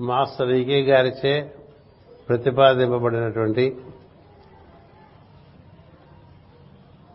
[0.00, 1.54] Master ఈకే గారిచే
[2.28, 3.76] ప్రతిపాదింపబడినటువంటి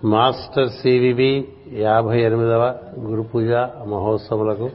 [0.03, 3.51] master CVV యాభై ఎనిమిదవ గురు పూజ
[3.87, 4.69] మహోత్సవులకు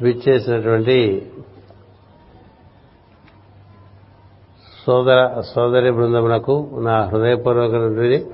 [0.00, 0.98] విచ్చేసినటువంటి
[4.84, 8.26] సోదర సోదరి బృందమునకు నా హృదయపూర్వక నుండి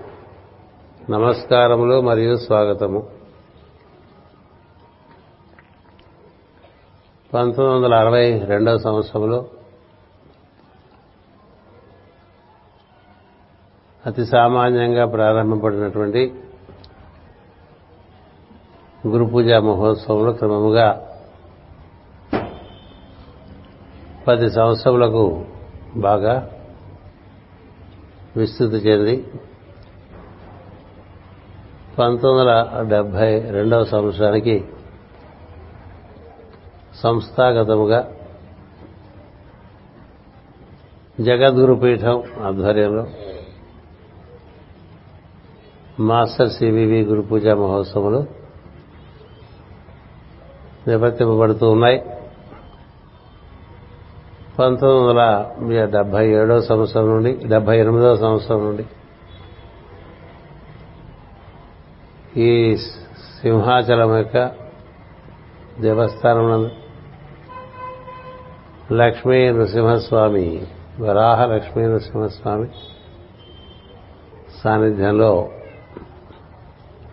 [1.10, 3.17] నమస్కారములు మరియు స్వాగతము.
[7.32, 9.38] పంతొమ్మిది వందల అరవై రెండవ సంవత్సరంలో
[14.04, 16.22] అతి సామాన్యంగా ప్రారంభపడినటువంటి
[19.06, 20.86] గురు పూజా మహోత్సవంలో క్రమముగా
[24.26, 25.44] పది సంవత్సరములకు
[25.96, 26.34] బాగా
[28.36, 29.16] విస్తృతి చెంది
[31.98, 32.50] పంతొమ్మిది వందల
[32.88, 34.56] డెబ్బై రెండవ సంవత్సరానికి
[37.02, 38.14] సంస్థాగతముగా
[41.20, 43.06] జగద్గురు పీఠం ఆధ్వర్యంలో
[46.00, 48.26] మాస్టర్ సివివి గురు పూజ మహోత్సవాలు
[50.88, 51.98] నిర్వర్తింపబడుతూ ఉన్నాయి.
[54.58, 58.86] పంతొమ్మిది వందల డెబ్బై ఏడవ సంవత్సరం నుండి డెబ్బై ఎనిమిదో సంవత్సరం నుండి
[62.40, 62.76] ఈ
[63.42, 64.52] సింహాచలం యొక్క
[65.80, 66.70] దేవస్థానం
[68.92, 70.66] లక్ష్మీ నృసింహస్వామి
[71.00, 72.68] వరాహ లక్ష్మీ నృసింహస్వామి
[74.62, 75.50] సాన్నిధ్యంలో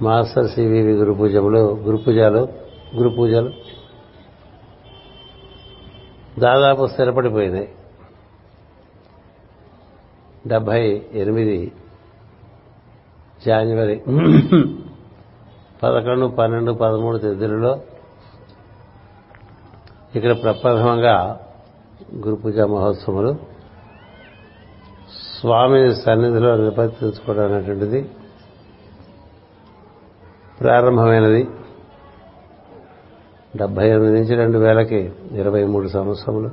[0.02, 2.48] మాస్టర్ సివివి గురు పూజలు గురు పూజలు
[2.96, 3.54] గురు పూజలు
[6.40, 7.70] దాదాపు స్థిరపడిపోయినాయి.
[10.48, 11.72] డెబ్బై ఎనిమిది
[13.46, 14.02] జాన్వరి
[15.84, 17.80] పదకొండు పన్నెండు పదమూడు తేదీలలో
[20.16, 21.45] ఇక్కడ ప్రప్రథమంగా
[22.04, 23.36] గురు పూజా మహోత్సవములు
[25.40, 28.10] స్వామి సన్నిధిలో నిర్వర్తించుకోవడం అనేటువంటిది
[30.62, 31.48] ప్రారంభమైనది.
[33.56, 36.50] డెబ్బై ఎనిమిది నుంచి రెండు వేలకి ఇరవై మూడు సంవత్సరములు.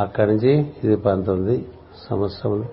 [0.00, 1.68] అక్కడి నుంచి ఇది పంతొమ్మిది
[2.10, 2.64] సంవత్సరములు.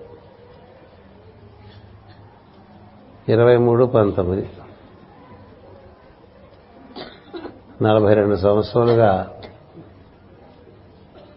[3.28, 4.50] ఇరవై మూడు పంతొమ్మిది.
[7.82, 9.38] నలభై రెండు సంవత్సరాలుగా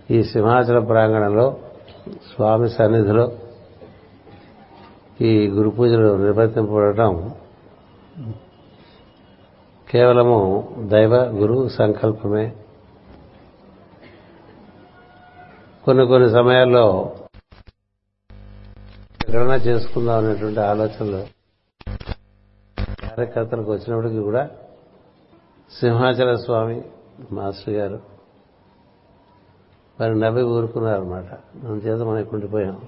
[0.09, 1.57] ఈ సింహాచల ప్రాంగణంలో
[2.33, 3.31] స్వామి సన్నిధిలో
[5.21, 7.33] ఈ గురు పూజలు నిర్వర్తింపబడటం
[9.89, 10.39] కేవలము
[10.81, 12.55] దైవ గురు సంకల్పమే.
[15.85, 17.15] కొన్ని కొన్ని సమయాల్లో
[19.21, 21.25] ఎక్కడైనా చేసుకుందాం అనేటువంటి ఆలోచనలు
[23.09, 24.49] కార్యకర్తలకు వచ్చినప్పటికీ కూడా
[25.79, 26.81] సింహాచల స్వామి
[27.31, 28.14] మాస్టర్ గారు
[30.01, 31.25] వారు నవ్వి ఊరుకున్నారన్నమాట.
[31.55, 32.81] మన చేత మనకి ఉండిపోయాం.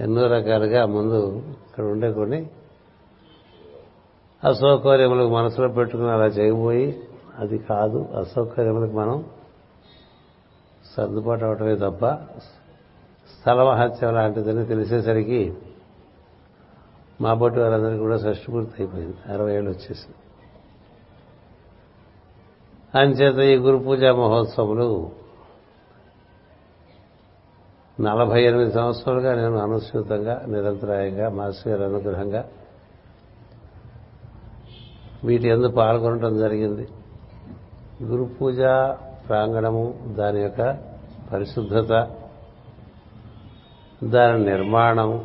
[0.00, 2.50] ఎన్నో రకాలుగా ముందు ఇక్కడ ఉండే కొన్ని
[4.44, 7.00] అసౌకర్యములకు మనసులో పెట్టుకుని అలా చేయబోయి
[7.38, 8.08] అది కాదు.
[8.18, 9.24] అసౌకర్యములకు మనం
[10.96, 12.06] సర్దుబాటు అవటమే తప్ప
[13.40, 15.54] స్థలమహత్యం లాంటిదని తెలిసేసరికి
[17.20, 19.32] మా బట్టి వారందరికీ కూడా షష్టి పూర్తి అయిపోయింది.
[19.32, 20.14] అరవై ఏళ్ళు వచ్చేసింది.
[22.98, 25.25] అంచేత ఈ గురు పూజా మహోత్సవములు
[28.00, 32.44] నలభై ఎనిమిది సంవత్సరాలుగా నేను అనుసృతంగా నిరంతరాయంగా మాస్టర్ గారి అనుగ్రహంగా
[35.24, 36.88] వీటి ఎందు పాల్గొనడం జరిగింది.
[38.02, 38.58] గురు పూజ
[39.28, 40.78] ప్రాంగణము దాని యొక్క
[41.32, 42.08] పరిశుద్ధత
[44.04, 45.24] దాని నిర్మాణం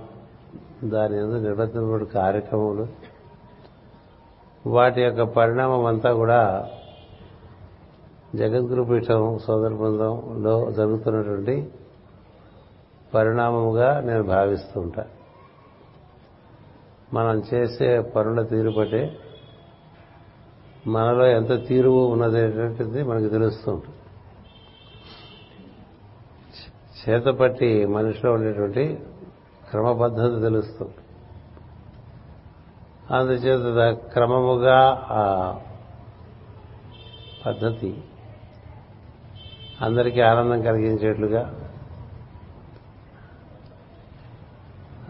[0.83, 2.87] దాని ఎందు నిర్వర్తించిన కార్యక్రమములు
[4.67, 6.69] వాటి యొక్క పరిణామం అంతా కూడా
[8.35, 11.71] జగద్గురు పీఠం సోదర బృందంలో జరుగుతున్నటువంటి
[13.13, 15.05] పరిణామముగా నేను భావిస్తూ ఉంటా.
[17.13, 19.19] మనం చేసే పనుల తీరు బట్టే
[20.87, 23.95] మనలో ఎంత తీరువు ఉన్నదనేటువంటిది మనకు తెలుస్తూ ఉంటుంది.
[27.01, 28.99] చేతపట్టి మనిషిలో ఉండేటువంటి
[29.69, 30.93] క్రమబద్ధత తెలుస్తుంది
[33.11, 35.59] అందుచేత క్రమముగా ఆ
[37.45, 38.03] పద్ధతి
[39.81, 41.70] అందరికీ ఆనందం కలిగించేట్లుగా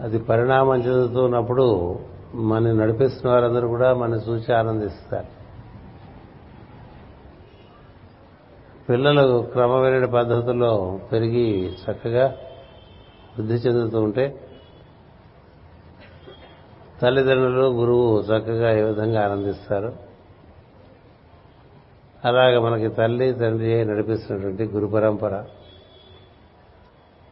[0.00, 1.98] అది పరిణామం చెందుతున్నప్పుడు
[2.34, 5.42] మన నడిపిస్తున్న వారందరూ కూడా మన చూసి ఆనందిస్తారు.
[8.88, 12.26] పిల్లలు క్రమమైన పద్ధతుల్లో పెరిగి చక్కగా
[13.38, 14.48] వృద్ధి చెందుతూ ఉంటే
[17.02, 19.92] తల్లిదండ్రులు గురువు చక్కగా ఏ విధంగా ఆనందిస్తారు.
[22.24, 25.44] అలాగ మనకి తల్లి తండ్రి నడిపిస్తున్నటువంటి గురు పరంపర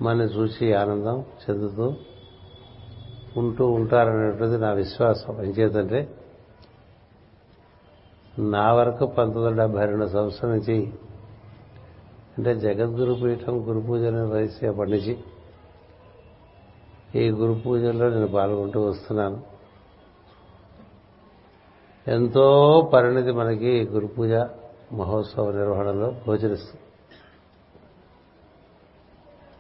[0.03, 1.95] మన చూసి ఆనందం చెందుతూ
[3.37, 5.45] ఉంటూ ఉంటారనేటువంటిది నా విశ్వాసం.
[5.45, 6.17] ఏం చేతంటే
[8.39, 10.93] నా వరకు పంతొమ్మిది వందల డెబ్బై రెండు సంవత్సరం నుంచి
[12.39, 15.19] అంటే జగద్గురు పీఠం గురు పూజలు వయసేపటి నుంచి
[17.15, 19.43] ఈ గురు పూజల్లో నేను పాల్గొంటూ వస్తున్నాను.
[22.09, 24.33] ఎంతో పరిణితి మనకి గురు పూజ
[24.93, 26.90] మహోత్సవ నిర్వహణలో గోచరిస్తుంది.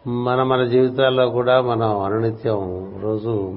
[0.06, 3.52] మన మన జీవితాల్లో కూడా మనం అనునిత్యం రోజు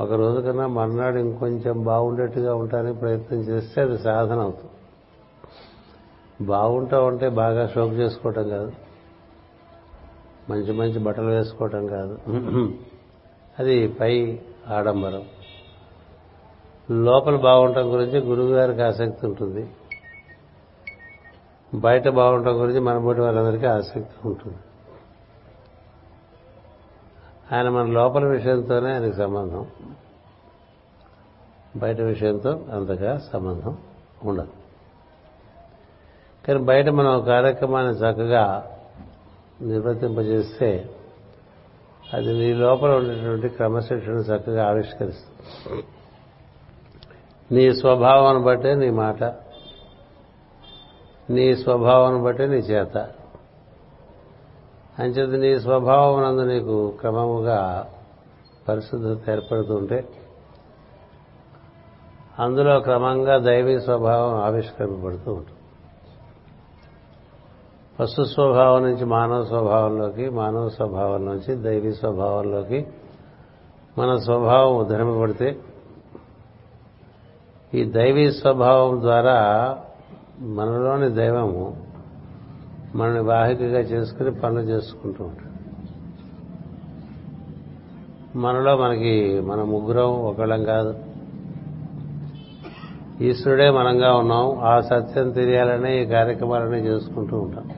[0.00, 4.70] ఒక రోజు కన్నా మర్నాడు ఇంకొంచెం బాగుండేట్టుగా ఉండడానికి ప్రయత్నం చేస్తే అది సాధన అవుతుంది.
[6.46, 8.72] బాగుంటా ఉంటే బాగా షోక్ చేసుకోవటం కాదు.
[10.50, 12.18] మంచి మంచి బట్టలు వేసుకోవటం కాదు.
[13.58, 15.24] అది పై ఆడంబరం.
[17.04, 19.70] లోపల బాగుండటం గురించి గురువు గారికి ఆసక్తి ఉంటుంది.
[21.74, 24.56] బయట బాగుండటం గురించి మన బోటి వారందరికీ ఆసక్తి ఉంటుంది.
[27.52, 29.66] ఆయన మన లోపల విషయంతోనే ఆయనకు సంబంధం.
[31.76, 33.78] బయట విషయంతో అంతగా సంబంధం
[34.24, 34.48] ఉండదు.
[36.48, 38.70] కానీ బయట మనం కార్యక్రమాన్ని చక్కగా
[39.62, 40.90] నిర్వర్తింపజేస్తే
[42.14, 45.84] అది నీ లోపల ఉండేటువంటి క్రమశిక్షణ చక్కగా ఆవిష్కరిస్తుంది.
[47.52, 49.24] నీ స్వభావాన్ని బట్టే నీ మాట.
[51.30, 53.08] నీ స్వభావాన్ని బట్టే నీ చేత.
[55.00, 57.88] అంచేది నీ స్వభావం నందు నీకు క్రమముగా
[58.68, 60.08] పరిశుద్ధత ఏర్పడుతుంటే
[62.38, 65.58] అందులో క్రమంగా దైవీ స్వభావం ఆవిష్కరింపబడుతూ ఉంటుంది.
[68.00, 72.86] పశు స్వభావం నుంచి మానవ స్వభావంలోకి మానవ స్వభావం నుంచి దైవీ స్వభావంలోకి
[73.98, 75.58] మన స్వభావం ఉద్ధరింపబడితే
[77.74, 79.78] ఈ దైవీ స్వభావం ద్వారా
[80.38, 81.89] మనలోని దైవము
[82.94, 85.46] మనని వాహికగా చేసుకుని పనులు చేసుకుంటూ ఉంటాం
[88.36, 90.98] మనలో మనకి మన ముగ్గురం ఒకళ్ళం కాదు.
[93.20, 94.58] ఈశ్వరుడే మనంగా ఉన్నాం.
[94.58, 97.70] ఆ సత్యం తెలియాలనే ఈ కార్యక్రమాలన్నీ చేసుకుంటూ ఉంటాం.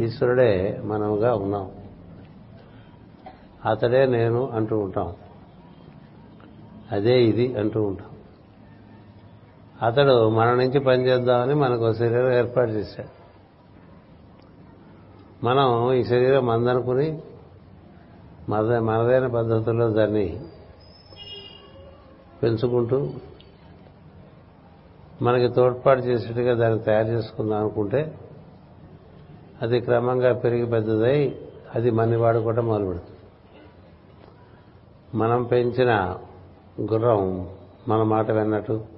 [0.00, 1.70] ఈశ్వరుడే మనముగా ఉన్నాం.
[3.70, 5.12] అతడే నేను అంటూ ఉంటాం.
[6.92, 8.15] అదే ఇది అంటూ ఉంటాం.
[9.82, 13.26] అతడు మన నుంచి పనిచేద్దామని మనకు శరీరం ఏర్పాటు చేశాడు.
[15.46, 17.22] మనం ఈ శరీరం మందనుకుని
[18.48, 20.40] మద మనదైన పద్ధతుల్లో దాన్ని
[22.42, 23.10] పెంచుకుంటూ
[25.22, 28.18] మనకి తోడ్పాటు చేసేట్టుగా దాన్ని తయారు చేసుకుందాం అనుకుంటే
[29.62, 31.36] అది క్రమంగా పెరిగి పెద్దదై
[31.74, 33.16] అది మన్ని వాడుకోవటం మొదలుపెడుతుంది.
[35.14, 36.18] మనం పెంచిన
[36.80, 37.48] గుర్రం
[37.88, 38.95] మన మాట విన్నట్టు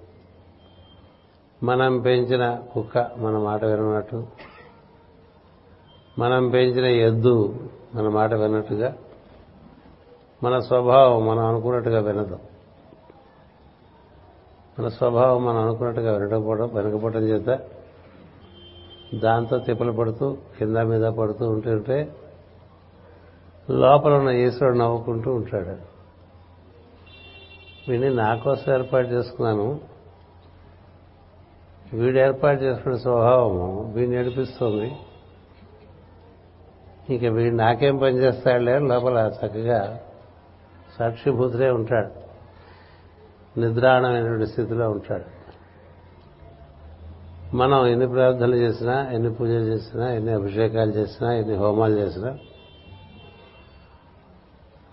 [1.63, 4.27] మనం పెంచిన కుక్క మన మాట వినట్టు
[6.19, 7.57] మనం పెంచిన ఎద్దు
[7.95, 8.97] మన మాట విన్నట్టుగా
[10.43, 12.39] మన స్వభావం మనం అనుకున్నట్టుగా వినదు.
[14.81, 17.61] మన స్వభావం మనం అనుకున్నట్టుగా వినకపోవడం వెనకపోవడం చేత
[19.15, 22.17] దాంతో తిప్పలు పడుతూ కింద మీద పడుతూ ఉంటుంటే
[23.71, 25.77] లోపల ఉన్న ఈశ్వరుడు నవ్వుకుంటూ ఉంటాడు.
[27.91, 29.88] వీడిని నా కోసం ఏర్పాటు చేసుకున్నాను.
[31.95, 34.93] వీడు ఏర్పాటు చేసుకున్న స్వభావము వీడిని నడిపిస్తుంది
[37.11, 40.01] ఇంకా వీడు నాకేం పనిచేస్తాడులే లోపల చక్కగా
[40.99, 42.29] సాక్షిభూతులే ఉంటాడు.
[43.61, 45.39] నిద్రాణమైనటువంటి స్థితిలో ఉంటాడు.
[47.57, 52.39] మనం ఎన్ని ప్రార్థనలు చేసినా ఎన్ని పూజలు చేసినా ఎన్ని అభిషేకాలు చేసినా ఎన్ని హోమాలు చేసినా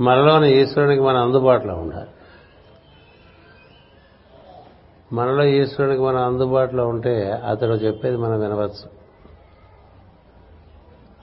[0.01, 2.07] మనలోని ఈశ్వరునికి మనం అందుబాటులో ఉండాలి.
[5.15, 9.05] మనలో ఈశ్వరుడికి మనం అందుబాటులో ఉంటే అతడు చెప్పేది మనం వినవచ్చు.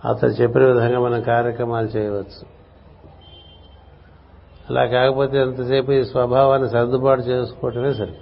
[0.08, 2.46] అతడు చెప్పిన విధంగా మనం కార్యక్రమాలు చేయవచ్చు.
[4.70, 8.14] అలా కాకపోతే ఎంతసేపు ఈ స్వభావాన్ని సర్దుబాటు చేసుకోవటమే సరి.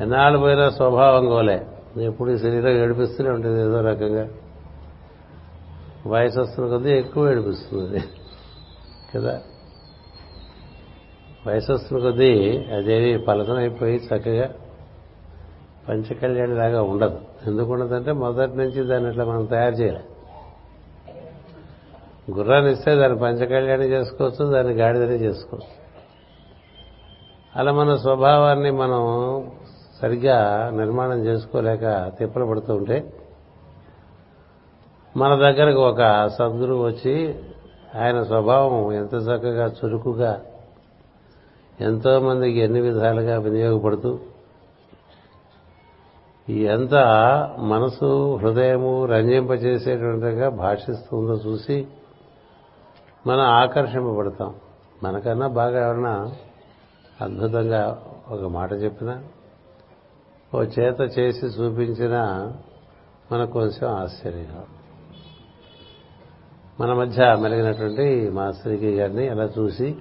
[0.00, 1.66] ఎన్నాళ్ళు పోయినా స్వభావం గోలే.
[1.96, 4.28] ఎప్పుడు ఈ శరీరం ఏడిపిస్తూనే ఉంటుంది ఏదో రకంగా.
[6.06, 8.00] వయసు వస్తున్న కొద్దీ ఎక్కువ ఏడిపిస్తుంది.
[9.14, 9.40] కదా?
[11.46, 14.50] వయసు వస్తున్న కొద్దీ అదేవి ఫలితం అయిపోయి చక్కగా
[15.88, 17.20] పంచకళ్యాణి లాగా ఉండదు.
[17.46, 20.04] ఎందుకు ఉండదంటే మొదటి నుంచి దాన్ని ఇట్లా మనం తయారు చేయాలి.
[22.32, 25.66] గుర్రాన్ని ఇస్తే దాన్ని పంచకళ్యాణి చేసుకోవచ్చు దాన్ని గాడిదని చేసుకోవచ్చు.
[27.56, 29.02] అలా మన స్వభావాన్ని మనం
[30.02, 33.12] సరిగ్గా నిర్మాణం చేసుకోలేక తిప్పలు పడుతూ ఉంటే
[35.16, 37.34] మన దగ్గరకు ఒక సద్గురువు వచ్చి
[37.96, 40.40] ఆయన స్వభావం ఎంత చక్కగా చురుకుగా
[41.80, 44.18] ఎంతో మందికి ఎన్ని విధాలుగా వినియోగపడుతూ
[46.48, 46.94] ఎంత
[47.58, 51.86] మనసు హృదయము రంజింపజేసేటువంటిగా భాషిస్తుందో చూసి
[53.26, 54.54] మనం ఆకర్షింపబడతాం.
[55.02, 56.32] మనకన్నా బాగా ఎవరన్నా
[57.20, 59.24] అద్భుతంగా ఒక మాట చెప్పినా
[60.54, 62.52] ఓ చేత చేసి చూపించినా
[63.32, 64.64] మనకు కొంచెం ఆశ్చర్యంగా.
[66.80, 69.96] మన మధ్య మెలిగినటువంటి మాస్టర్కి గారిని అలా చూసి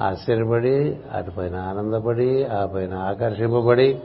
[0.00, 4.00] ఆశ్చర్యపడి అటుపైన ఆనందపడి ఆ పైన ఆకర్షింపబడి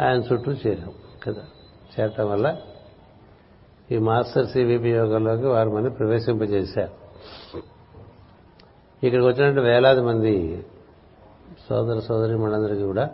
[0.00, 0.92] ఆయన చుట్టూ చేరాం
[1.24, 1.42] కదా.
[2.00, 2.56] చేరటం వల్ల
[3.90, 7.06] ఈ మాస్టర్ సివిపి యోగంలోకి వారు మంది ప్రవేశింపజేశారు.
[9.06, 10.64] ఇక్కడికి వచ్చినట్టు వేలాది మంది
[11.68, 13.10] సోదర సోదరి మనందరికీ కూడా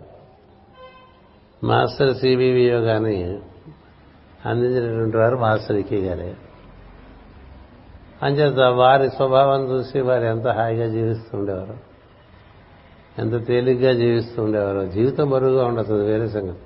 [1.64, 3.38] మాస్టర్ సివివి యోగాన్ని
[4.46, 6.36] అందించినటువంటి వారు మాస్టర్ ఇకే గారే.
[8.22, 11.76] అంచేత వారి స్వభావం చూసి వారు ఎంత హాయిగా జీవిస్తుండేవారు
[13.18, 16.58] ఎంత తేలిగ్గా జీవిస్తూ ఉండేవారు జీవితం బరువుగా ఉండదు వేరే సంగతి.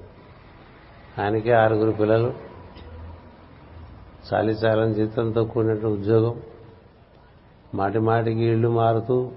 [1.23, 2.33] ఆయనకే ఆరుగురు పిల్లలు
[4.35, 6.43] చాలీచాలని జీతంతో కూడినట్టు ఉద్యోగం.
[7.75, 9.31] మాటి మాటికి ఇళ్ళు మారుతూ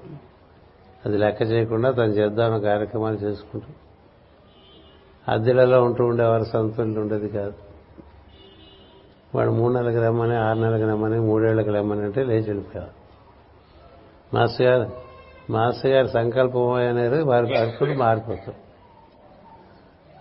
[1.05, 3.67] అది లెక్క చేయకుండా తను చేద్దామని కార్యక్రమాలు చేసుకుంటూ
[5.31, 7.68] అద్దెలలో ఉంటూ ఉండేవారు సంతులు ఉండేది కాదు.
[9.35, 12.99] వాడు మూడు నెలలకు రమ్మని ఆరు నెలలకు రమ్మని మూడేళ్ళకు రమ్మని అంటే లేచి వెళ్ళిపోయారు
[14.33, 14.91] మాస్టర్ గారు
[15.49, 18.69] మాస్టర్ గారి సంకల్పం అనేది వారి పరిస్థితులు మారిపోతారు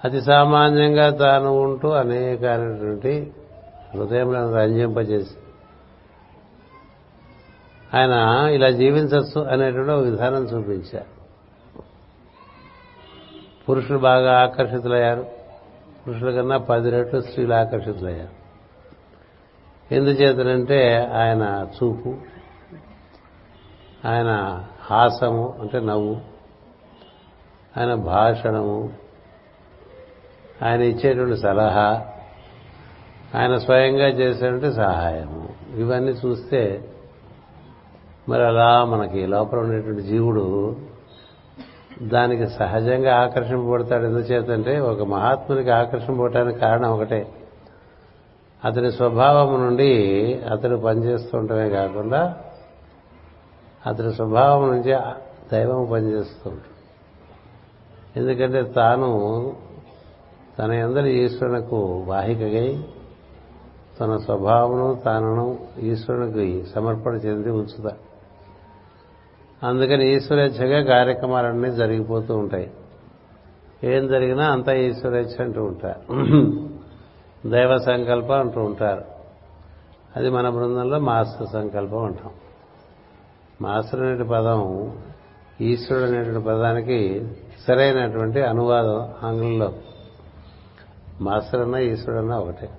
[0.04, 3.32] అతి సామాన్యంగా తాను ఉంటూ అనేకమైనటువంటి
[3.94, 5.34] హృదయంలో రంజింపజేసి
[7.94, 8.12] ఆయన
[8.50, 11.18] ఇలా జీవించవచ్చు అనేటువంటి ఒక విధానం చూపించారు.
[13.68, 15.26] పురుషులు బాగా ఆకర్షితులయ్యారు.
[16.08, 18.37] పురుషుల కన్నా పది రెట్లు స్త్రీలు ఆకర్షితులయ్యారు.
[19.92, 22.14] ఎందుచేతనంటే ఆయన చూపు
[24.06, 26.16] ఆయన హాసము అంటే నవ్వు
[27.78, 28.92] ఆయన భాషణము
[30.62, 32.06] ఆయన ఇచ్చేటువంటి సలహా
[33.34, 35.48] ఆయన స్వయంగా చేసేటువంటి సహాయము.
[35.76, 36.88] ఇవన్నీ చూస్తే
[38.28, 40.76] మరి అలా మనకి లోపల ఉండేటువంటి జీవుడు
[42.02, 44.04] దానికి సహజంగా ఆకర్షింపబడతాడు.
[44.04, 47.28] ఎందుచేతంటే ఒక మహాత్మునికి ఆకర్షింపబడటానికి కారణం ఒకటే.
[48.64, 52.36] అతని స్వభావం నుండి అతడు పనిచేస్తుంటమే కాకుండా
[53.86, 54.96] అతని స్వభావం నుంచి
[55.52, 56.52] దైవం పనిచేస్తూ
[58.16, 59.52] ఎందుకంటే తాను
[60.58, 62.84] తన ఎందరి ఈశ్వరునకు వాహికగై
[64.00, 67.96] తన స్వభావమును తానను ఈశ్వరునికి సమర్పణ చెంది ఉంచుతా.
[69.62, 72.70] అందుకని ఈశ్వరేచ్ఛగా కార్యక్రమాలన్నీ జరిగిపోతూ ఉంటాయి.
[73.84, 76.12] ఏం జరిగినా అంతా ఈశ్వరేచ్ఛ అంటూ ఉంటారు.
[77.46, 79.04] దైవ సంకల్పం అంటూ ఉంటారు.
[80.16, 82.30] అది మన బృందంలో మాస్టర్ సంకల్పం అంటాం.
[83.62, 84.92] మాస్టర్ అనే పదం
[85.60, 87.28] ఈశ్వరుడు అనేటువంటి పదానికి
[87.68, 89.72] సరైనటువంటి అనువాదం ఆంగ్లంలో.
[91.20, 92.70] మాస్టర్ అన్నా ఈశ్వరుడు అన్నా ఒకటే.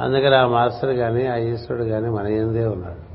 [0.00, 3.12] అందుకని ఆ మాస్టర్ కానీ ఆ ఈశ్వరుడు కానీ మన ఏందే ఉన్నాడు.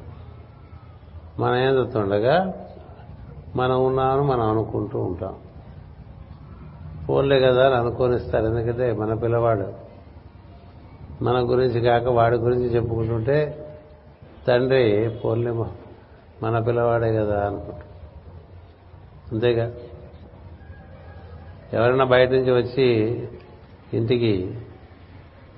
[1.42, 2.54] మన ఎందుతుండగా
[3.56, 5.36] మనం ఉన్నామని మనం అనుకుంటూ ఉంటాం.
[7.10, 8.46] పోన్లే కదా అని అనుకోనిస్తారు.
[8.46, 9.87] ఎందుకంటే మన పిల్లవాడు
[11.22, 13.68] మన గురించి కాక వాడి గురించి చెప్పుకుంటుంటే
[14.48, 15.52] తండ్రి పోన్లే
[16.44, 17.82] మన పిల్లవాడే కదా అనుకుంటా.
[19.32, 19.74] అంతేగా?
[21.74, 22.84] ఎవరైనా బయట నుంచి వచ్చి
[23.94, 24.58] ఇంటికి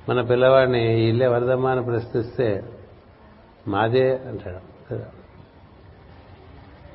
[0.09, 2.63] మన పిల్లవాడిని ఇల్లు ఎవరిదమ్మా అని ప్రశ్నిస్తే
[3.67, 4.93] మాదే అంటాడు.
[4.93, 5.05] కదా?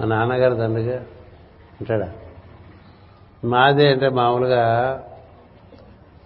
[0.00, 0.96] మా నాన్నగారు తండ్రిగా
[1.80, 2.12] అంటాడా?
[3.44, 5.02] మాదే అంటే మామూలుగా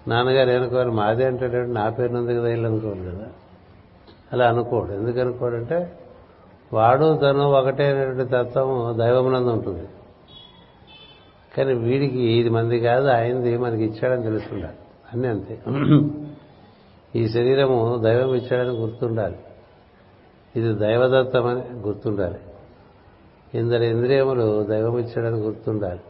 [0.08, 3.26] నాన్నగారు అనుకోరు మాదే అంటాడు నా పేరు ఉంది కదా ఇల్లు అనుకోరు కదా.
[4.32, 4.92] అలా అనుకోడు.
[4.92, 5.98] ఎందుకు అనుకోడంటే
[6.72, 9.88] వాడు తను ఒకటే అనేటువంటి తత్వం దైవమునందు ఉంటుంది.
[11.56, 14.76] కానీ వీడికి ఇది మంది కాదు ఆయనది మనకి ఇచ్చాడని తెలుస్తుండాలి.
[15.12, 15.62] అన్నీ అంతే.
[17.16, 19.36] ఈ శరీరము దైవం ఇచ్చాడని గుర్తుండాలి.
[20.56, 22.38] ఇది దైవదత్తమని గుర్తుండాలి.
[23.54, 26.00] ఇందరి ఇంద్రియములు దైవం ఇచ్చాడని గుర్తుండాలి.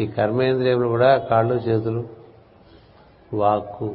[0.00, 2.23] ఈ కర్మేంద్రియములు కూడా కాళ్ళు చేతులు
[3.36, 3.94] వాక్కు.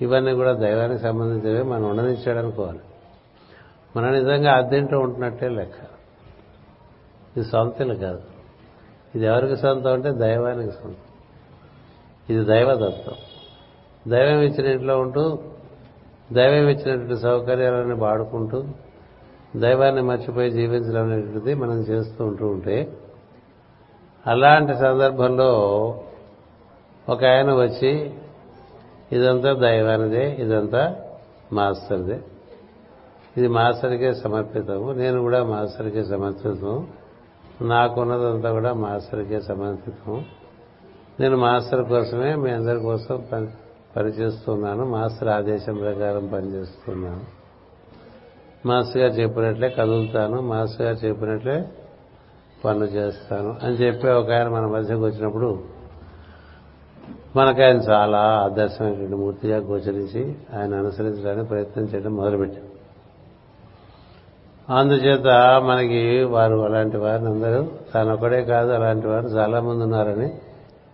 [0.00, 2.80] ఇవన్నీ కూడా దైవానికి సంబంధించినవి మనం ఉండనిచ్చాడనుకోవాలి
[3.96, 5.74] మనం నిజంగా అద్దెంటూ ఉంటున్నట్టే లెక్క.
[7.36, 8.20] ఇది సొంతలు కాదు.
[9.14, 11.04] ఇది ఎవరికి సొంతం అంటే దైవానికి సొంతం.
[12.30, 13.14] ఇది దైవదత్వం
[14.08, 15.38] దైవం ఇచ్చిన ఇంట్లో ఉంటూ
[16.32, 18.64] దైవం ఇచ్చినటువంటి సౌకర్యాలని వాడుకుంటూ
[19.56, 22.92] దైవాన్ని మర్చిపోయి జీవించడం అనేటువంటిది మనం చేస్తూ ఉంటూ ఉంటే
[24.26, 25.50] అలాంటి సందర్భంలో
[27.08, 28.14] ఒక ఆయన వచ్చి
[29.12, 30.96] ఇదంతా దైవానిదే ఇదంతా
[31.52, 32.20] మాస్టర్దే.
[33.36, 36.86] ఇది మాస్టర్కే సమర్పితము నేను కూడా మాస్టర్కే సమర్పితము.
[37.60, 40.24] నాకున్నదంతా కూడా మాస్టర్కే సమర్పితము.
[41.20, 43.46] నేను మాస్టర్ కోసమే మీ అందరి కోసం పని
[43.96, 47.44] పనిచేస్తున్నాను మాస్టర్ ఆదేశం ప్రకారం పనిచేస్తున్నాను.
[48.68, 51.64] మాస్టర్ గారు చెప్పినట్లే కదులుతాను మాస్టర్ గారు చెప్పినట్లే
[52.64, 55.73] పనులు చేస్తాను అని చెప్పి ఒక ఆయన మన మధ్యకు వచ్చినప్పుడు
[57.36, 62.62] మనకు ఆయన చాలా ఆదర్శమైనటువంటి మూర్తిగా గోచరించి ఆయన అనుసరించడానికి ప్రయత్నం చేయడం మొదలుపెట్టాం.
[64.78, 65.26] అందుచేత
[65.64, 70.32] మనకి వారు అలాంటి వారిని అందరూ తానొక్కడే కాదు అలాంటి వారు చాలా మంది ఉన్నారని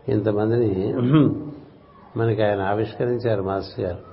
[0.08, 0.94] ఇంతమందిని
[2.16, 4.10] మనకి ఆయన ఆవిష్కరించారు మాస్టర్ గారు.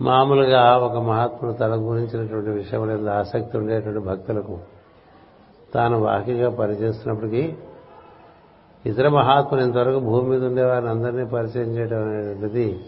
[0.00, 4.58] మామూలుగా ఒక మహాత్ముడు తన గురించినటువంటి విషయం ఆసక్తి ఉండేటువంటి భక్తులకు
[5.74, 7.54] తాను వాకిగా పనిచేస్తున్నప్పటికీ
[8.86, 12.80] ఇతర మహాత్ములు ఇంతవరకు భూమి మీద ఉండేవారిని అందరినీ పరిచయం చేయడం అనేటువంటిది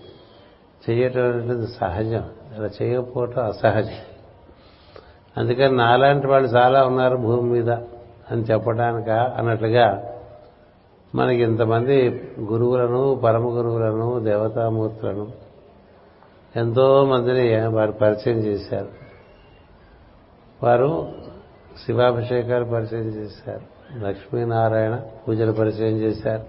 [0.91, 2.25] చేయటం అనేటువంటిది సహజం.
[2.57, 3.99] అలా చేయకపోవటం అసహజం.
[5.37, 7.71] అందుకని నాలాంటి వాళ్ళు చాలా ఉన్నారు భూమి మీద
[8.31, 10.13] అని చెప్పడానిక అన్నట్లుగా
[11.15, 15.33] మనకి ఇంతమంది గురువులను పరమ గురువులను దేవతామూర్తులను
[16.57, 18.89] ఎంతో మందిని వారు పరిచయం చేశారు.
[20.63, 21.09] వారు
[21.87, 23.76] శివాభిషేకాలు పరిచయం చేశారు.
[23.95, 26.45] లక్ష్మీనారాయణ పూజలు పరిచయం చేశారు.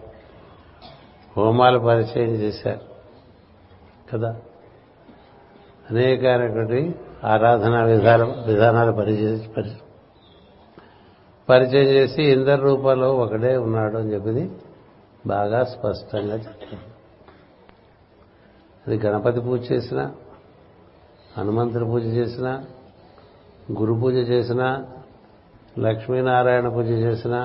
[1.37, 2.79] హోమాలు పరిచయం చేశారు.
[4.13, 4.35] కదా?
[5.91, 9.75] అనేకమైనటువంటి ఆరాధనా విధాన విధానాలు పరిచయం
[11.49, 14.51] పరిచయం చేసి ఇందరి రూపంలో ఒకడే ఉన్నాడు అని చెప్పింది
[15.27, 16.97] బాగా స్పష్టంగా చెప్పారు.
[18.87, 20.11] అది గణపతి పూజ చేసిన
[21.37, 22.63] హనుమంతుడి పూజ చేసిన
[23.71, 24.85] గురు పూజ చేసిన
[25.79, 27.35] లక్ష్మీనారాయణ పూజ చేసిన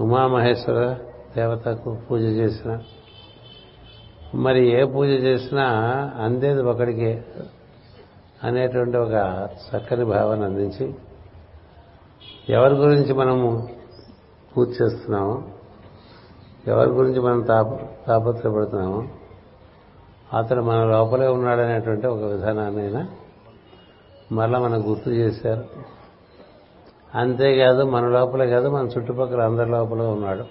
[0.00, 0.96] ఉమామహేశ్వర
[1.36, 2.80] దేవతకు పూజ చేసిన
[4.34, 5.66] మరి ఏ పూజ చేసినా
[6.18, 7.24] అందేది ఒకడికే
[8.44, 9.14] అనేటువంటి ఒక
[9.66, 10.94] చక్కని భావన అందించి
[12.48, 13.68] ఎవరి గురించి మనము
[14.56, 15.42] పూజ చేస్తున్నామో
[16.66, 17.68] ఎవరి గురించి మనం తాప
[18.06, 19.04] తాపత్రపడుతున్నామో
[20.34, 23.08] అతడు మన లోపలే ఉన్నాడనేటువంటి ఒక విధానాన్ని అయినా
[24.32, 25.64] మరలా మనకు గుర్తు చేశారు.
[27.14, 30.44] అంతేకాదు మన లోపలే కాదు మన చుట్టుపక్కల అందరి లోపల ఉన్నాడు.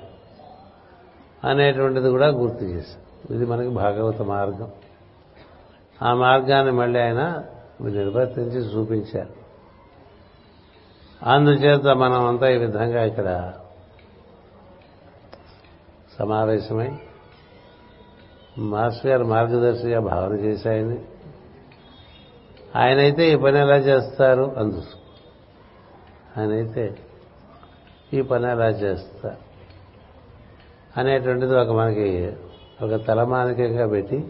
[1.48, 4.72] అనేటువంటిది కూడా గుర్తు చేశారు ఇది మనకి భాగవత మార్గం.
[6.02, 7.44] ఆ మార్గాన్ని మళ్ళీ ఆయన
[7.82, 9.40] నిర్వర్తించి చూపించారు.
[11.26, 13.54] అందుచేత మనం అంతా ఈ విధంగా ఇక్కడ
[16.20, 16.92] సమావేశమై
[18.58, 21.00] మాస్టర్ గారు మార్గదర్శిగా భావన చేశాయని
[22.76, 25.09] ఆయనైతే ఈ పని ఎలా చేస్తారు అందుకు
[26.40, 26.98] అయితే
[28.14, 29.36] ఈ పని ఎలా చేస్తా
[30.98, 32.34] అనేటువంటిది ఒక మనకి
[32.84, 34.28] ఒక తలమానికంగా పెట్టి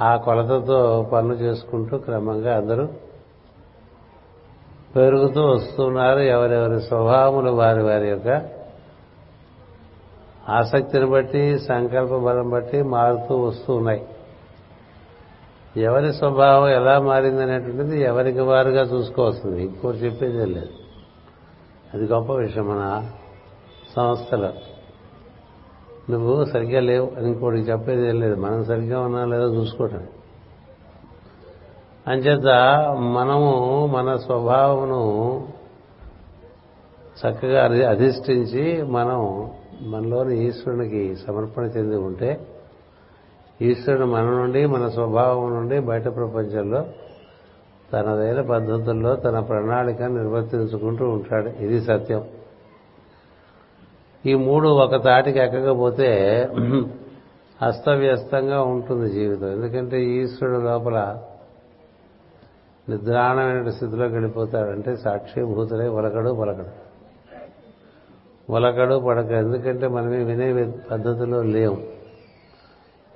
[0.00, 2.88] ఆ కొలతతో పనులు చేసుకుంటూ క్రమంగా అందరూ
[4.96, 6.18] పెరుగుతూ వస్తున్నారు.
[6.18, 8.50] ఎవరెవరి స్వభావములు వారి వారి యొక్క
[10.48, 14.06] ఆసక్తిని బట్టి సంకల్ప బలం బట్టి మారుతూ వస్తూ ఉన్నాయి.
[15.76, 19.62] ఎవరి స్వభావం ఎలా మారిందనేటువంటిది ఎవరికి వారుగా చూసుకోవాల్సింది.
[19.62, 20.68] ఇంకోటి చెప్పేది లేదు.
[21.94, 23.10] అది గొప్ప విషయం మన
[23.96, 24.52] సంస్థలో.
[26.10, 28.34] నువ్వు సరిగ్గా లేవు అని ఇంకోటి చెప్పేది లేదు.
[28.34, 30.06] మనం సరిగ్గా ఉన్నా లేదో చూసుకోవటం
[32.08, 32.46] అంచేత
[32.98, 35.44] మనము మన స్వభావమును
[37.20, 42.46] చక్కగా అధిష్ఠించి మనం మనలోని ఈశ్వరునికి సమర్పణ చెంది ఉంటే
[43.62, 46.86] ఈశ్వరుడు మన నుండి మన స్వభావం నుండి బయట ప్రపంచంలో
[47.92, 51.48] తనదైన పద్ధతుల్లో తన ప్రణాళిక నిర్వర్తించుకుంటూ ఉంటాడు.
[51.48, 52.24] ఇది సత్యం.
[54.26, 56.08] ఈ మూడు ఒక తాటికి ఎక్కకపోతే
[57.62, 59.50] అస్తవ్యస్తంగా ఉంటుంది జీవితం.
[59.52, 61.18] ఎందుకంటే ఈశ్వరుడు లోపల
[62.88, 66.94] నిద్రాణమైన స్థితిలోకి వెళ్ళిపోతాడంటే సాక్షిభూతులే ఒలకడు పలకడు.
[68.52, 71.93] ఒలకడు పడక ఎందుకంటే మనమే వినే పద్ధతిలో లేవు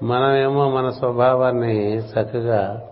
[0.02, 2.88] మనమేమో మన స్వభావాన్ని చక్కగా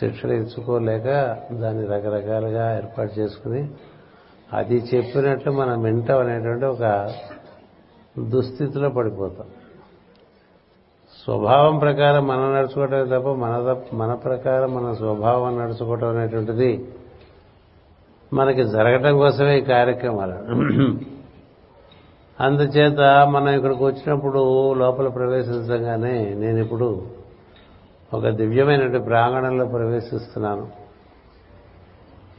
[0.00, 1.04] శిక్షలు ఇచ్చుకోలేక
[1.52, 3.68] దాన్ని రకరకాలుగా ఏర్పాటు చేసుకుని
[4.52, 7.12] అది చెప్పినట్లు మనం వింటాం అనేటువంటి ఒక
[8.18, 9.46] దుస్థితిలో పడిపోతాం.
[11.24, 16.88] స్వభావం ప్రకారం మనం నడుచుకోవటమే తప్ప మన మన ప్రకారం మన స్వభావం నడుచుకోవటం అనేటువంటిది
[18.32, 20.34] మనకి జరగటం కోసమే ఈ కార్యక్రమాలు.
[22.40, 27.06] అందుచేత మనం ఇక్కడికి వచ్చినప్పుడు లోపల ప్రవేశించగానే నేను ఇప్పుడు
[28.14, 30.68] ఒక దివ్యమైనటువంటి ప్రాంగణంలో ప్రవేశిస్తున్నాను.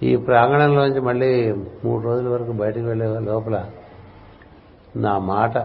[0.03, 1.53] ఈ ప్రాంగణంలోంచి మళ్ళీ
[1.85, 3.69] మూడు రోజుల వరకు బయటకు వెళ్ళే లోపల
[4.95, 5.57] నా మాట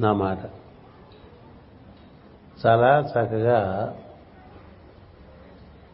[0.00, 0.38] నా మాట
[2.66, 3.94] చాలా చక్కగా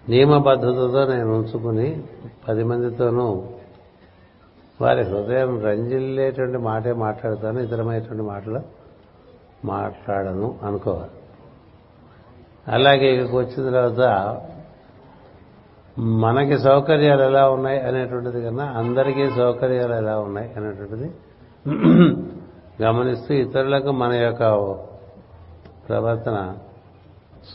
[0.09, 2.02] నియమబద్ధతతో నేను ఉంచుకుని
[2.48, 3.44] పది మందితోనూ
[4.80, 8.60] వారి హృదయం రంజిల్లేటువంటి మాటే మాట్లాడతాను ఇతరమైనటువంటి మాటలు
[9.64, 11.16] మాట్లాడను అనుకోవాలి.
[12.68, 14.02] అలాగే ఇక్కడికి వచ్చిన తర్వాత
[16.22, 21.08] మనకి సౌకర్యాలు ఎలా ఉన్నాయి అనేటువంటిది కన్నా అందరికీ సౌకర్యాలు ఎలా ఉన్నాయి అనేటువంటిది
[22.82, 24.42] గమనిస్తూ ఇతరులకు మన యొక్క
[25.88, 26.38] ప్రవర్తన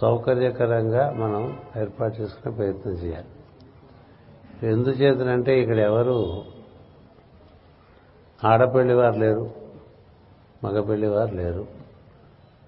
[0.01, 3.31] సౌకర్యకరంగా మనం ఏర్పాటు చేసుకునే ప్రయత్నం చేయాలి.
[4.63, 6.17] ఎందుచేతనంటే ఇక్కడ ఎవరు
[8.45, 9.51] ఆడపల్లి వారు లేరు
[10.63, 11.65] మగపెళ్ళివారు లేరు.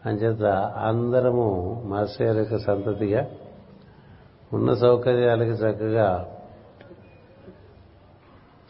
[0.06, 0.44] అంచేత
[0.88, 1.48] అందరము
[1.86, 3.28] మాస్టర్ యొక్క సంతతిగా
[4.54, 6.34] ఉన్న సౌకర్యాలకి చక్కగా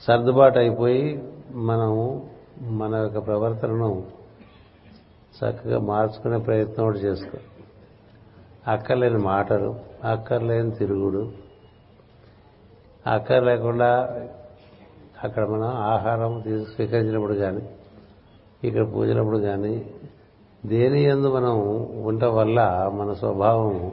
[0.01, 2.29] సర్దుబాటు అయిపోయి మనము
[2.61, 4.07] మన యొక్క ప్రవర్తనను
[5.37, 7.37] చక్కగా మార్చుకునే ప్రయత్నం కూడా చేసుకో.
[8.71, 11.31] అక్కర్లేని మాటలు అక్కర్లేని తిరుగుడు
[13.07, 13.91] అక్కర్ లేకుండా
[15.23, 17.63] అక్కడ మనం ఆహారం తీసు స్వీకరించినప్పుడు కానీ
[18.63, 19.85] ఇక్కడ పూజలప్పుడు కానీ
[20.65, 21.53] దేని ఎందు మనం
[22.05, 23.91] ఉండటం వల్ల మన స్వభావం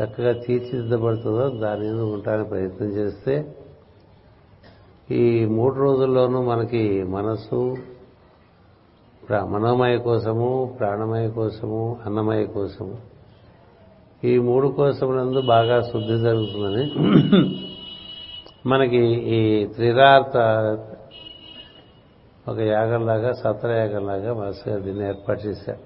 [0.00, 3.34] చక్కగా తీర్చిదిద్దబడుతుందో దాని ఎందు ఉండటానికి ప్రయత్నం చేస్తే
[5.10, 7.60] ఈ మూడు రోజుల్లోనూ మనకి మనసు
[9.52, 12.96] మనోమయ కోసము ప్రాణమయ కోసము అన్నమయ కోసము
[14.24, 16.84] ఈ మూడు కోసములందు బాగా శుద్ధి జరుగుతుందని
[18.66, 20.36] మనకి ఈ త్రిరార్త
[22.48, 25.78] ఒక యాగంలాగా సత్రయాగంలాగా మాస్టర్ గారు దీన్ని ఏర్పాటు చేశారు.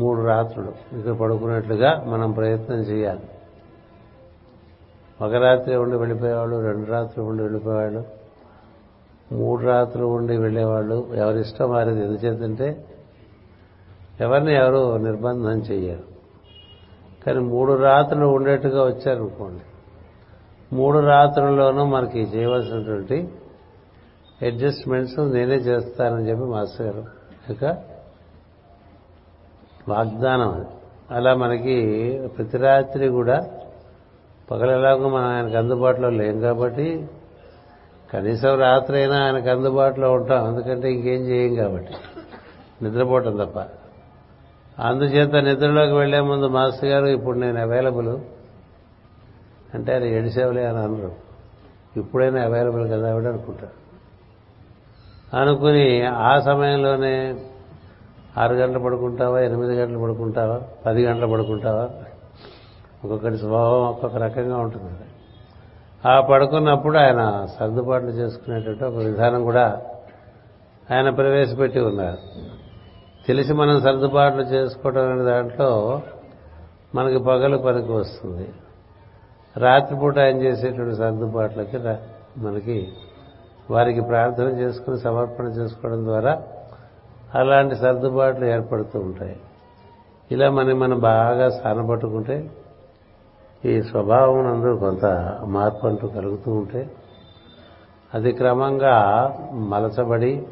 [0.00, 0.98] మూడు రాత్రులు.
[0.98, 3.28] ఇక్కడ పడుకున్నట్లుగా మనం ప్రయత్నం చేయాలి.
[5.24, 8.04] ఒక రాత్రి ఉండి వెళ్ళిపోయేవాళ్ళు రెండు రాత్రులు ఉండి వెళ్ళిపోయేవాళ్ళు
[9.32, 12.84] మూడు రాత్రులు ఉండి వెళ్ళేవాళ్ళు ఎవరిష్టం వారిది ఎందుచేతంటే
[14.20, 16.04] ఎవరిని ఎవరు నిర్బంధం చేయరు
[17.24, 19.62] కానీ మూడు రాత్రులు ఉండేట్టుగా వచ్చారనుకోండి.
[20.72, 23.28] మూడు రాత్రుల్లోనూ మనకి చేయవలసినటువంటి
[24.46, 27.04] అడ్జస్ట్మెంట్స్ నేనే చేస్తానని చెప్పి మాస్టర్ గారు
[27.52, 27.64] ఇక
[29.88, 30.64] వాగ్దానం అది.
[31.10, 31.76] అలా మనకి
[32.36, 33.46] ప్రతి రాత్రి కూడా
[34.50, 37.06] పగలలాగా మనం ఆయనకు అందుబాటులో లేం కాబట్టి
[38.12, 40.48] కనీసం రాత్రి అయినా ఆయనకు అందుబాటులో ఉంటాం.
[40.48, 41.94] ఎందుకంటే ఇంకేం చేయం కాబట్టి.
[42.82, 43.58] నిద్రపోవటం తప్ప.
[44.78, 48.18] అందుచేత నిద్రలోకి వెళ్ళే ముందు మాస్టర్ గారు ఇప్పుడు నేను అవైలబుల్
[49.76, 51.12] అంటే ఆయన ఎడిసేవలే అని అనరు.
[51.96, 53.86] ఇప్పుడైనా అవైలబుల్ కదా ఆవిడ అనుకుంటారు
[55.36, 57.36] అనుకుని ఆ సమయంలోనే
[58.38, 61.82] ఆరు గంటలు పడుకుంటావా ఎనిమిది గంటలు పడుకుంటావా పది గంటలు పడుకుంటావా?
[63.04, 64.92] ఒక్కొక్కటి స్వభావం ఒక్కొక్క రకంగా ఉంటుంది
[66.08, 69.82] ఆ పడుకున్నప్పుడు ఆయన సర్దుబాట్లు చేసుకునేటట్టు ఒక విధానం కూడా
[70.90, 72.18] ఆయన ప్రవేశపెట్టి ఉన్నారు.
[73.26, 76.02] తెలిసి మనం సర్దుబాట్లు చేసుకోవడం అనే దాంట్లో
[76.94, 78.48] మనకి పగలు పనికి వస్తుంది.
[79.56, 81.78] రాత్రిపూట ఆయన చేసేటువంటి సర్దుబాట్లకి
[82.38, 82.92] మనకి
[83.70, 86.42] వారికి ప్రార్థన చేసుకుని సమర్పణ చేసుకోవడం ద్వారా
[87.34, 89.36] అలాంటి సర్దుబాట్లు ఏర్పడుతూ ఉంటాయి.
[90.30, 92.50] ఇలా మనం మనం బాగా స్థానపట్టుకుంటే
[93.64, 95.04] ఈ స్వభావం అందరూ కొంత
[95.44, 96.90] మార్పు అంటూ కలుగుతూ ఉంటే
[98.14, 98.94] అది క్రమంగా
[99.52, 100.46] మలచబడి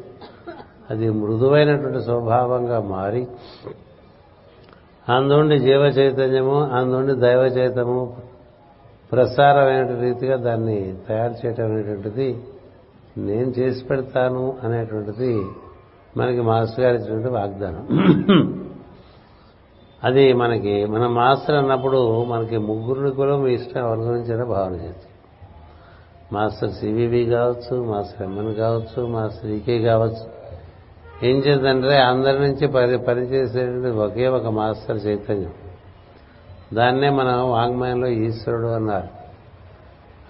[0.89, 3.27] అది మృదువైనటువంటి స్వభావంగా మారి
[5.09, 8.17] అందుండి జీవ చైతన్యము అందుండి దైవ చైతన్యము
[9.15, 12.27] ప్రసారమైన రీతిగా దాన్ని తయారు చేయటం అనేటువంటిది
[13.17, 15.33] నేను చేసి పెడతాను అనేటువంటిది
[16.17, 17.83] మనకి మాస్టర్ గారు ఇచ్చినటువంటి వాగ్దానం.
[20.03, 25.11] అది మనకి మన మాస్టర్ అన్నప్పుడు మనకి ముగ్గురిని కూడా మీ ఇష్టం ఎవరి గురించైనా భావన చేస్తాం
[26.33, 30.23] మాస్టర్ సివివి కావచ్చు మాస్టర్ ఎమ్మెన్ కావచ్చు మాస్టర్ ఈకే కావచ్చు.
[31.23, 35.53] ఏం చేద్దంటే అందరి నుంచి పని పనిచేసేటువంటి ఒకే ఒక మాస్టర్ చైతన్యం.
[36.73, 39.07] దాన్నే మనం వాంగ్మయంలో ఈశ్వరుడు అన్నారు.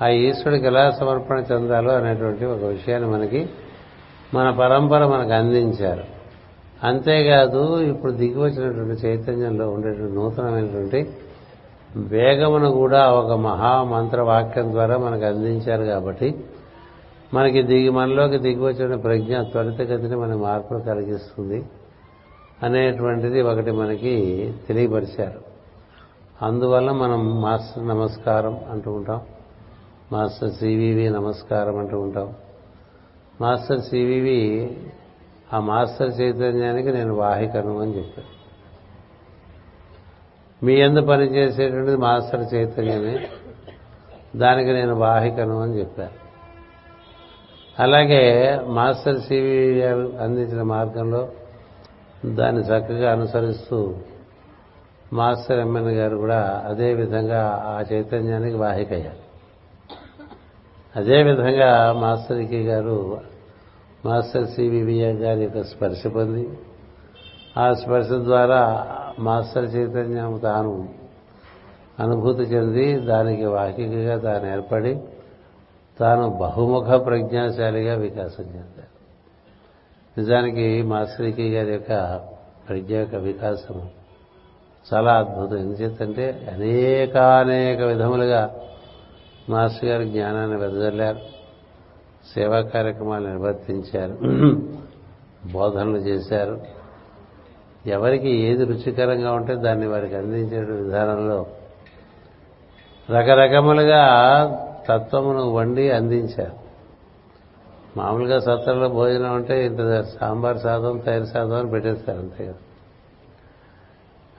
[0.04, 3.50] ఆ ఈశ్వరుడికి ఎలా సమర్పణ చెందాలో అనేటువంటి ఒక విషయాన్ని మనకి
[4.34, 6.04] మన పరంపర మనకు అందించారు.
[6.84, 11.10] అంతేకాదు ఇప్పుడు దిగి వచ్చినటువంటి చైతన్యంలో ఉండేటువంటి నూతనమైనటువంటి
[11.96, 16.46] వేగమును కూడా ఒక మహామంత్ర వాక్యం ద్వారా మనకు అందించారు కాబట్టి
[17.34, 21.64] మనకి దిగి మనలోకి దిగి వచ్చిన ప్రజ్ఞ త్వరితగతిని మన మార్పులు కలిగిస్తుంది
[22.64, 25.55] అనేటువంటిది ఒకటి మనకి తెలియపరిచారు.
[26.42, 29.22] అందువల్ల మనం మాస్టర్ నమస్కారం అంటూ ఉంటాం.
[30.12, 32.34] మాస్టర్ సివివి నమస్కారం అంటూ ఉంటాం.
[33.42, 34.78] మాస్టర్ సివివి
[35.54, 38.36] ఆ మాస్టర్ చైతన్యానికి నేను వాహికను అని చెప్పాను.
[40.66, 43.28] మీ ఎందు పనిచేసేటువంటిది మాస్టర్ చైతన్యమే.
[44.36, 46.26] దానికి నేను వాహికను అని చెప్పాను.
[47.80, 49.84] అలాగే మాస్టర్ సివి
[50.18, 51.30] అందించిన మార్గంలో
[52.26, 53.96] దాన్ని చక్కగా అనుసరిస్తూ
[55.14, 59.26] మాస్టర్ ఎమ్మెన్ గారు కూడా అదే విధంగా ఆ చైతన్యానికి వాహికయ్యారు.
[60.96, 63.18] అదేవిధంగా మాస్టర్ ఇకి గారు
[64.06, 66.50] మాస్టర్ సివివిఎం గారి యొక్క స్పర్శ పొంది
[67.58, 68.88] ఆ స్పర్శ ద్వారా
[69.20, 70.90] మాస్టర్ చైతన్యం తాను
[72.00, 75.00] అనుభూతి చెంది దానికి వాహికగా తాను ఏర్పడి
[76.00, 78.96] తాను బహుముఖ ప్రజ్ఞాశాలిగా వికాసం చెందారు.
[80.18, 82.22] నిజానికి మాస్టర్ గారి యొక్క
[82.70, 83.90] ప్రజ్ఞ యొక్క వికాసం
[84.94, 85.58] చాలా అద్భుతం.
[85.58, 88.56] ఎందుచేతంటే అనేకానేక విధములుగా
[89.50, 91.20] మాస్టర్ గారి జ్ఞానాన్ని వెదజల్లారు
[92.34, 94.18] సేవా కార్యక్రమాలు నిర్వర్తించారు
[95.52, 96.62] బోధనలు చేశారు.
[97.86, 101.46] ఎవరికి ఏది రుచికరంగా ఉంటే దాన్ని వారికి అందించే విధానంలో
[103.12, 104.04] రకరకములుగా
[104.90, 106.66] తత్వమును వండి అందించారు.
[107.98, 112.56] మామూలుగా సత్రంలో భోజనం అంటే ఇంత సాంబార్ సాదం తయారు సాదం అని పెట్టేస్తారు అంతే కదా.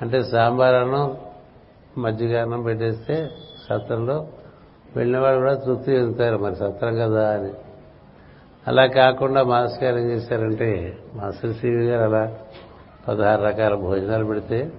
[0.02, 1.16] అంటే సాంబార్ అన్నం
[1.98, 3.30] మజ్జిగ అన్నం పెట్టేస్తే
[3.70, 4.26] సత్రంలో
[4.96, 6.36] వెళ్ళిన వాళ్ళు కూడా తృప్తి చెందుతారు.
[6.36, 7.50] మరి సత్రం కదా అని.
[8.66, 12.36] అలా కాకుండా మాస్ గారు ఏం చేశారంటే మాస్టర్ సివి గారు అలా
[13.08, 14.72] పదహారు రకాల భోజనాలు పెడితే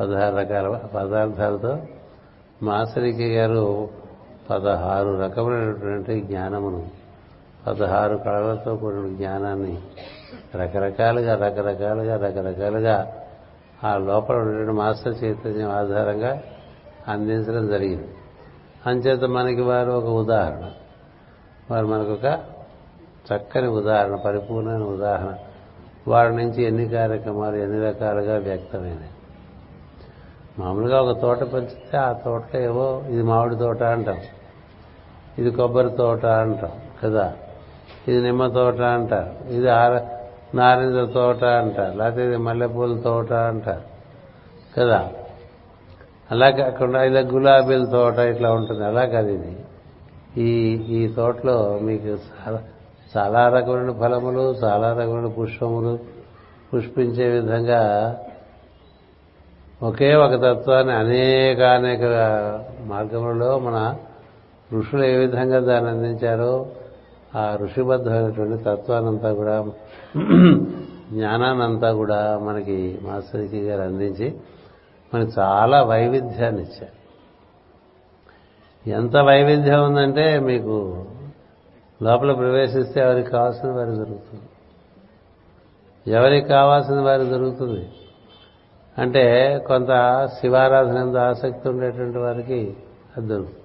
[0.00, 1.78] పదహారు రకాల పదార్థాలతో
[2.62, 3.88] మాసరికి గారు
[4.50, 6.86] పదహారు రకమైనటువంటి జ్ఞానమును
[7.66, 9.78] పదహారు కళలతో కూడిన జ్ఞానాన్ని
[10.54, 13.12] రకరకాలుగా రకరకాలుగా రకరకాలుగా
[13.84, 16.42] ఆ లోపల ఉన్నటువంటి మాస్టర్ చైతన్యం ఆధారంగా
[17.08, 18.08] అందించడం జరిగింది.
[18.86, 20.70] అంచేత మనకి వారు ఒక ఉదాహరణ.
[21.70, 22.38] వారు మనకు ఒక
[23.32, 25.34] చక్కని ఉదాహరణ పరిపూర్ణమైన ఉదాహరణ.
[26.08, 29.10] వారి నుంచి ఎన్ని కార్యక్రమాలు ఎన్ని రకాలుగా వ్యక్తమైనాయి
[30.58, 34.18] మామూలుగా ఒక తోట పెంచితే ఆ తోటలో ఏవో ఇది మామిడి తోట అంటాం
[35.38, 36.70] ఇది కొబ్బరి తోట అంటాం
[37.04, 37.34] కదా?
[38.08, 39.52] ఇది నిమ్మ తోట అంటారు.
[39.52, 40.17] ఇది ఆర
[40.54, 43.84] నారింజ తోట అంటారు లేకపోతే ఇది మల్లెపూల తోట అంటారు
[44.76, 45.10] కదా?
[46.30, 49.56] అలా కాకుండా ఇలా గులాబీల తోట ఇట్లా ఉంటుంది అలా కాదు ఇది.
[50.40, 52.62] ఈ ఈ తోటలో మీకు చాలా
[53.16, 55.98] చాలా రకమైన ఫలములు చాలా రకమైన పుష్పములు
[56.74, 57.82] పుష్పించే విధంగా
[59.82, 62.02] ఒకే ఒక తత్వాన్ని అనేక అనేక
[62.86, 63.96] మార్గములలో మన
[64.72, 66.66] ఋషులు ఏ విధంగా దాన్ని అందించారో
[67.36, 69.64] ఆ ఋషిబద్ధమైనటువంటి తత్వానంతా కూడా
[71.12, 74.36] జ్ఞానాన్నంతా కూడా మనకి మాస్టర్కి గారు అందించి
[75.14, 76.98] మనకి చాలా వైవిధ్యాన్ని ఇచ్చారు.
[78.90, 81.04] ఎంత వైవిధ్యం ఉందంటే మీకు
[82.02, 84.42] లోపల ప్రవేశిస్తే ఎవరికి కావాల్సిన వారికి దొరుకుతుంది.
[86.12, 87.88] ఎవరికి కావాల్సిన వారు దొరుకుతుంది?
[88.98, 89.88] అంటే కొంత
[90.40, 92.76] శివారాధన ఎందు ఆసక్తి ఉండేటువంటి వారికి
[93.16, 93.58] అది దొరుకుతుంది.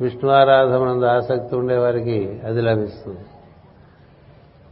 [0.00, 3.20] విష్ణు ఆరాధన ఆసక్తి ఉండేవారికి అది లభిస్తుంది.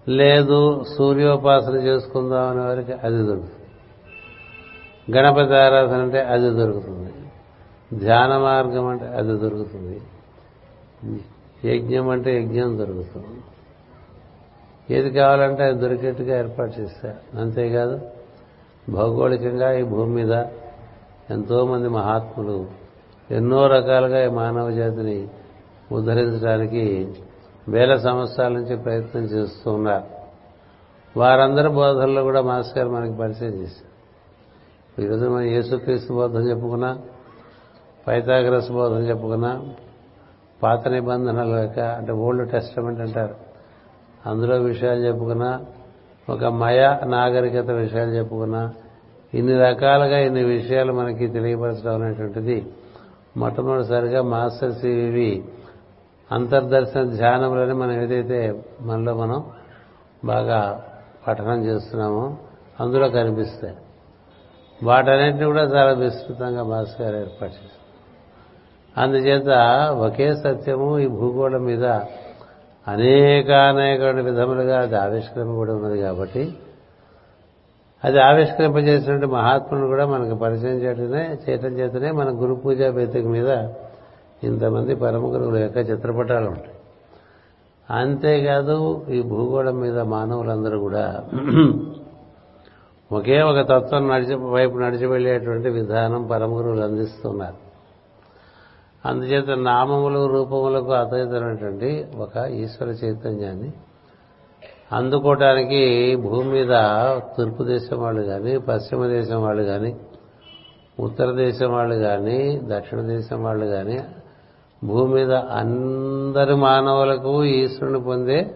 [0.08, 3.58] లేదు సూర్యోపాసన చేసుకుందాం అనే వారికి అది దొరుకుతుంది.
[5.18, 7.12] గణపతి ఆరాధన అంటే అది దొరుకుతుంది.
[7.98, 10.00] ధ్యాన మార్గం అంటే అది దొరుకుతుంది.
[11.64, 13.40] యజ్ఞం అంటే యజ్ఞం దొరుకుతుంది.
[14.94, 18.00] ఏది కావాలంటే అది దొరికేట్టుగా ఏర్పాటు చేశారు అంతేకాదు
[18.88, 20.44] భౌగోళికంగా ఈ భూమి మీద
[21.30, 22.66] ఎంతోమంది మహాత్ములు
[23.30, 25.28] ఎన్నో రకాలుగా ఈ మానవ జాతిని
[25.92, 27.08] ఉద్ధరించడానికి
[27.68, 30.18] వేల సంవత్సరాల నుంచి ప్రయత్నం చేస్తూ ఉన్నారు.
[31.18, 33.88] వారందరి బోధనలో కూడా మాస్టర్ గారు మనకి పరిచయం చేశారు.
[35.02, 36.98] ఈరోజు మనం యేసుక్రీస్తు బోధన చెప్పుకున్నా
[38.08, 39.62] పైతాగ్రస్ బోధన చెప్పుకున్నా
[40.62, 43.34] పాత నిబంధనల యొక్క అంటే ఓల్డ్ టెస్టమెంట్ అంటారు.
[44.26, 45.64] అందులో విషయాలు చెప్పుకున్నా
[46.30, 48.74] ఒక మయ నాగరికత విషయాలు చెప్పుకున్నా.
[49.34, 52.66] ఇన్ని రకాలుగా ఇన్ని విషయాలు మనకి తెలియపరచడం అనేటువంటిది
[53.36, 55.44] మొట్టమొదటిసారిగా మాస్టర్ సివి
[56.32, 59.44] అంతర్దర్శన ధ్యానములని మనం ఏదైతే మనలో మనం
[60.24, 60.82] బాగా
[61.28, 62.36] పఠనం చేస్తున్నామో
[62.80, 63.76] అందులో కనిపిస్తాయి.
[64.84, 67.78] వాటన్నింటినీ కూడా చాలా విస్తృతంగా మాస్టర్ గారు ఏర్పాటు చేస్తారు
[69.00, 69.48] అందుచేత
[69.92, 71.84] ఒకే సత్యము ఈ భూగోళం మీద
[72.88, 73.50] అనేక
[74.02, 76.58] విధములుగా అది ఆవిష్కరణ కూడా ఉన్నది కాబట్టి
[78.04, 83.48] అది ఆవిష్కరింపజేసినటువంటి మహాత్ములను కూడా మనకు పరిచయం చేయటమే చేయటం చేతనే మన గురు పూజా వేదిక మీద
[84.42, 86.74] ఇంతమంది పరమ గురువుల యొక్క చిత్రపటాలు ఉంటాయి.
[87.90, 91.04] అంతేకాదు ఈ భూగోళం మీద మానవులందరూ కూడా
[93.12, 97.56] ఒకే ఒక తత్వం నడిచి వైపు నడిచి వెళ్ళేటువంటి విధానం పరమ గురువులు అందిస్తున్నారు.
[99.06, 103.72] అందుచేత నామములు రూపములకు అతీతమైనటువంటి ఒక ఈశ్వర చైతన్యాన్ని
[104.92, 106.74] అందుకోవటానికి భూమి మీద
[107.36, 109.96] తూర్పు దేశం వాళ్ళు కానీ పశ్చిమ దేశం వాళ్ళు కానీ
[110.98, 113.98] ఉత్తర దేశం వాళ్ళు కానీ దక్షిణ దేశం వాళ్ళు కానీ
[114.84, 118.54] భూమి మీద అందరి మానవులకు ఈశ్వరుని పొందే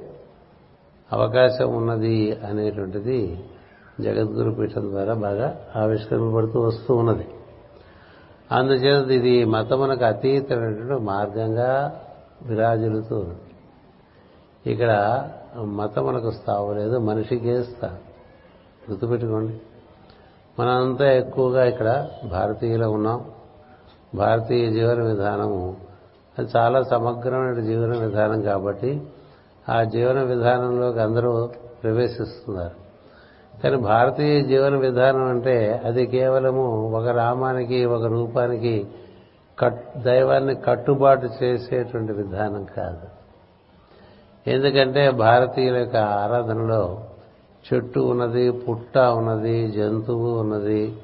[1.13, 3.45] అవకాశం ఉన్నది అనేటువంటిది
[4.01, 7.29] జగద్గురు పీఠం ద్వారా బాగా ఆవిష్కరింపబడుతూ వస్తూ ఉన్నది.
[8.53, 12.01] అందుచేత ఇది మతమునకు అతీతమైనటువంటి మార్గంగా
[12.43, 13.41] విరాజులుతూ ఉన్నది
[14.73, 15.23] ఇక్కడ
[15.63, 17.99] మతమునకు స్థావు లేదు మనిషికే స్థానం
[18.91, 19.61] గుర్తుపెట్టుకోండి.
[20.59, 23.25] మనంతా ఎక్కువగా ఇక్కడ భారతీయులు ఉన్నాం.
[24.15, 25.77] భారతీయ జీవన విధానము
[26.39, 29.03] అది చాలా సమగ్రమైన జీవన విధానం కాబట్టి
[29.69, 31.49] ఆ జీవన విధానంలోకి అందరూ
[31.83, 32.83] ప్రవేశిస్తున్నారు.
[33.63, 38.87] కానీ భారతీయ జీవన విధానం అంటే అది కేవలము ఒక రామానికి ఒక రూపానికి
[39.59, 43.09] కట్ దైవాన్ని కట్టుబాటు చేసేటువంటి విధానం కాదు.
[44.51, 47.01] ఎందుకంటే భారతీయుల యొక్క ఆరాధనలో
[47.73, 50.97] చెట్టు ఉన్నది పుట్ట ఉన్నది జంతువు ఉన్నది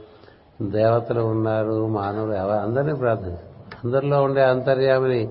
[0.62, 3.47] దేవతలు ఉన్నారు మానవులు అందరినీ ప్రార్థించారు
[3.84, 5.28] అందరిలో ఉండే అంతర్యామిని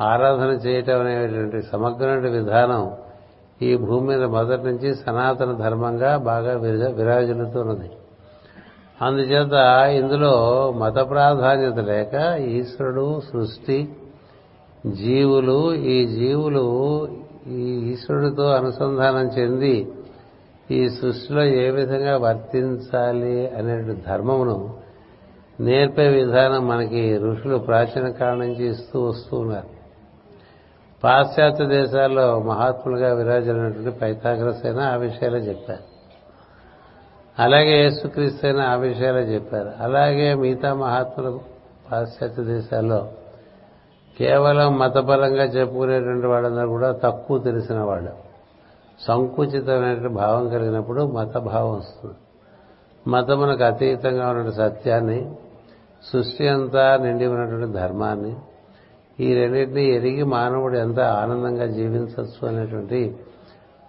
[0.00, 2.92] ఆరాధన చేయటం అనేటువంటి సమగ్రమైన విధానం
[3.62, 7.90] ఈ భూమి మీద మొదటి నుంచి సనాతన ధర్మంగా బాగా విర- విరాజిల్లుతున్నది.
[9.02, 9.52] అందుచేత
[10.02, 13.88] ఇందులో మత ప్రాధాన్యత లేక ఈశ్వరుడు సృష్టి
[14.86, 17.08] జీవులు ఈ జీవులు
[17.46, 19.92] ఈ ఈశ్వరుడితో అనుసంధానం చెంది
[20.70, 24.77] ఈ సృష్టిలో ఏ విధంగా వర్తించాలి అనే ధర్మమును
[25.60, 29.66] నేర్పే విధానం మనకి ఋషులు ప్రాచీన కాలం నుంచి ఇస్తూ వస్తూ ఉన్నారు.
[31.04, 35.80] పాశ్చాత్య దేశాల్లో మహాత్ములుగా విరాజిల్లినటువంటి పైథాగ్రస్ అయినా ఆ విషయాలే చెప్పారు.
[37.42, 39.72] అలాగే యేసుక్రీస్తు అయినా ఆ విషయాలే చెప్పారు.
[39.80, 41.40] అలాగే మిగతా మహాత్ములు
[41.92, 43.08] పాశ్చాత్య దేశాల్లో
[44.18, 48.10] కేవలం మతపరంగా చెప్పుకునేటువంటి వాళ్ళందరూ కూడా తక్కువ తెలిసిన వాళ్ళు.
[49.00, 52.14] సంకుచితమైన భావం కలిగినప్పుడు మత భావం వస్తుంది
[53.10, 55.32] మతమునకు అతీతంగా ఉన్న సత్యాన్ని
[56.12, 58.36] సృష్టి అంతా నిండి ఉన్నటువంటి ధర్మాన్ని
[59.20, 63.16] ఈ రెండింటినీ ఎరిగి మానవుడు ఎంత ఆనందంగా జీవించవచ్చు అనేటువంటి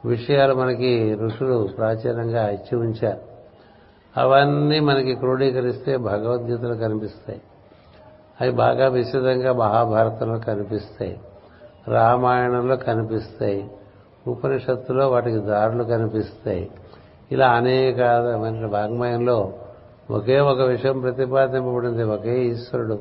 [0.06, 3.30] విషయాలు మనకి ఋషులు ప్రాచీనంగా ఇచ్చి ఉంచారు.
[4.18, 7.42] అవన్నీ మనకి క్రోడీకరిస్తే భగవద్గీతలు కనిపిస్తాయి.
[8.42, 11.20] అవి బాగా విస్తృతంగా మహాభారతంలో కనిపిస్తాయి.
[11.88, 13.72] రామాయణంలో కనిపిస్తాయి.
[14.28, 16.72] ఉపనిషత్తులో వాటికి దారులు కనిపిస్తాయి.
[17.32, 19.54] ఇలా అనేకమైన వాంగ్మయంలో
[20.12, 23.00] ఒకే ఒక విషయం ప్రతిపాదింపబడింది ఒకే ఈశ్వరుడు.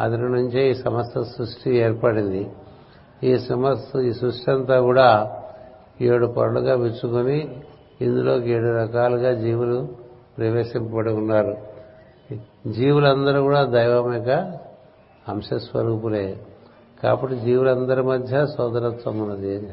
[0.00, 2.50] అతని నుంచే ఈ సమస్త సృష్టి ఏర్పడింది.
[3.24, 5.32] ఈ సమస్త ఈ సృష్టి అంతా కూడా
[6.00, 7.62] ఏడు పొరలుగా విచ్చుకొని
[8.00, 9.88] ఇందులోకి ఏడు రకాలుగా జీవులు
[10.38, 11.56] ప్రవేశింపబడి ఉన్నారు.
[12.66, 14.30] జీవులందరూ కూడా దైవం యొక్క
[15.28, 16.40] అంశస్వరూపులే.
[17.02, 19.68] కాబట్టి జీవులందరి మధ్య సోదరత్వం ఉన్నది.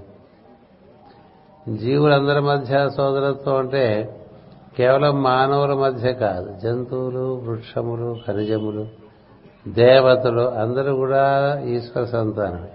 [1.77, 4.15] జీవులందరి మధ్య సోదరత్వం అంటే
[4.77, 8.87] కేవలం మానవుల మధ్య కాదు జంతువులు వృక్షములు ఖనిజములు
[9.67, 12.67] దేవతలు అందరూ కూడా ఈశ్వర సంతానమే.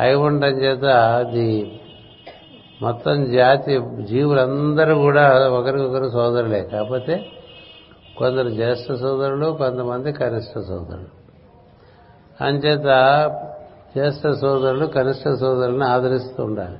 [0.00, 1.80] అయి ఉండటం చేత అది
[2.82, 6.62] మొత్తం జాతి జీవులందరూ కూడా ఒకరికొకరు సోదరులే.
[6.72, 7.26] కాకపోతే
[8.18, 11.16] కొందరు జ్యేష్ఠ సోదరులు కొంతమంది కనిష్ట సోదరులు.
[12.44, 12.84] అంచేత
[13.96, 16.78] జ్యేష్ఠ సోదరులు కనిష్ట సోదరులను ఆదరిస్తూ ఉండాలి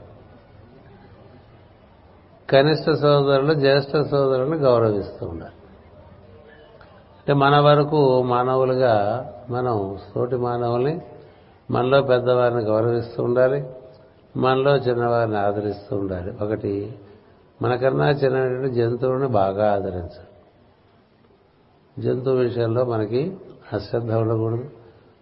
[2.50, 5.52] కనిష్ట సోదరులు జ్యేష్ఠ సోదరులను గౌరవిస్తూ ఉండాలి
[7.18, 8.94] అంటే మన వరకు మానవులుగా
[9.50, 11.00] మనం తోటి మానవుల్ని
[11.70, 13.66] మనలో పెద్దవారిని గౌరవిస్తూ ఉండాలి
[14.36, 16.44] మనలో చిన్నవారిని ఆదరిస్తూ ఉండాలి.
[16.44, 16.94] ఒకటి
[17.62, 20.28] మనకన్నా చిన్నటువంటి జంతువులను బాగా ఆదరించాలి.
[22.02, 23.36] జంతువు విషయంలో మనకి
[23.72, 24.70] అశ్రద్ధ ఉండకూడదు.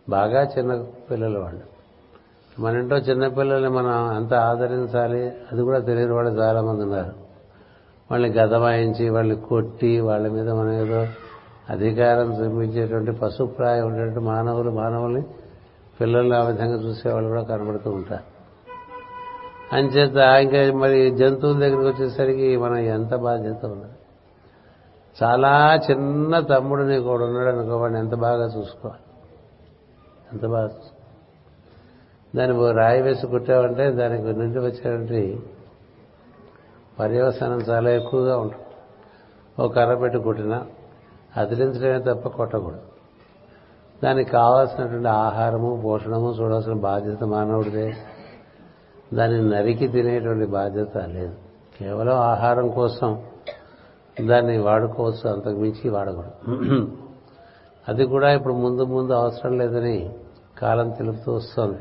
[0.09, 1.74] బాగా చిన్న పిల్లలు వాళ్ళు.
[2.61, 7.13] మన ఇంట్లో చిన్నపిల్లల్ని మనం ఎంత ఆదరించాలి అది కూడా తెలియని వాళ్ళు చాలా మంది ఉన్నారు.
[8.11, 11.07] వాళ్ళని గదమాయించి వాళ్ళని కొట్టి వాళ్ళ మీద మనం ఏదో
[11.71, 15.23] అధికారం చూపించేటువంటి పశుప్రాయం ఉండేటువంటి మానవులు మానవుల్ని
[16.01, 18.35] పిల్లల్ని ఆ విధంగా చూసేవాళ్ళు కూడా కనబడుతూ ఉంటారు.
[19.77, 23.93] అంచేత ఇంకా మరి జంతువుల దగ్గరికి వచ్చేసరికి మనం ఎంత బాధ్యత ఉన్నది?
[25.23, 29.03] చాలా చిన్న తమ్ముడు నీకు కూడా ఉన్నాడు అనుకో వాడిని ఎంత బాగా చూసుకోవాలి?
[30.33, 30.69] ఎంత బాగా
[32.37, 35.41] దాన్ని రాయి వేసి కుట్టావంటే దానికి నుండి వచ్చేటువంటి
[36.99, 38.65] పర్యవసానం చాలా ఎక్కువగా ఉంటుంది.
[39.63, 40.67] ఓ కర్ర పెట్టి కుట్టినా
[41.37, 42.81] అదిలించడమే తప్ప కొట్టకూడదు.
[44.05, 47.95] దానికి కావాల్సినటువంటి ఆహారము పోషణము చూడాల్సిన బాధ్యత మానవుడిదే.
[49.15, 51.35] దాన్ని నరికి తినేటువంటి బాధ్యత లేదు.
[51.81, 53.23] కేవలం ఆహారం కోసం
[54.29, 56.53] దాన్ని వాడుకోవచ్చు అంతకు మించి వాడకూడదు.
[57.89, 60.15] అది కూడా ఇప్పుడు ముందు ముందు అవసరం లేదని
[60.59, 61.79] కాలం తెలుపుతూ వస్తుంది.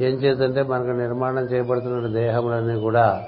[0.00, 3.24] ఏం చేద్దంటే మనకు నిర్మాణం చేయబడుతున్న దేహములన్నీ కూడా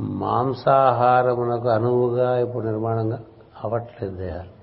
[0.00, 3.20] మాంసాహారమునకు అనువుగా ఇప్పుడు నిర్మాణంగా
[3.64, 4.62] అవ్వట్లేదు దేహాలు.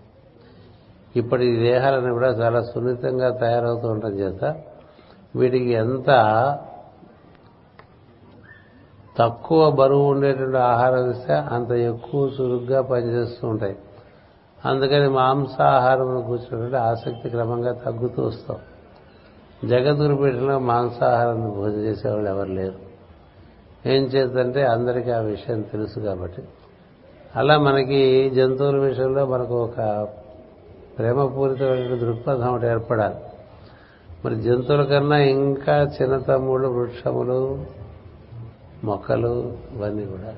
[1.15, 4.55] ఇప్పటి ఈ దేహాలన్నీ కూడా చాలా సున్నితంగా తయారవుతూ ఉండటం చేత
[5.35, 6.07] వీటికి ఎంత
[9.17, 13.77] తక్కువ బరువు ఉండేటువంటి ఆహారం ఇస్తే అంత ఎక్కువ చురుగ్గా పనిచేస్తూ ఉంటాయి.
[14.65, 18.57] అందుకని మాంసాహారం కూర్చున్నటువంటి ఆసక్తి క్రమంగా తగ్గుతూ వస్తాం.
[19.65, 22.73] జగద్గురుపీఠంలో మాంసాహారం భోజనం చేసేవాళ్ళు ఎవరు లేరు.
[23.85, 26.43] ఏం చేద్దంటే అందరికీ ఆ విషయం తెలుసు కాబట్టి.
[27.35, 30.07] అలా మనకి జంతువుల విషయంలో మనకు ఒక
[30.97, 33.15] ప్రేమపూరితమైన దృక్పథం ఒకటి ఏర్పడాలి.
[34.25, 37.65] మరి జంతువుల కన్నా ఇంకా చిన్న తమ్ముళ్ళు వృక్షములు
[38.83, 40.35] మొక్కలు ఇవన్నీ కూడా.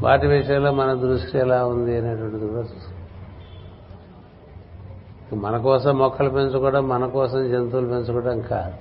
[0.00, 2.95] వాటి విషయంలో మన దృష్టి ఎలా ఉంది అనేటువంటిది కూడా చూస్తాం
[5.34, 8.74] మన కోసం మొక్కలు పెంచుకోవడం మన కోసం జంతువులు పెంచుకోవడం కాదు.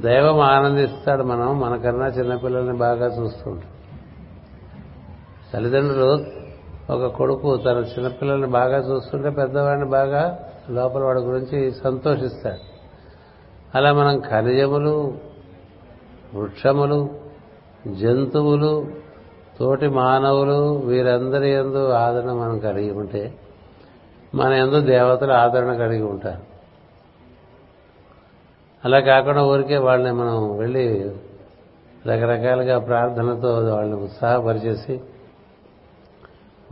[0.00, 3.70] దైవం ఆనందిస్తాడు మనం మనకన్నా చిన్నపిల్లల్ని బాగా చూస్తుంటాం.
[5.54, 6.24] తల్లిదండ్రులు
[6.92, 10.38] ఒక కొడుకు తన చిన్నపిల్లల్ని బాగా చూస్తుంటే పెద్దవాడిని బాగా
[10.70, 12.72] లోపల వాడి గురించి సంతోషిస్తాడు.
[13.74, 15.14] అలా మనం ఖనిజములు
[16.34, 17.10] వృక్షములు
[17.86, 18.86] జంతువులు
[19.60, 23.34] తోటి మానవులు వీరందరి ఎందు ఆదరణ మనం కలిగి ఉంటే
[24.34, 26.42] మన ఎందు దేవతలు ఆదరణ కలిగి ఉంటారు.
[28.84, 31.16] అలా కాకుండా ఊరికే వాళ్ళని మనం వెళ్ళి
[32.06, 35.00] రకరకాలుగా ప్రార్థనతో వాళ్ళని ఉత్సాహపరిచేసి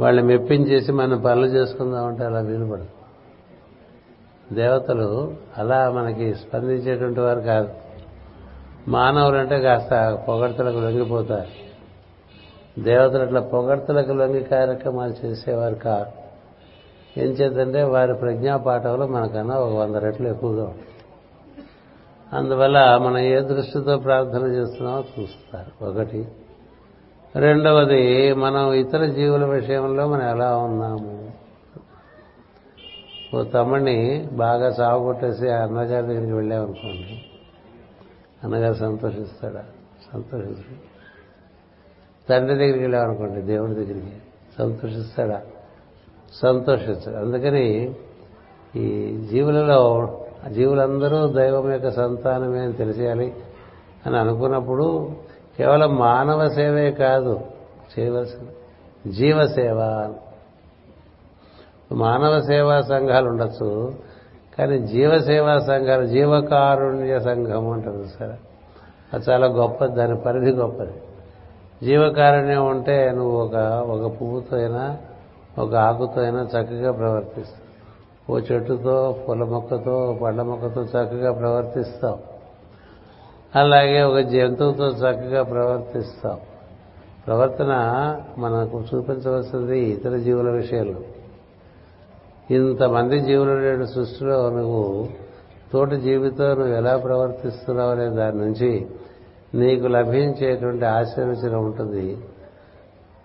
[0.00, 2.86] వాళ్ళని మెప్పించేసి మనం పనులు చేసుకుందామంటే అలా వీలుపడదు.
[4.54, 7.68] దేవతలు అలా మనకి స్పందించేటువంటి వారు కాదు.
[8.88, 11.70] మానవులంటే కాస్త పొగడ్తలకు లొంగిపోతారు.
[12.80, 16.19] దేవతలు అట్లా పొగడ్తలకు లొంగి కార్యక్రమాలు చేసేవారు కాదు.
[17.20, 20.86] ఏం చేద్దంటే వారి ప్రజ్ఞాపాఠంలో మనకన్నా ఒక వంద రెట్లు ఎక్కువగా ఉంటుంది
[22.32, 25.84] అందువల్ల మనం ఏ దృష్టితో ప్రార్థన చేస్తున్నామో చూస్తారు.
[25.84, 26.28] ఒకటి.
[27.36, 31.30] రెండవది మనం ఇతర జీవుల విషయంలో మనం ఎలా ఉన్నాము?
[33.34, 37.24] ఓ తమ్ముడిని బాగా సాగు కొట్టేసి అన్నగారి దగ్గరికి వెళ్ళామనుకోండి.
[38.44, 39.64] అన్నగారు సంతోషిస్తాడా?
[40.12, 40.90] సంతోషిస్తాడు.
[42.28, 44.16] తండ్రి దగ్గరికి వెళ్ళామనుకోండి దేవుడి దగ్గరికి
[44.58, 45.42] సంతోషిస్తాడా?
[46.32, 47.94] సంతోషిస్తాడు అందుకని
[48.76, 50.08] ఈ జీవులలో
[50.52, 53.34] జీవులందరూ దైవం యొక్క సంతానమే అని తెలిసేయాలి
[54.06, 55.10] అని అనుకున్నప్పుడు
[55.58, 57.40] కేవలం మానవ సేవే కాదు
[57.98, 58.46] చేయవలసిన
[59.10, 60.08] జీవసేవ.
[61.92, 63.94] మానవ సేవా సంఘాలు ఉండొచ్చు
[64.58, 68.34] కానీ జీవసేవా సంఘాలు జీవకారుణ్య సంఘం అంటారు సరే.
[69.14, 70.92] అది చాలా గొప్పది దాని పరిధి గొప్పది.
[71.82, 73.54] జీవకారుణ్యం ఉంటే నువ్వు ఒక
[73.90, 74.96] ఒక పువ్వుతో అయినా
[75.60, 77.62] ఒక ఆకుతో అయినా చక్కగా ప్రవర్తిస్తాం.
[78.30, 82.18] ఓ చెట్టుతో పూల మొక్కతో పండ్ల మొక్కతో చక్కగా ప్రవర్తిస్తావు
[83.54, 86.38] అలాగే ఒక జంతువుతో చక్కగా ప్రవర్తిస్తాం.
[87.26, 87.72] ప్రవర్తన
[88.38, 91.00] మనకు చూపించవలసింది ఇతర జీవుల విషయంలో.
[92.50, 95.08] ఇంతమంది జీవులు నేడు సృష్టిలో నువ్వు
[95.72, 98.86] తోటి జీవితో నువ్వు ఎలా ప్రవర్తిస్తున్నావు అనే దాని నుంచి
[99.54, 102.18] నీకు లభించేటువంటి ఆశీర్వచనం ఉంటుంది.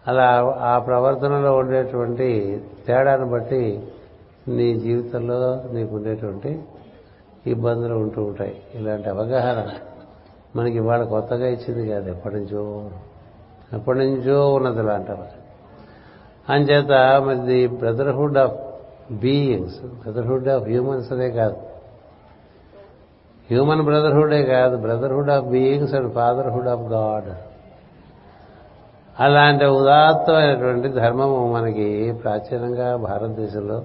[0.08, 3.88] అలా ఆ ప్రవర్తనలో ఉండేటువంటి తేడాను బట్టి
[4.48, 6.64] నీ జీవితంలో నీకు ఉండేటువంటి
[7.48, 8.62] ఇబ్బందులు ఉంటూ ఉంటాయి.
[8.76, 9.70] ఇలాంటి అవగాహన
[10.56, 12.90] మనకి ఇవాళ కొత్తగా ఇచ్చింది కాదు ఎప్పటి నుంచో
[13.74, 15.12] ఎప్పటి నుంచో ఉన్నది లాంటి
[16.50, 18.56] అంచేత మరి the brotherhood of
[19.14, 21.56] beings brotherhood of humans అనే కాదు.
[23.50, 27.45] హ్యూమన్ బ్రదర్హుడే కాదు brotherhood of beings and fatherhood of God.
[29.20, 33.84] అలాంటి ఉదాత్తమైనటువంటి ధర్మము మనకి ప్రాచీనంగా భారతదేశంలో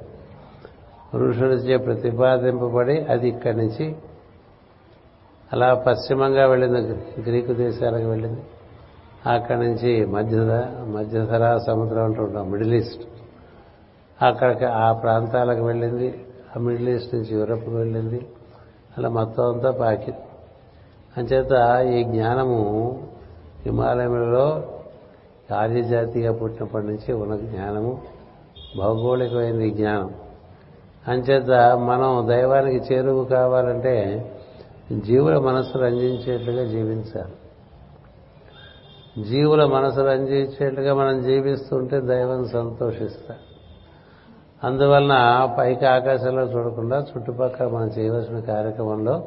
[1.14, 3.96] ఋషులచే ప్రతిపాదింపబడి అది ఇక్కడి నుంచి
[5.52, 6.80] అలా పశ్చిమంగా వెళ్ళింది
[7.22, 8.40] గ్రీకు దేశాలకు వెళ్ళింది.
[9.26, 10.50] అక్కడి నుంచి మధ్యధ
[10.96, 13.02] మధ్యధరా సముద్రం అంటూ ఉంటాం మిడిల్ ఈస్ట్.
[14.24, 16.24] అక్కడికి ఆ ప్రాంతాలకు వెళ్ళింది
[16.56, 18.26] ఆ మిడిల్ ఈస్ట్ నుంచి యూరప్కి వెళ్ళింది.
[18.98, 20.12] అలా మొత్తం అంతా పాకి
[21.16, 22.60] అంచేత ఈ జ్ఞానము
[23.66, 24.62] హిమాలయంలో
[25.54, 28.02] ఆర్యజాతిగా పుట్టినప్పటి నుంచి ఉన్న జ్ఞానము
[28.78, 30.10] భౌగోళికమైన జ్ఞానం
[31.08, 34.26] అంచేత మనం దైవానికి చేరువు కావాలంటే
[35.06, 37.32] జీవుల మనసు రంజించేట్లుగా జీవించాలి.
[39.22, 43.34] జీవుల మనసు రంజించేట్లుగా మనం జీవిస్తుంటే దైవం సంతోషిస్తా
[44.64, 45.14] అందువలన
[45.58, 49.24] పైకి ఆకాశంలో చూడకుండా చుట్టుపక్కల మనం చేయవలసిన కార్యక్రమంలో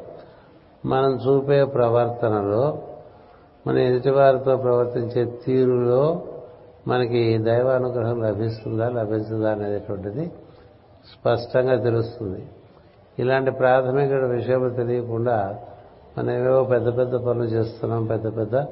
[0.86, 2.78] మనం చూపే ప్రవర్తనలో
[3.66, 6.22] మన ఎదుటివారితో ప్రవర్తించే తీరులో
[6.88, 10.26] మనకి దైవానుగ్రహం లభిస్తుందా లభించదా అనేటువంటిది
[11.12, 12.46] స్పష్టంగా తెలుస్తుంది.
[13.18, 15.58] ఇలాంటి ప్రాథమిక విషయం తెలియకుండా
[16.18, 18.64] మనం ఏవేవో పెద్ద పెద్ద పనులు చేస్తున్నాం పెద్ద పెద్ద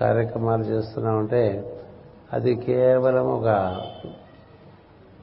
[0.00, 1.72] కార్యక్రమాలు చేస్తున్నామంటే
[2.32, 3.80] అది కేవలం ఒక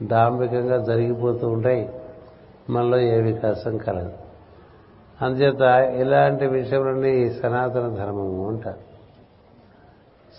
[0.02, 1.90] దాంభికంగా జరిగిపోతూ ఉంటాయి.
[2.70, 4.12] మనలో ఏ వికాసం కలదు.
[5.22, 5.60] అందుచేత
[6.00, 8.91] ఇలాంటి విషయంలోని సనాతన ధర్మము అంటారు.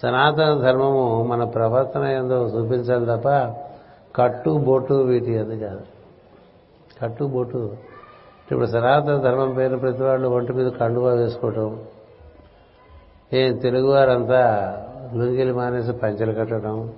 [0.03, 3.29] సనాతన ధర్మము మన ప్రవర్తన ఏందో చూపించాలి తప్ప
[4.15, 5.81] కట్టు బొట్టు వీటి అది కాదు.
[7.01, 7.77] కట్టు బొట్టు.
[8.51, 11.79] ఇప్పుడు సనాతన ధర్మం పేరు ప్రతి వాళ్ళు ఒంటి మీద కండువా వేసుకోవటం.
[13.33, 14.77] ఏం తెలుగువారంతా
[15.13, 16.93] లుంగిలు మానేసి పంచలు కట్టడం.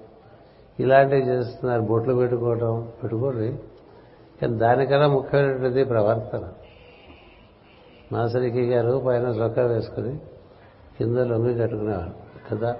[0.80, 2.88] ఇలాంటివి చేస్తున్నారు బొట్లు పెట్టుకోవటం.
[3.03, 3.60] పెట్టుకోండి
[4.41, 6.43] కానీ దానికన్నా ముఖ్యమైనటువంటిది ప్రవర్తన.
[8.12, 10.18] మాసరికి గారు పైన చొక్కా వేసుకుని
[10.97, 12.26] కింద లొంగి కట్టుకునేవారు.
[12.51, 12.76] కదా?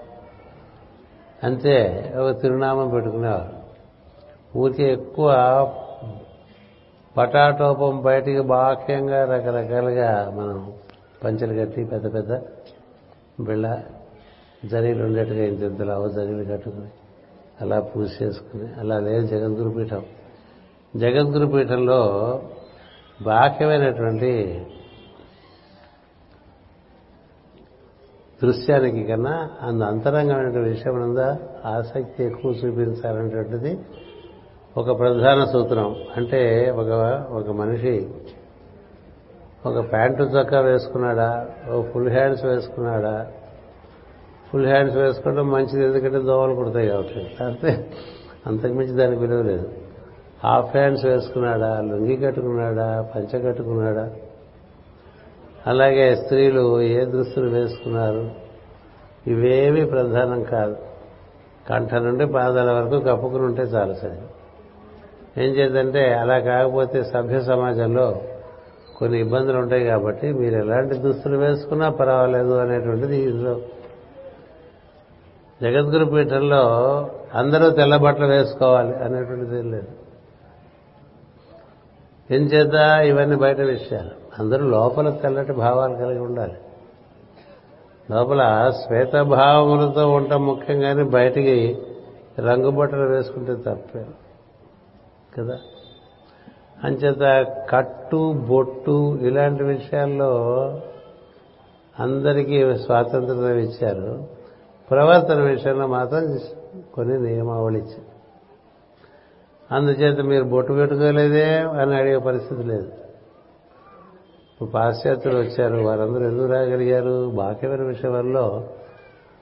[1.44, 3.66] అంతే ఒక తిరునామం పెట్టుకునేవారు.
[4.58, 5.30] ఊరికే ఎక్కువ
[7.18, 10.74] పటాటోపం బయటికి బాహ్యంగా రకరకాలుగా మనం
[11.24, 12.42] పంచలు కట్టి పెద్ద పెద్ద
[13.40, 13.78] బిళ్ళ
[14.66, 16.88] జరీలు ఉండేట్టుగా ఇంత ఇంతలో అవ జరీలు కట్టుకుని
[17.62, 20.06] అలా పూజ చేసుకుని అలా లేదు జగద్గురు పీఠం.
[20.96, 22.42] జగద్గురు పీఠంలో
[23.22, 24.66] బాహ్యమైనటువంటి
[28.46, 31.20] దృశ్యానికి కన్నా అందు అంతరంగమైన విషయం
[31.66, 33.80] ఆసక్తి ఎక్కువ చూపించాలనేటువంటిది
[34.78, 35.96] ఒక ప్రధాన సూత్రం.
[36.18, 36.88] అంటే ఒక
[37.32, 38.08] ఒక మనిషి
[39.66, 41.48] ఒక ప్యాంటు చొక్కా వేసుకున్నాడా?
[41.70, 43.28] ఒక ఫుల్ హ్యాండ్స్ వేసుకున్నాడా?
[44.54, 47.43] ఫుల్ హ్యాండ్స్ వేసుకోవడం మంచిది ఎందుకంటే దోవలు కుడతాయి కాబట్టి.
[47.43, 47.91] అంతే.
[48.48, 49.72] అంతకుమించి దానికి విలువ లేదు.
[50.43, 51.82] హాఫ్ హ్యాండ్స్ వేసుకున్నాడా?
[51.82, 53.10] లుంగి కట్టుకున్నాడా?
[53.16, 54.12] పంచ కట్టుకున్నాడా?
[55.68, 58.32] అలాగే స్త్రీలు ఏ దుస్తులు వేసుకున్నారు?
[59.28, 60.76] ఇవేమీ ప్రధానం కాదు.
[61.70, 64.22] కంఠ నుండి పాదాల వరకు కప్పుకుని ఉంటే చాలు సరే.
[65.43, 68.22] ఏం చేద్దంటే అలా కాకపోతే సభ్య సమాజంలో
[68.97, 73.61] కొన్ని ఇబ్బందులు ఉంటాయి కాబట్టి మీరు ఎలాంటి దుస్తులు వేసుకున్నా పర్వాలేదు అనేటువంటిది ఇందులో.
[75.61, 76.61] జగద్గురు పీఠంలో
[77.34, 79.88] అందరూ తెల్ల బట్టలు వేసుకోవాలి అనేటువంటిది లేదు.
[82.32, 83.01] ఏం చేద్దా?
[83.01, 84.25] ఇవన్నీ బయట విషయాలు.
[84.40, 86.54] అందరూ లోపల తెల్లటి భావాలు కలిగి ఉండాలి.
[88.12, 91.78] లోపల శ్వేతభావములతో ఉండటం ముఖ్యం కానీ బయటికి
[92.40, 94.06] రంగు బట్టలు వేసుకుంటే తప్పే
[95.38, 95.60] కదా?
[96.84, 100.36] అంచేత కట్టు బొట్టు ఇలాంటి విషయాల్లో
[102.00, 104.24] అందరికీ స్వాతంత్రం ఇచ్చారు.
[104.92, 106.40] ప్రవర్తన విషయంలో మాత్రం
[106.94, 108.16] కొన్ని నియమావళి ఇచ్చారు.
[109.76, 112.92] అందుచేత మీరు బొట్టు పెట్టుకోలేదే అని అడిగే పరిస్థితి లేదు.
[114.56, 117.32] ఇప్పుడు పాశ్చాత్యులు వచ్చారు వారందరూ ఎందుకు రాగలిగారు?
[117.36, 118.68] బాక్యమైన విషయంలో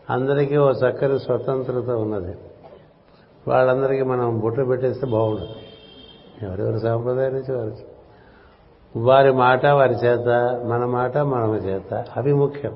[0.09, 2.35] అందరికీ ఓ చక్కని స్వతంత్రత ఉన్నది.
[3.47, 5.55] వాళ్ళందరికీ మనం బుట్ట పెట్టేస్తే బాగుండదు
[6.45, 7.71] ఎవరెవరి సాంప్రదాయం నుంచి వారి
[8.95, 10.27] వారి మాట వారి చేత
[10.65, 12.05] మన మాట మన చేత.
[12.17, 12.75] అవి ముఖ్యం.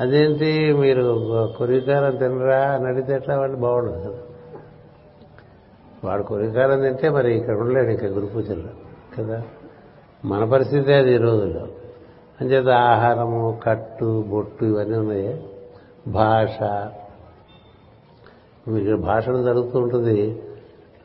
[0.00, 0.72] అదేంటి?
[0.72, 1.04] మీరు
[1.58, 4.18] కొరికారం తినరా అని అడిగితే ఎట్లా వాళ్ళు బాగుండదు కదా.
[6.04, 8.70] వాడు కొరికారం తింటే మరి ఇక్కడ ఉండలేడు ఇంకా గురు పూజల్లో
[9.18, 9.42] కదా.
[10.24, 11.68] మన పరిస్థితి అది ఈ రోజుల్లో.
[12.40, 15.46] అంచేత ఆహారము కట్టు బొట్టు ఇవన్నీ ఉన్నాయి.
[16.08, 16.62] భాష.
[18.68, 20.42] మీకు భాషను జరుగుతూ ఉంటుంది.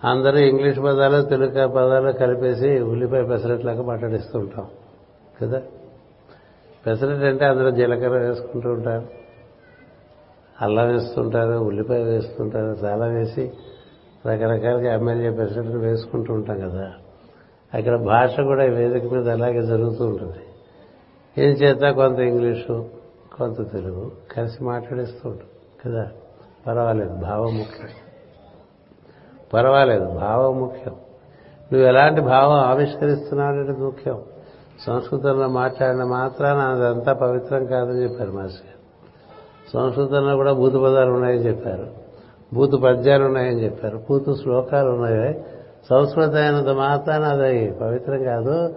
[0.03, 4.65] అందరూ ఇంగ్లీష్ పదాలు తెలుగు పదాలు కలిపేసి ఉల్లిపాయ పెసరట్లాగా మాట్లాడిస్తూ ఉంటాం.
[5.41, 5.61] కదా?
[6.87, 9.07] పెసరట్ అంటే అందరూ జీలకర్ర వేసుకుంటూ ఉంటారు.
[10.61, 13.51] అల్లం వేస్తుంటారు ఉల్లిపాయ వేస్తుంటారు చాలా వేసి
[14.27, 16.93] రకరకాలుగా ఎమ్మెల్యే పెసరట్లు వేసుకుంటూ ఉంటాం కదా.
[17.73, 20.39] అక్కడ భాష కూడా ఈ వేదిక మీద అలాగే జరుగుతూ ఉంటుంది.
[21.37, 22.85] ఏం చేత కొంత ఇంగ్లీషు
[23.37, 25.51] కొంత తెలుగు కలిసి మాట్లాడేస్తూ ఉంటుంది
[25.85, 26.09] కదా?
[26.67, 27.89] పర్వాలేదు భావం ముఖ్యం.
[29.53, 30.95] పర్వాలేదు భావం ముఖ్యం.
[31.73, 34.21] నువ్వు ఎలాంటి భావం ఆవిష్కరిస్తున్నావు అనేది ముఖ్యం.
[34.87, 38.81] సంస్కృతంలో మాట్లాడిన మాత్రాన అదంతా పవిత్రం కాదని చెప్పారు మాస్టర్ గారు.
[39.73, 41.87] సంస్కృతంలో కూడా భూత పదాలు ఉన్నాయని చెప్పారు.
[42.53, 44.01] భూత పద్యాలు ఉన్నాయని చెప్పారు.
[44.09, 45.45] భూత శ్లోకాలు ఉన్నాయి
[45.89, 48.75] సంస్కృతమైనంత అయినంత మాత్రాన అది పవిత్రం కాదు.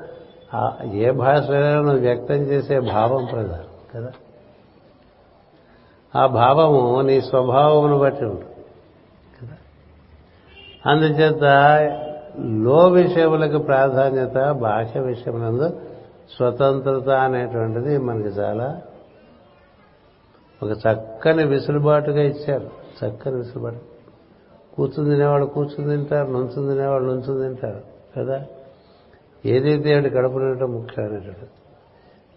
[0.84, 4.12] ఏ భాషలో నువ్వు వ్యక్తం చేసే భావం ప్రధానం కదా?
[6.16, 8.64] ఆ భావము నీ స్వభావమును బట్టి ఉంటుంది
[9.42, 9.57] కదా?
[10.86, 11.44] అందుచేత
[12.40, 15.80] లో విషయములకు ప్రాధాన్యత భాష విషయములందు
[16.36, 18.80] స్వతంత్రత అనేటువంటిది మనకి చాలా
[20.62, 22.70] ఒక చక్కని విసులుబాటుగా ఇచ్చారు.
[23.05, 23.93] చక్కని విసులుబాటు.
[24.76, 27.80] కూర్చుని తినేవాళ్ళు కూర్చుని తింటారు నుంచుని తినేవాళ్ళు నుంచుని తింటారు
[28.16, 28.44] కదా?
[29.46, 31.46] ఏదైతే ఆవిడ కడుపు నిండటం ముఖ్యమైనటువంటి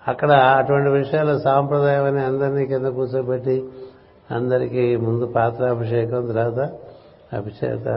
[0.07, 3.65] అక్కడ అటువంటి విషయాలు సాంప్రదాయం అని అందరినీ కింద కూర్చోబెట్టి
[4.31, 6.59] అందరికీ ముందు పాత్రాభిషేకం తర్వాత
[7.33, 7.87] అభిషేక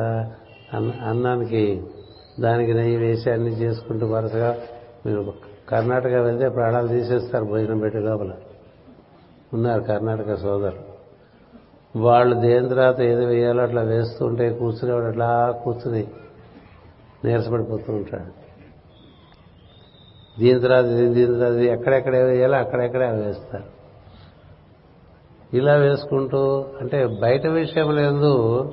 [1.04, 1.82] అన్నానికి
[2.40, 4.56] దానికి నెయ్యి వేసి అన్ని చేసుకుంటూ వరుసగా
[5.06, 5.32] మీరు
[5.68, 8.32] కర్ణాటక వెళ్తే ప్రాణాలు తీసేస్తారు భోజనం పెట్టి లోపల.
[9.54, 10.89] ఉన్నారు కర్ణాటక సోదరులు.
[11.96, 16.06] వాళ్ళు దేని తర్వాత ఏది వేయాలో అట్లా వేస్తూ ఉంటే కూర్చునేవాడు అట్లా కూర్చుని
[17.24, 18.32] నీరసపడిపోతూ ఉంటాడు.
[20.40, 23.80] దీని తర్వాత దీని తర్వాత ఎక్కడెక్కడ వేయాలో అక్కడెక్కడే వేస్తారు.
[25.56, 28.64] ఇలా వేసుకుంటూ అంటే బయట విషయములందు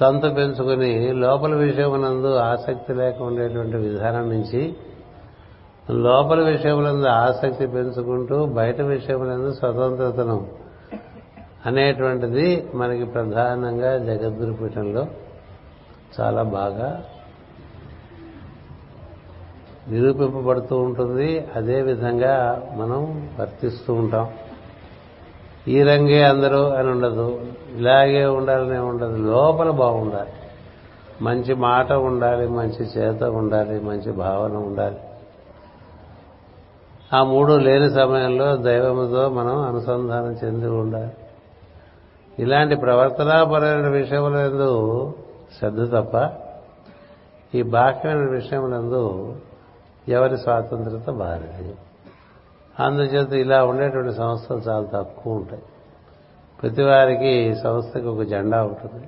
[0.00, 4.74] తంతు పెంచుకుని లోపల విషయమునందు ఆసక్తి లేక ఉండేటువంటి విధానం నుంచి
[5.90, 10.46] లోపల విషయములందు ఆసక్తి పెంచుకుంటూ బయట విషయములందు స్వతంత్రతను
[11.66, 15.06] అనేటువంటిది మనకి ప్రధానంగా జగద్గురుపీఠంలో
[16.20, 17.04] చాలా బాగా
[19.88, 21.46] నిరూపింపబడుతూ ఉంటుంది.
[21.56, 24.28] అదే విధంగా మనం వర్తిస్తూ ఉంటాం.
[25.68, 27.46] ఈ రంగే అందరూ అని ఉండదు.
[27.76, 29.16] ఇలాగే ఉండాలనే ఉండదు.
[29.16, 30.30] లోపల బాగుండాలి.
[31.22, 34.96] మంచి మాట ఉండాలి మంచి చేత ఉండాలి మంచి భావన ఉండాలి.
[37.12, 41.12] ఆ మూడు లేని సమయంలో దైవముతో మనం అనుసంధానం చెంది ఉండాలి.
[42.38, 45.12] ఇలాంటి ప్రవర్తనాపరమైన విషయములందు
[45.58, 46.30] శ్రద్ధ తప్ప
[47.56, 49.34] ఈ బాహ్యమైన విషయములందు
[50.08, 51.74] ఎవరి స్వాతంత్రత వారిది
[52.80, 55.62] అందుచేత ఇలా ఉండేటువంటి సంస్థలు చాలా తక్కువ ఉంటాయి.
[56.62, 59.06] ప్రతి వారికి సంస్థకి ఒక జెండా ఉంటుంది.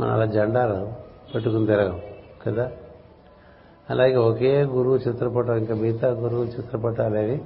[0.00, 0.92] మనం అలా జెండాలు
[1.34, 2.00] పెట్టుకుని తిరగం
[2.46, 2.70] కదా?
[3.90, 7.42] అలాగే ఒకే గురువు చిత్రపటం ఇంకా మిగతా గురువు చిత్రపటాలు అవి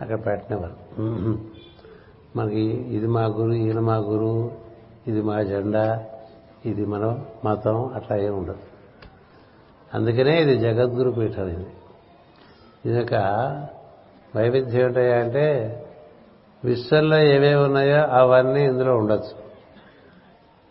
[0.00, 1.38] అక్కడ పెట్టినవారు
[2.36, 4.52] మనకి ఇది మా గురువు ఈయన మా గురువు
[5.06, 6.04] ఇది మా జెండా
[6.66, 8.58] ఇది మన మతం అట్లా ఏమి ఉండదు.
[9.94, 11.66] అందుకనే ఇది జగద్గురు పీఠం ఇది.
[12.86, 13.14] ఇది యొక్క
[14.36, 15.46] వైవిధ్యం ఏంటయ్యా అంటే
[16.64, 19.48] విశ్వంలో ఏవేవి ఉన్నాయో అవన్నీ ఇందులో ఉండొచ్చు.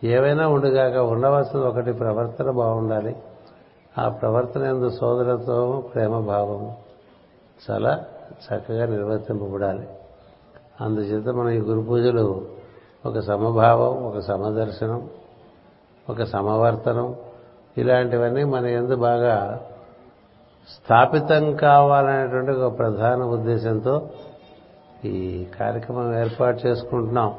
[0.07, 3.15] ఏవైనా ఉండుగాక ఉండవలసింది ఒకటి ప్రవర్తన బాగుండాలి.
[3.97, 6.77] ఆ ప్రవర్తన ఎందు సోదరత్వము ప్రేమభావము
[7.71, 8.05] చాలా
[8.45, 9.87] చక్కగా నిర్వర్తింపబడాలి.
[10.81, 12.45] అందుచేత మన ఈ గురు పూజలు
[13.05, 15.09] ఒక సమభావం ఒక సమదర్శనం
[16.09, 17.15] ఒక సమవర్తనం
[17.77, 19.61] ఇలాంటివన్నీ మన ఎందు బాగా
[20.69, 24.09] స్థాపితం కావాలనేటువంటి ఒక ప్రధాన ఉద్దేశంతో
[25.05, 27.35] ఈ కార్యక్రమం ఏర్పాటు చేసుకుంటున్నాం.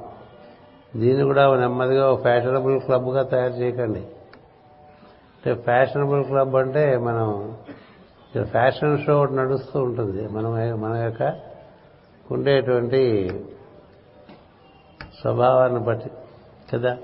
[0.97, 3.99] దీన్ని కూడా నెమ్మదిగా ఒక ఫ్యాషనబుల్ క్లబ్గా తయారు చేయకండి.
[3.99, 7.55] అంటే ఫ్యాషనబుల్ క్లబ్ అంటే మనం
[8.43, 10.29] ఫ్యాషన్ షో ఒకటి నడుస్తూ ఉంటుంది.
[10.29, 11.48] మనం మన యొక్క
[12.31, 13.31] ఉండేటువంటి
[15.21, 16.11] స్వభావాన్ని బట్టి
[16.75, 16.99] కదా?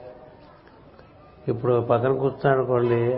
[1.48, 3.14] ఇప్పుడు పక్కన కూర్చున్నాడు అనుకోండి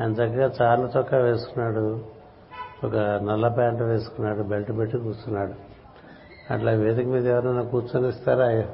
[0.00, 2.04] ఆయన చక్కగా చార్ల చొక్కా వేసుకున్నాడు
[2.84, 5.54] ఒక నల్ల ప్యాంట్ వేసుకున్నాడు బెల్ట్ పెట్టి కూర్చున్నాడు.
[6.52, 8.68] అట్లా వేదిక మీద ఎవరైనా కూర్చొని ఇస్తారా?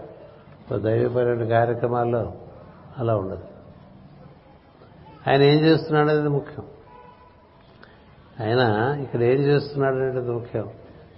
[0.77, 2.33] దైవపరమైన కార్యక్రమాల్లో
[2.99, 3.45] అలా ఉండదు.
[5.29, 6.65] ఆయన ఏం చేస్తున్నాడు అనేది ముఖ్యం.
[8.41, 10.71] ఆయన ఇక్కడ ఏం చేస్తున్నాడు అనేది ముఖ్యం.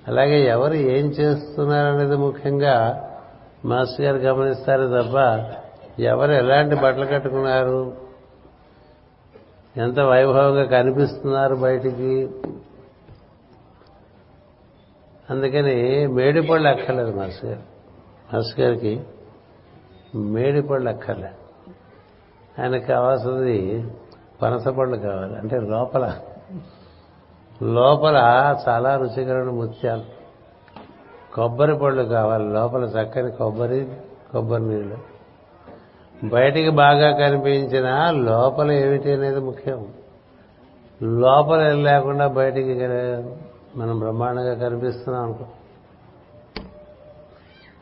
[0.09, 3.09] అలాగే ఎవరు ఏం చేస్తున్నారనేది ముఖ్యంగా
[3.65, 5.17] మాస్టర్ గారు గమనిస్తారు తప్ప
[6.01, 7.97] ఎవరు ఎలాంటి బట్టలు కట్టుకున్నారు
[9.77, 12.31] ఎంత వైభవంగా కనిపిస్తున్నారు బయటికి.
[15.31, 17.63] అందుకని మేడిపళ్ళు అక్కర్లేదు మాస్టర్ గారు.
[18.35, 19.01] మాస్టర్ గారికి
[20.15, 21.31] మేడిపళ్ళు అక్కర్లే
[22.63, 23.87] ఆయనకు కావాల్సింది
[24.43, 26.19] పనసపళ్ళు కావాలి అంటే లోపల
[27.63, 28.17] లోపల
[28.69, 30.03] చాలా రుచికరమైన ముత్యాలు.
[31.35, 33.89] కొబ్బరి పళ్ళు కావాలి లోపల చక్కని కొబ్బరి
[34.33, 34.99] కొబ్బరి నీళ్ళు.
[36.27, 39.87] బయటికి బాగా కనిపించిన లోపల ఏమిటి అనేది ముఖ్యం.
[41.03, 42.75] లోపల లేకుండా బయటికి
[43.79, 45.45] మనం బ్రహ్మాండంగా కనిపిస్తున్నాం అనుకో.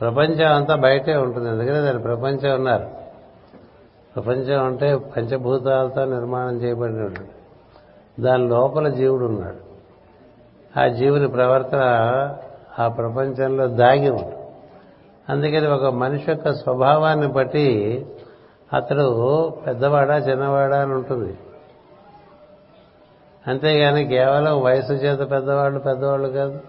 [0.00, 2.86] ప్రపంచం అంతా బయటే ఉంటుంది ఎందుకంటే దాని ప్రపంచం ఉన్నారు
[4.14, 7.30] ప్రపంచం అంటే పంచభూతాలతో నిర్మాణం చేయబడినటువంటి.
[8.22, 9.69] దాని లోపల జీవుడు ఉన్నాడు.
[10.76, 11.80] ఆ జీవుని ప్రవర్తన
[12.78, 14.36] ఆ ప్రపంచంలో దాగి ఉంటుంది
[15.28, 18.06] అందుకని ఒక మనిషి యొక్క స్వభావాన్ని బట్టి
[18.72, 21.38] అతడు పెద్దవాడా చిన్నవాడా అని ఉంటుంది.
[23.46, 26.60] అంతేగాని కేవలం వయసు చేత పెద్దవాళ్ళు పెద్దవాళ్ళు కాదు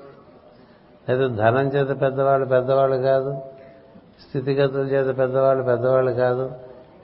[1.09, 3.37] లేదా ధనం చేత పెద్దవాళ్ళు పెద్దవాళ్ళు కాదు
[4.29, 6.51] స్థితిగతుల చేత పెద్దవాళ్ళు పెద్దవాళ్ళు కాదు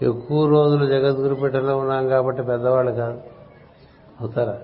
[0.02, 3.22] ఎక్కువ రోజులు జగద్గురు పీఠంలో ఉన్నాం కాబట్టి పెద్దవాళ్ళు కాదు.
[4.20, 4.58] అవుతారా?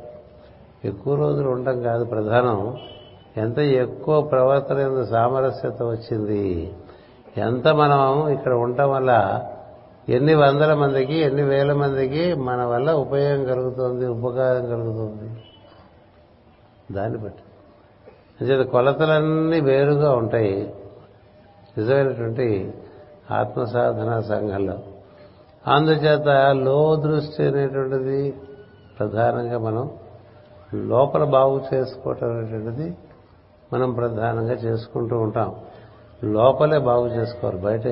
[0.86, 2.06] ఎక్కువ రోజులు ఉండటం కాదు.
[2.06, 2.78] ప్రధానం
[3.38, 6.74] ఎంత ఎక్కువ ప్రవర్తన ఎంత సామరస్యత వచ్చింది?
[7.38, 9.42] ఎంత మనం ఇక్కడ ఉండటం వల్ల
[10.10, 15.44] ఎన్ని వందల మందికి ఎన్ని వేల మందికి మన వల్ల ఉపయోగం కలుగుతుంది ఉపకారం కలుగుతుంది?
[16.92, 17.44] దాన్ని బట్టి.
[18.42, 20.74] అంచేత కొలతలన్నీ వేరుగా ఉంటాయి.
[21.78, 22.74] నిజమైనటువంటి
[23.32, 24.78] ఆత్మసాధన సంఘంలో.
[25.68, 28.34] అందుచేత లో దృష్టి అనేటువంటిది
[29.00, 29.90] ప్రధానంగా మనం
[30.76, 32.98] లోపల బాగు చేసుకోవటం అనేటువంటిది
[33.74, 35.56] మనం ప్రధానంగా చేసుకుంటూ ఉంటాం.
[36.24, 37.88] లోపలే బాగు చేసుకోవాలి బయట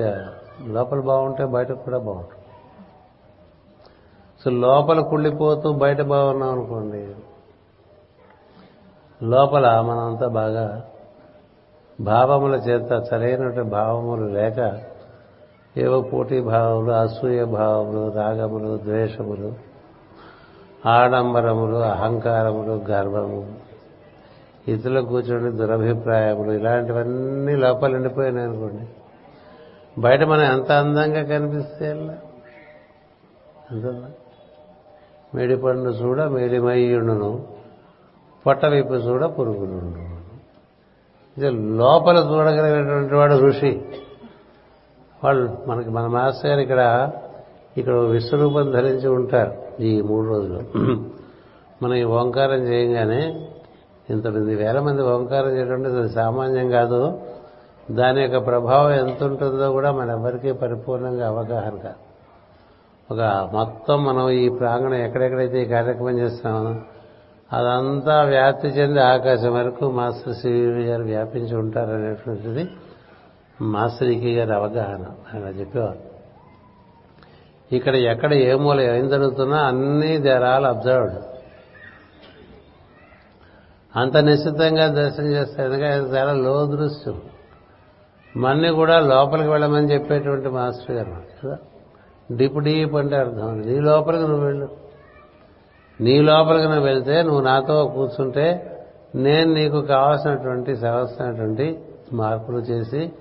[0.66, 2.42] లోపల బాగుంటే బయట కూడా బాగుంటుంది.
[4.44, 7.14] సో లోపల కుళ్ళిపోతూ బయట బాగున్నాం అనుకోండి
[9.22, 10.82] లోపల మనంతా బాగా
[12.00, 14.80] భావముల చేత సరైనటువంటి భావములు లేక
[15.76, 19.71] ఏవో పోటీ భావములు అసూయ భావములు రాగములు ద్వేషములు
[20.86, 23.54] ఆడంబరములు అహంకారములు గర్వము.
[24.68, 28.88] ఇతరులు కూర్చొని దురభిప్రాయములు ఇలాంటివన్నీ లోపల ఉండిపోయినాయి అనుకోండి.
[30.00, 32.16] బయట మనం ఎంత అందంగా కనిపిస్తే ఎలా?
[35.34, 37.46] మేడి పండు చూడ మేడిమయ్యుండును.
[38.46, 39.98] పొట్ట చూడ పురుగులుండు
[41.40, 43.82] ఇది లోపల చూడగలిగినటువంటి వాడు ఋషి.
[45.24, 47.10] వాళ్ళు మనకి మన మాస్టర్ గారు ఇక్కడ
[47.76, 49.61] ఇక్కడ విశ్వరూపం ధరించి ఉంటారు.
[49.80, 50.62] ఈ మూడు రోజులు.
[51.82, 53.48] మనం ఈ ఓంకారం చేయగానే
[54.10, 57.20] ఇంత వేల మంది ఓంకారం చేయడం అది సామాన్యం కాదు.
[57.90, 62.12] దాని యొక్క ప్రభావం ఎంత ఉంటుందో కూడా మన ఎవరికీ పరిపూర్ణంగా అవగాహన కాదు.
[63.14, 66.74] ఒక మొత్తం మనం ఈ ప్రాంగణం ఎక్కడెక్కడైతే ఈ కార్యక్రమం చేస్తున్నామో
[67.52, 72.70] అదంతా వ్యాప్తి చెంది ఆకాశం వరకు మాస్టర్ శ్రీ గారు వ్యాపించి ఉంటారనేటువంటిది
[73.62, 75.04] మాస్టర్ గారి అవగాహన.
[75.34, 76.11] ఆయన చెప్పేవారు.
[77.72, 81.14] ఇక్కడ ఎక్కడ ఏ మూల ఏం జరుగుతున్నా అన్నీ దేర్ ఆల్ అబ్జర్వ్డ్.
[83.96, 87.20] అంత నిశ్చితంగా దర్శనం చేస్తారు ఎందుకంటే ఆయన చాలా లో దృశ్యం.
[88.36, 91.58] మన్ని కూడా లోపలికి వెళ్ళమని చెప్పేటువంటి మాస్టర్ గారు కదా?
[92.32, 94.68] డీప్ డీప్ అంటే అర్థం నీ లోపలికి నువ్వు వెళ్ళు.
[96.00, 98.76] నీ లోపలికి నువ్వు వెళ్తే నువ్వు నాతో కూర్చుంటే
[99.14, 101.80] నేను నీకు కావాల్సినటువంటి కావాల్సినటువంటి
[102.12, 103.12] మార్పులు చేసి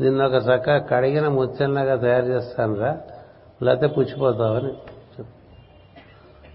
[0.00, 2.96] నిన్న ఒక చక్క కడిగిన ముచ్చల్లాగా తయారు చేస్తాను రా
[3.62, 4.72] లేకపోతే పుచ్చిపోతామని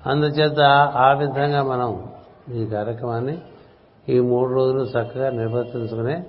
[0.06, 0.60] అందుచేత
[0.96, 2.12] ఆ విధంగా మనం
[2.54, 3.42] ఈ కార్యక్రమాన్ని
[4.10, 6.26] ఈ మూడు రోజులు చక్కగా నిర్వర్తించుకునే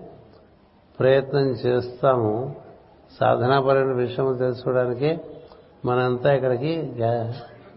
[1.01, 2.57] ప్రయత్నం చేస్తాము.
[3.21, 5.21] సాధనాపరమైన విషయం తెలుసుకోవడానికి
[5.85, 6.93] మనంతా ఇక్కడికి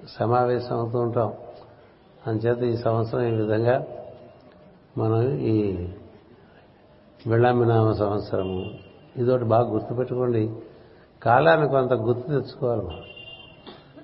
[0.10, 1.34] సమావేశం అవుతూ ఉంటాం.
[2.28, 3.86] అంచేత ఈ సంవత్సరం ఈ విధంగా
[4.98, 5.88] మనం ఈ
[7.28, 8.66] వెళ్ళామినామ సంవత్సరము.
[9.18, 10.52] ఇదొకటి బాగా గుర్తుపెట్టుకోండి.
[11.26, 13.04] కాలాన్ని కొంత గుర్తు తెచ్చుకోవాలి మనం.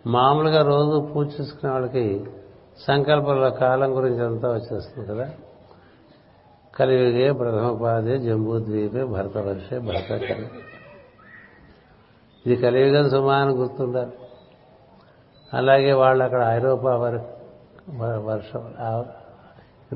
[0.07, 2.25] మామూలుగా రోజు పూజ చేసుకునే వాళ్ళకి
[2.87, 5.29] సంకల్పాల కాలం గురించి అంతా వచ్చేస్తుంది కదా.
[6.75, 10.49] కలియుగే ప్రథమపాదే జంబూద్వీపే భరతవర్షే భరతకలి
[12.45, 14.11] ఇది కలియుగం సుమాను గుర్తుండాలి.
[15.53, 16.95] అలాగే వాళ్ళు అక్కడ ఐరోపా
[17.99, 18.63] వర్షం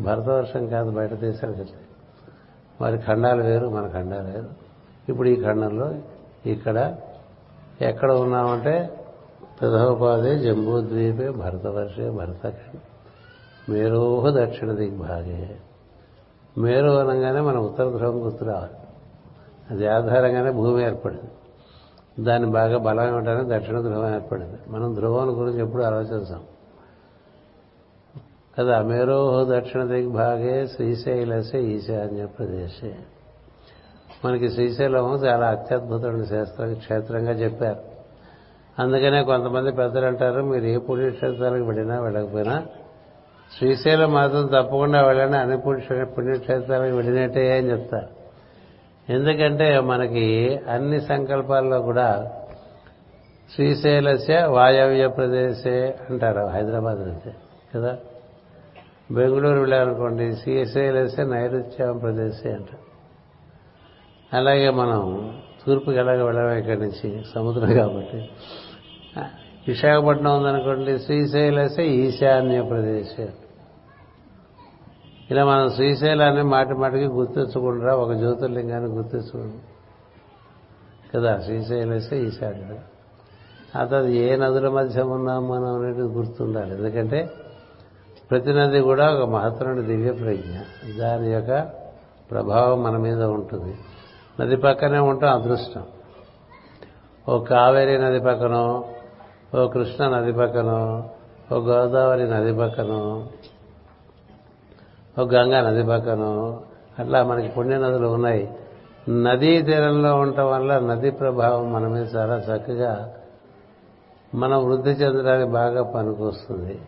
[0.03, 1.76] భరతవర్షం కాదు బయట దేశాలకు వెళ్ళి.
[2.82, 4.49] వారి ఖండాలు వేరు మన ఖండాలు వేరు.
[5.09, 5.93] ఇప్పుడు ఈ ఖండంలో
[6.45, 6.97] ఇక్కడ
[7.82, 9.05] ఎక్కడ ఉన్నామంటే
[9.61, 12.80] ప్రథమపాదే జంబూద్వీపే భరతవర్షే భరతఖండ.
[13.69, 15.59] మేరోహ దక్షిణ దిగ్భాగే.
[16.57, 18.73] మేరు అనగానే మన ఉత్తర ధ్రువం గుర్తు రావాలి
[19.69, 21.32] అది ఆధారంగానే భూమి ఏర్పడింది.
[22.23, 24.57] దాన్ని బాగా బలం ఇవ్వడానికి దక్షిణ ధ్రువం ఏర్పడింది.
[24.67, 26.43] మనం ధ్రువం గురించి ఎప్పుడు ఆలోచిస్తాం
[28.59, 32.95] కదా మేరోహ దక్షిణ దిగ్భాగే శ్రీశైలసే ఈశాన్య ప్రదేశే.
[34.26, 37.95] మనకి శ్రీశైలం చాలా అత్యద్భుతమైన శాస్త్ర క్షేత్రంగా చెప్పారు.
[38.80, 42.66] అందుకనే కొంతమంది పెద్దలు అంటారు మీరు ఏ పుణ్యక్షేత్రాలకు వెళ్ళినా వెళ్ళకపోయినా
[43.57, 48.26] శ్రీశైలం మాత్రం తప్పకుండా వెళ్ళండి అన్ని పుణ్య పుణ్యక్షేత్రాలకు వెళ్ళినట్టే అని చెప్తారు.
[49.11, 52.32] ఎందుకంటే మనకి అన్ని సంకల్పాల్లో కూడా
[53.55, 57.34] శ్రీశైలస్య వాయవ్య ప్రదేశే అంటారు హైదరాబాద్ నుంచి
[57.76, 57.97] కదా?
[59.11, 62.95] బెంగళూరు వెళ్ళారనుకోండి శ్రీశైలస్య నైరుత్య ప్రదేశే అంటారు.
[64.36, 65.33] అలాగే మనం
[65.67, 68.29] తూర్పుకి ఎలాగ వెళ్ళాము ఇక్కడి నుంచి సముద్రం కాబట్టి.
[69.67, 73.27] విశాఖపట్నం ఉందనుకోండి శ్రీశైలసే ఈశాన్య ప్రదేశం.
[75.31, 79.53] ఇలా మనం శ్రీశైలాన్ని మాటి మాటికి గుర్తించకుండా ఒక జ్యోతిర్లింగాన్ని గుర్తించకుండా.
[81.15, 82.75] కదా శ్రీశైలసే ఈశాన్య.
[83.79, 86.75] ఆ తర్వాత ఏ నదుల మధ్య ఉన్నాం మనం అనేది గుర్తుండాలి.
[86.75, 87.29] ఎందుకంటే
[88.31, 90.59] ప్రతి నది కూడా ఒక మహత్తరుడి దివ్య ప్రజ్ఞ.
[90.99, 91.61] దాని యొక్క
[92.31, 93.75] ప్రభావం మన మీద ఉంటుంది.
[94.39, 95.83] నది పక్కనే ఉంటాం అదృష్టం.
[97.29, 98.83] ఓ కావేరీ నది పక్కన
[99.55, 100.71] ఓ కృష్ణ నది పక్కన
[101.51, 102.91] ఓ గోదావరి నది పక్కన
[105.19, 106.23] ఓ గంగా నది పక్కన
[106.99, 108.49] అట్లా మనకి పుణ్య నదులు ఉన్నాయి.
[109.09, 113.13] నదీ తీరంలో ఉండటం వల్ల నది ప్రభావం మన మీద చాలా చక్కగా
[114.36, 116.79] మనం వృద్ధి చెందడానికి బాగా పనికొస్తుంది.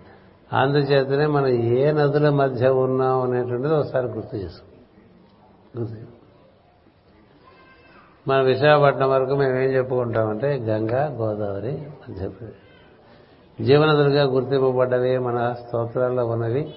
[0.53, 4.67] అందుచేతనే మనం ఏ నదుల మధ్య ఉన్నాం అనేటువంటిది ఒకసారి గుర్తు చేసుకో
[5.79, 6.16] గుర్తు
[8.28, 11.88] మన విశాఖపట్నం వరకు మేము ఏం చెప్పుకుంటామంటే గంగా గోదావరి
[13.63, 16.73] జీవన నదులుగా గుర్తింపబడ్డవి మన స్తోత్రాల్లో ఉన్నవి.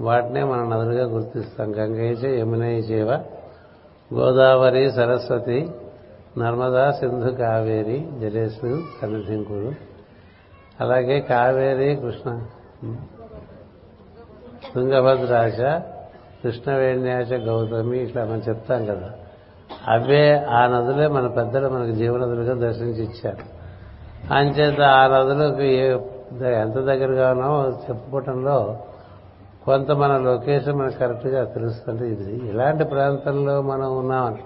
[0.00, 1.74] వాటినే మనం నదులుగా గుర్తిస్తాం.
[1.76, 3.10] గంగైచే యమునై చేవ
[4.14, 5.70] గోదావరి సరస్వతి
[6.38, 9.72] నర్మదా సింధు కావేరి జలేసు సన్నిధింకుడు
[10.80, 12.42] అలాగే కావేరి కృష్ణ
[14.74, 15.60] తుంగభద్రాశ
[16.42, 19.10] కృష్ణవేణ్యాచ గౌతమి ఇట్లా మనం చెప్తాం కదా.
[19.88, 23.56] అవే ఆ నదులే మన పెద్దలు మనకు జీవనదులుగా దర్శించి ఇచ్చారు
[24.34, 25.62] అంచేత ఆ నదులకు
[26.46, 28.78] ఎంత దగ్గరగా ఉన్నామో చెప్పుకోవటంలో
[29.64, 32.08] కొంత మన లొకేషన్ మనకు కరెక్ట్గా తెలుస్తుంది.
[32.08, 34.42] ఇది ఇలాంటి ప్రాంతంలో మనం ఉన్నామని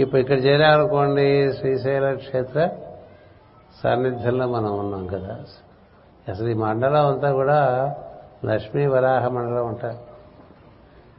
[0.00, 2.68] ఇప్పుడు ఇక్కడ చేరామనుకోండి శ్రీశైల క్షేత్ర
[3.82, 5.36] సాన్నిధ్యంలో మనం ఉన్నాం కదా.
[6.28, 7.58] అసలు ఈ మండలం అంతా కూడా
[8.44, 9.84] లక్ష్మీ వరాహ మండలం అంట.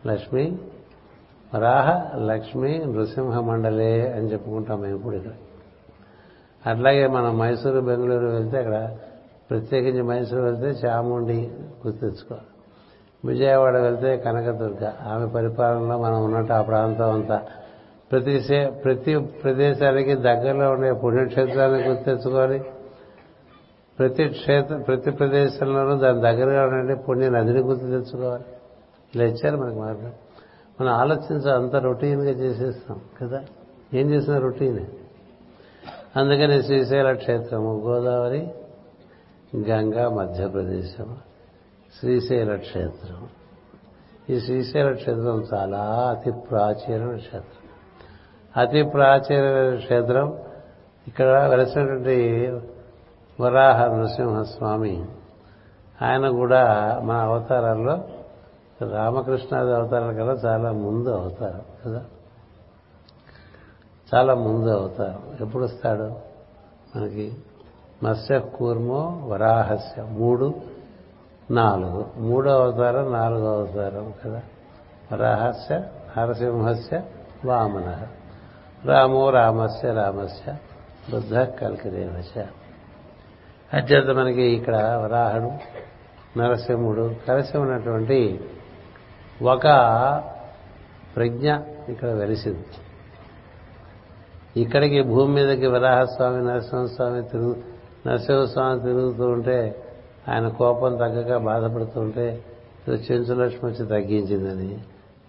[0.08, 0.58] లక్ష్మి
[1.56, 5.32] వరాహ లక్ష్మి నృసింహ మండలే అని చెప్పుకుంటాం మేము ఇప్పుడు ఇక్కడ.
[6.72, 8.96] అట్లాగే మనం మైసూరు బెంగళూరు వెళ్తే అక్కడ
[9.50, 11.52] ప్రత్యేకించి మైసూరు వెళ్తే చాముండి
[11.88, 12.46] గుర్తించుకోవాలి
[13.26, 14.92] విజయవాడ వెళ్తే కనకదుర్గ.
[15.08, 17.42] ఆమె పరిపాలనలో మనం ఉన్నట్టు ఆ ప్రాంతం అంతా.
[18.12, 22.66] ప్రతి ప్రతి ప్రదేశానికి దగ్గరలో ఉండే పుణ్యక్షేత్రాన్ని గుర్తించుకోవాలి
[24.00, 28.44] ప్రతి క్షేత్ర ప్రతి ప్రదేశంలోనూ దాని దగ్గరగా ఉండే పుణ్య నదిని గుర్తు తెచ్చుకోవాలి.
[29.16, 30.12] ఇలా ఇచ్చారు మనకు మార్గం.
[30.82, 33.44] మనం ఆలోచించ అంత రొటీన్గా చేసేస్తాం కదా?
[33.94, 34.80] ఏం చేసిన రొటీన్?
[36.16, 38.52] అందుకని శ్రీశైల క్షేత్రము గోదావరి
[39.58, 41.18] గంగా మధ్యప్రదేశం
[42.00, 43.28] శ్రీశైల క్షేత్రం.
[44.30, 47.68] ఈ శ్రీశైల క్షేత్రం చాలా అతి ప్రాచీనమైన క్షేత్రం.
[48.58, 50.38] అతి ప్రాచీనమైన క్షేత్రం
[51.08, 52.50] ఇక్కడ వెలిసినటువంటి
[53.40, 55.06] వరాహ నరసింహస్వామి
[56.02, 58.04] ఆయన కూడా మన అవతారాల్లో
[58.86, 62.06] రామకృష్ణాది అవతారాల కన్నా చాలా ముందు అవతారం కదా.
[64.16, 65.48] చాలా ముందు అవతారం.
[65.48, 66.16] ఎప్పుడు వస్తాడు?
[66.96, 67.38] మనకి
[68.04, 70.54] మత్స్య కూర్మో వరాహస్య మూడు
[71.52, 72.06] నాలుగు.
[72.18, 74.42] మూడో అవతారం నాలుగో అవతారం కదా.
[75.12, 75.84] వరాహస్య
[76.18, 77.02] నరసింహస్య
[77.46, 78.08] వామన.
[78.86, 80.56] రామో రామస్య రామస్య
[81.12, 82.46] బుద్ధ కల్కిదేవశ.
[83.74, 85.52] అత్యంత మనకి ఇక్కడ వరాహుడు
[86.40, 88.50] నరసింహుడు కలిసి ఉన్నటువంటి
[89.42, 89.64] ఒక
[91.16, 91.56] ప్రజ్ఞ
[91.90, 92.66] ఇక్కడ వెలిసింది.
[94.62, 97.56] ఇక్కడికి భూమి మీదకి వరాహస్వామి నరసింహస్వామి తిరుగు
[98.08, 99.84] నరసింహస్వామి తిరుగుతూ ఉంటే
[100.30, 102.44] ఆయన కోపం తగ్గక బాధపడుతూ ఉంటే
[102.90, 104.80] చెంచులక్ష్మి వచ్చి తగ్గించిందని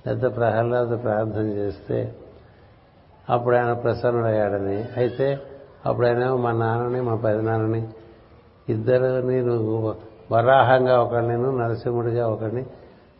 [0.06, 2.14] పెద్ద ప్రహ్లాద ప్రార్థన చేస్తే
[3.30, 4.84] అప్పుడు ఆయన ప్రసన్నుడయ్యాడని.
[4.96, 5.40] అయితే
[5.86, 7.88] అప్పుడు ఆయన మా నాన్నని మా పెదనాన్నని
[8.68, 9.94] ఇద్దరిని నువ్వు
[10.32, 12.66] వరాహంగా ఒకరిని నరసింహుడిగా ఒకరిని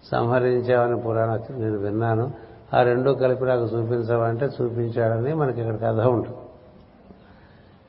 [0.05, 2.33] సంహరించావని పురాణ నేను విన్నాను.
[2.75, 6.39] ఆ రెండూ కలిపి నాకు చూపించవంటే చూపించాడని మనకి ఇక్కడ కథ ఉంటుంది.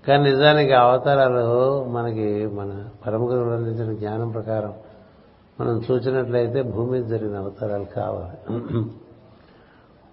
[0.07, 4.73] కానీ నిజానికి అవతారాలు మనకి మన పరమగురువులు అందించిన జ్ఞానం ప్రకారం
[5.61, 8.59] మనం చూసినట్లయితే భూమి మీద జరిగిన అవతారాలు కావాలి.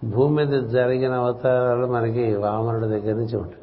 [0.05, 3.63] భూమి మీద జరిగిన అవతారాలు మనకి వామనుడి దగ్గర నుంచి ఉంటాయి.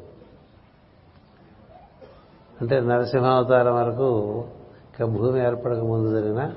[2.60, 4.44] అంటే నరసింహావతారం వరకు
[4.90, 6.50] ఇంకా భూమి ఏర్పడక ముందు జరిగిన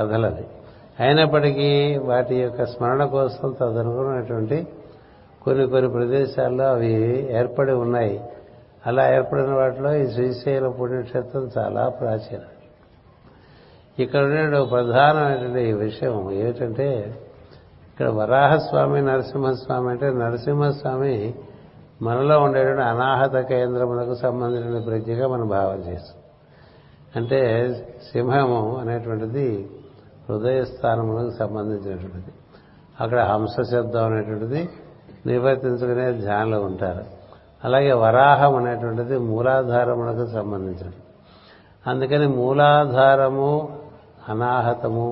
[0.00, 0.46] కథలది.
[1.00, 4.66] అయినప్పటికీ వాటి యొక్క స్మరణ కోసం తదనుకున్నటువంటి
[5.42, 6.92] కొన్ని కొన్ని ప్రదేశాల్లో అవి
[7.32, 8.24] ఏర్పడి ఉన్నాయి.
[8.86, 12.50] అలా ఏర్పడిన వాటిలో ఈ శ్రీశైల పుణ్యక్షేత్రం చాలా ప్రాచీనం.
[13.98, 16.88] ఇక్కడ ఉండే ప్రధానమైనటువంటి విషయం ఏమిటంటే
[17.90, 21.34] ఇక్కడ వరాహస్వామి నరసింహస్వామి అంటే నరసింహస్వామి
[22.02, 26.16] మనలో ఉండేటువంటి అనాహత కేంద్రములకు సంబంధించిన ప్రజ్ఞగా మనం భావం చేస్తాం.
[27.16, 27.40] అంటే
[28.12, 29.70] సింహము అనేటువంటిది
[30.30, 32.32] హృదయ స్థానములకు సంబంధించినటువంటిది.
[33.02, 34.60] అక్కడ హంస శబ్దం అనేటువంటిది
[35.28, 37.04] నివర్తించుకునే ధ్యానంలో ఉంటారు.
[37.64, 41.00] అలాగే వరాహం అనేటువంటిది మూలాధారములకు సంబంధించినది.
[41.84, 43.50] అందుకని మూలాధారము
[44.30, 45.08] అనాహతము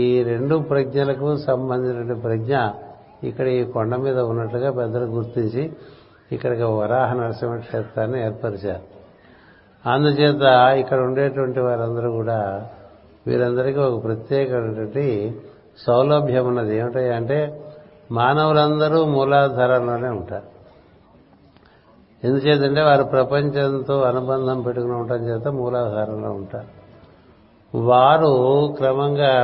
[0.00, 2.54] ఈ రెండు ప్రజ్ఞలకు సంబంధించిన ప్రజ్ఞ
[3.28, 5.62] ఇక్కడ ఈ కొండ మీద ఉన్నట్లుగా పెద్దలు గుర్తించి
[6.34, 8.84] ఇక్కడికి వరాహ నరసింహ క్షేత్రాన్ని ఏర్పరిచారు.
[9.84, 10.44] అందుచేత
[10.82, 12.38] ఇక్కడ ఉండేటువంటి వారందరూ కూడా
[13.26, 15.40] వీరందరికీ ఒక ప్రత్యేకమైనటువంటి
[15.86, 16.76] సౌలభ్యం ఉన్నది.
[16.76, 17.64] ఏమిటంటే
[18.12, 20.60] మానవులందరూ మూలాధారంలోనే ఉంటారు.
[22.26, 26.80] ఎందుచేతంటే వారు ప్రపంచంతో అనుబంధం పెట్టుకుని ఉండటం చేత మూలాధారంలో ఉంటారు.
[27.78, 29.36] వారు క్రమంగా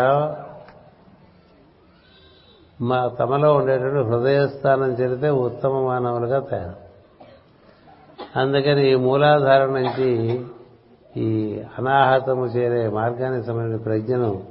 [2.80, 6.86] మా తమలో ఉండేటువంటి హృదయస్థానం చేరితే ఉత్తమ మానవులుగా తయారు
[8.38, 10.44] అందుకని ఈ మూలాధారం నుంచి
[11.16, 14.42] ఈ అనాహతము చేరే మార్గానికి సంబంధించిన ప్రజ్ఞను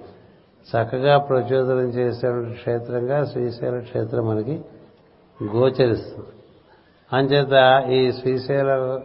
[0.66, 4.62] చక్కగా ప్రచోదనం చేసేటువంటి క్షేత్రంగా శ్రీశైల క్షేత్రం మనకి
[5.56, 6.30] గోచరిస్తుంది.
[7.14, 9.00] అంచేత ఈ శ్రీశైల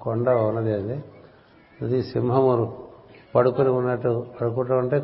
[0.00, 1.04] కొండ ఉన్నది అది.
[1.82, 2.76] అది సింహము
[3.34, 5.00] పడుకుని ఉన్నట్టు పడుకుంటూ ఉంటే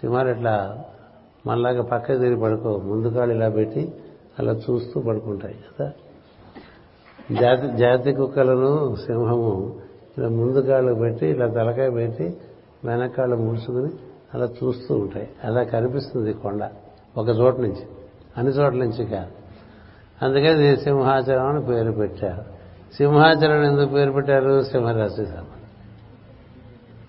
[0.00, 0.84] సింహాలు ఇట్లా
[1.46, 3.94] మనలాగా పక్కకి తిరిగి పడుకో ముందు కాళ్ళు ఇలా పెట్టి
[4.38, 5.92] అలా చూస్తూ పడుకుంటాయి కదా.
[7.40, 9.76] జాతి జాతి కుక్కలను సింహము
[10.18, 12.36] ఇలా ముందు కాళ్ళు పెట్టి ఇలా తలకాయ పెట్టి
[12.84, 13.92] వెనకాళ్ళు ముడుచుకుని
[14.34, 15.28] అలా చూస్తూ ఉంటాయి.
[15.44, 16.68] అలా కనిపిస్తుంది కొండ
[17.16, 17.86] ఒక చోట నుంచి.
[18.36, 19.30] అన్ని చోట్ల నుంచి కాదు.
[20.22, 22.42] అందుకని దీన్ని సింహాచలం అని పేరు పెట్టారు.
[22.96, 24.62] సింహాచలం ఎందుకు పేరు పెట్టారు?
[24.62, 25.56] సింహరాశి సంబంధించి.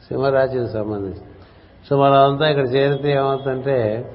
[0.07, 1.21] సింహరాశికి సంబంధించి.
[1.89, 4.11] సో మనమంతా ఇక్కడ చేరితే ఏమవుతుందంటే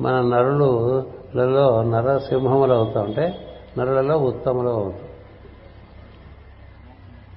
[0.00, 3.38] మన నరులలో నరసింహములు అవుతా ఉంటే
[3.78, 5.09] నరులలో ఉత్తములు అవుతాం.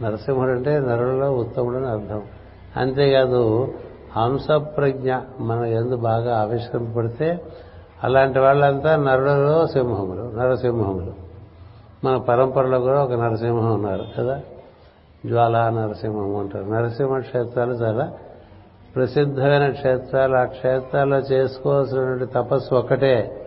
[0.04, 2.22] నరసింహుడు అంటే నరులలో ఉత్తముడు అని అర్థం.
[2.78, 3.74] అంతేకాదు
[4.18, 7.42] హంస ప్రజ్ఞ మన ఎందు బాగా ఆవిష్కరింపబడితే
[8.04, 11.14] అలాంటి వాళ్ళంతా నరులలో సింహములు నరసింహములు.
[12.04, 14.42] మన పరంపరలో కూడా ఒక నరసింహం ఉన్నారు కదా?
[15.26, 16.66] జ్వాలా నరసింహం అంటారు.
[16.66, 18.12] నరసింహ క్షేత్రాలు చాలా
[18.96, 20.36] ప్రసిద్ధమైన క్షేత్రాలు.
[20.36, 23.40] ఆ క్షేత్రాల్లో చేసుకోవాల్సినటువంటి తపస్సు ఒక్కటే.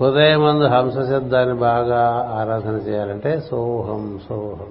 [0.00, 4.66] హృదయమందు హంస శబ్దాన్ని బాగా ఆరాధన చేయాలంటే సోహం సోహం.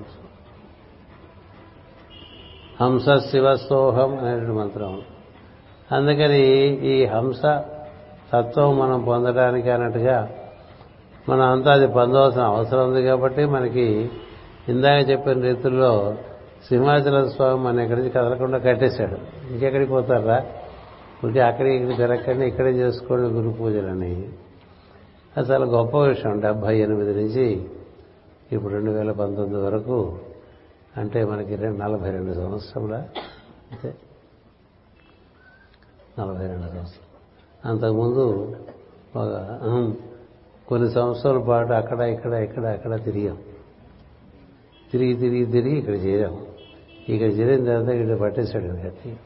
[2.82, 5.02] హంస శివ అనేటువంటి మంత్రం.
[5.92, 6.42] అందుకని
[6.88, 7.42] ఈ హంస
[8.34, 10.30] తత్వం మనం పొందడానికి అన్నట్టుగా
[11.30, 14.10] మనం అంతా అది పొందవలసిన అవసరం ఉంది కాబట్టి మనకి
[14.70, 16.16] ఇందాక చెప్పిన రీతుల్లో
[16.70, 19.18] సింహాచల స్వామి మన ఇక్కడి నుంచి కదలకుండా కట్టేశాడు.
[19.54, 20.46] ఇంకెక్కడికి పోతారా?
[21.24, 24.28] ఇంకే అక్కడికి ఇక్కడ తిరగకండి ఇక్కడే చేసుకోండి గురు పూజలని.
[25.38, 26.40] అది చాలా గొప్ప విషయం.
[26.40, 27.66] డెబ్బై ఎనిమిది నుంచి
[28.52, 30.14] ఇప్పుడు రెండు వేల పంతొమ్మిది వరకు
[30.98, 32.96] అంటే మనకి రెండు నలభై రెండు సంవత్సరముల
[33.72, 33.96] అంతే.
[36.20, 37.06] నలభై రెండు సంవత్సరం
[37.72, 38.56] అంతకుముందు
[39.16, 39.32] ఒక
[40.68, 43.38] కొన్ని సంవత్సరాల పాటు అక్కడ ఇక్కడ ఇక్కడ అక్కడ తిరిగాం.
[44.92, 46.46] తిరిగి తిరిగి తిరిగి ఇక్కడ చేరాం.
[47.10, 49.20] ఇక్కడ చేరిన తర్వాత ఇక్కడ పట్టేశాడు గట్టి.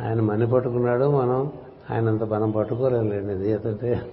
[0.00, 1.52] ఆయన మని పట్టుకున్నాడు మనం
[1.90, 4.10] ఆయన అంత మనం పట్టుకోలేండి ఎందుకంటే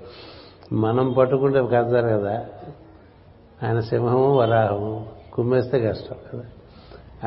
[0.74, 2.46] మనం పట్టుకుంటే కదతారు కదా.
[3.64, 6.44] ఆయన సింహము వరాహము కుమ్మేస్తే కష్టం కదా.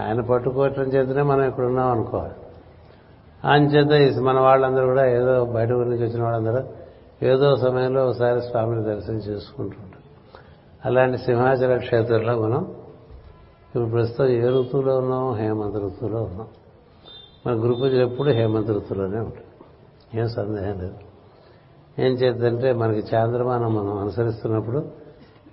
[0.00, 2.32] ఆయన పట్టుకోవటం చేతనే మనం ఇక్కడ ఉన్నాం అనుకోవాలి
[3.44, 6.64] ఆయన చేత మన వాళ్ళందరూ కూడా ఏదో బయట ఊరి నుంచి వచ్చిన వాళ్ళందరూ
[7.22, 10.02] ఏదో సమయంలో ఒకసారి స్వామిని దర్శనం చేసుకుంటుంటారు.
[10.84, 12.74] అలాంటి సింహాచల క్షేత్రంలో మనం
[13.74, 16.46] ఇప్పుడు ప్రస్తుతం ఏ ఋతువులో ఉన్నాం హేమంత ఋతువులో ఉన్నాం.
[17.46, 19.44] మన గురు పూజలు ఎప్పుడు హేమంత ఋతువులోనే ఉంటాయి.
[20.20, 20.94] ఏం సందేహం లేదు.
[21.98, 24.90] ఏం చేద్దంటే మనకి చాంద్రమానం మనం అనుసరిస్తున్నప్పుడు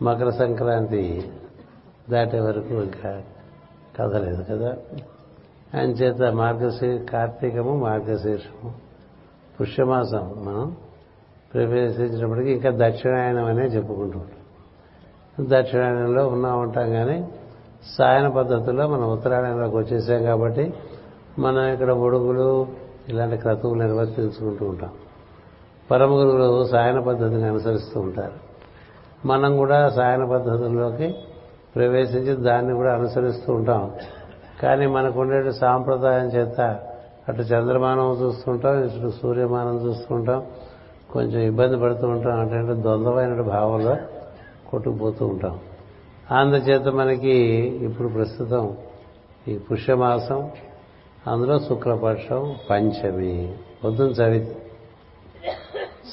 [0.02, 1.32] మకర సంక్రాంతి
[2.10, 3.22] దాటే వరకు ఇంకా
[4.00, 4.78] కదలేదు కదా.
[5.76, 8.74] ఆయన చేత మార్గశీ కార్తీకము మార్గశీర్షము
[9.62, 10.76] పుష్యమాసం మనం
[11.54, 14.39] ప్రవేశించినప్పటికీ ఇంకా దక్షిణాయనం అనే చెప్పుకుంటూ ఉంటాం
[15.50, 17.30] దక్షిణాయనంలో ఉన్నా ఉంటాం కానీ
[17.97, 20.74] సాయన పద్ధతిలో మనం ఉత్తరాయణంలోకి వచ్చేసాం కాబట్టి
[21.39, 22.68] మనం ఇక్కడ ఒడుగులు
[23.10, 24.89] ఇలాంటి క్రతువులు నిర్వర్తించుకుంటూ ఉంటాం.
[25.91, 28.34] పరమ గురువులు సాయన పద్ధతిని అనుసరిస్తూ ఉంటారు.
[29.28, 31.16] మనం కూడా సాయన పద్ధతుల్లోకి
[31.76, 33.91] ప్రవేశించి దాన్ని కూడా అనుసరిస్తూ ఉంటాం.
[34.63, 36.61] కానీ మనకుండే సాంప్రదాయం చేత
[37.30, 40.45] అటు చంద్రమానం చూస్తుంటాం ఇటు సూర్యమానం చూస్తుంటాం
[41.13, 43.95] కొంచెం ఇబ్బంది పడుతూ ఉంటాం అంటే ద్వంద్వమైన భావంలో
[44.70, 45.59] కొట్టుకుపోతూ ఉంటాం.
[46.32, 47.38] అందుచేత మనకి
[47.86, 48.78] ఇప్పుడు ప్రస్తుతం
[49.47, 50.51] ఈ పుష్యమాసం
[51.28, 54.55] అందులో శుక్లపక్షం పంచమి పొద్దున చవి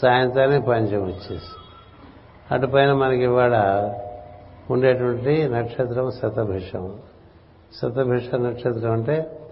[0.02, 1.54] సాయంత్రానికి పంచమి వచ్చేసి.
[2.54, 3.54] అటుపైన మనకి ఇవాళ
[4.70, 6.98] ఉండేటువంటి నక్షత్రం శతభిషం.
[7.82, 9.42] శతభిష నక్షత్రం అంటే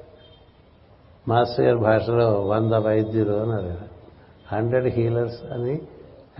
[1.28, 3.74] మాస్టర్ గారి భాషలో వంద వైద్యులు అన్నారు.
[4.52, 5.80] హండ్రెడ్ హీలర్స్ అని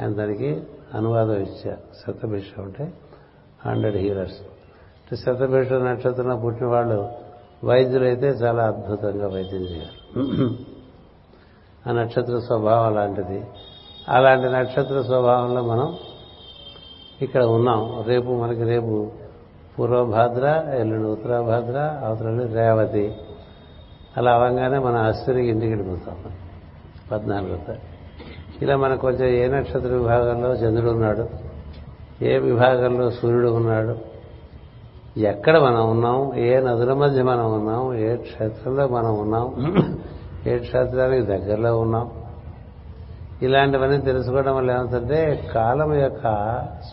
[0.01, 0.63] ఆయన దానికి
[0.95, 1.81] అనువాదం ఇచ్చారు.
[2.07, 2.93] శతభిషం అంటే
[3.67, 4.41] హండ్రెడ్ హీలర్స్.
[4.41, 7.09] అంటే శతభిష నక్షత్రంలో పుట్టిన వాళ్ళు
[7.65, 10.59] వైద్యులైతే చాలా అద్భుతంగా వైద్యం చేయాలి.
[11.87, 13.45] ఆ నక్షత్ర స్వభావం అలాంటిది.
[14.09, 15.97] అలాంటి నక్షత్ర స్వభావంలో మనం
[17.21, 18.05] ఇక్కడ ఉన్నాం.
[18.07, 19.11] రేపు మనకి రేపు
[19.79, 23.15] పూర్వభాద్ర ఎల్లుండి ఉత్తరాభాద్ర అవతల రేవతి.
[24.17, 26.17] అలా అవంగానే మన అశ్వినికి ఇంటికి వెళ్ళిపోతాం
[27.11, 27.75] పద్నాలుగో
[28.63, 31.29] ఇలా మనకు కొంచెం ఏ నక్షత్ర విభాగంలో చంద్రుడు ఉన్నాడు
[32.23, 33.97] ఏ విభాగంలో సూర్యుడు ఉన్నాడు
[35.17, 39.47] ఎక్కడ మనం ఉన్నాం ఏ నదుల మధ్య మనం ఉన్నాం ఏ క్షేత్రంలో మనం ఉన్నాం
[40.47, 42.24] ఏ క్షేత్రానికి దగ్గరలో ఉన్నాం
[43.43, 46.23] ఇలాంటివన్నీ తెలుసుకోవడం వల్ల ఏమవుతుందంటే కాలం యొక్క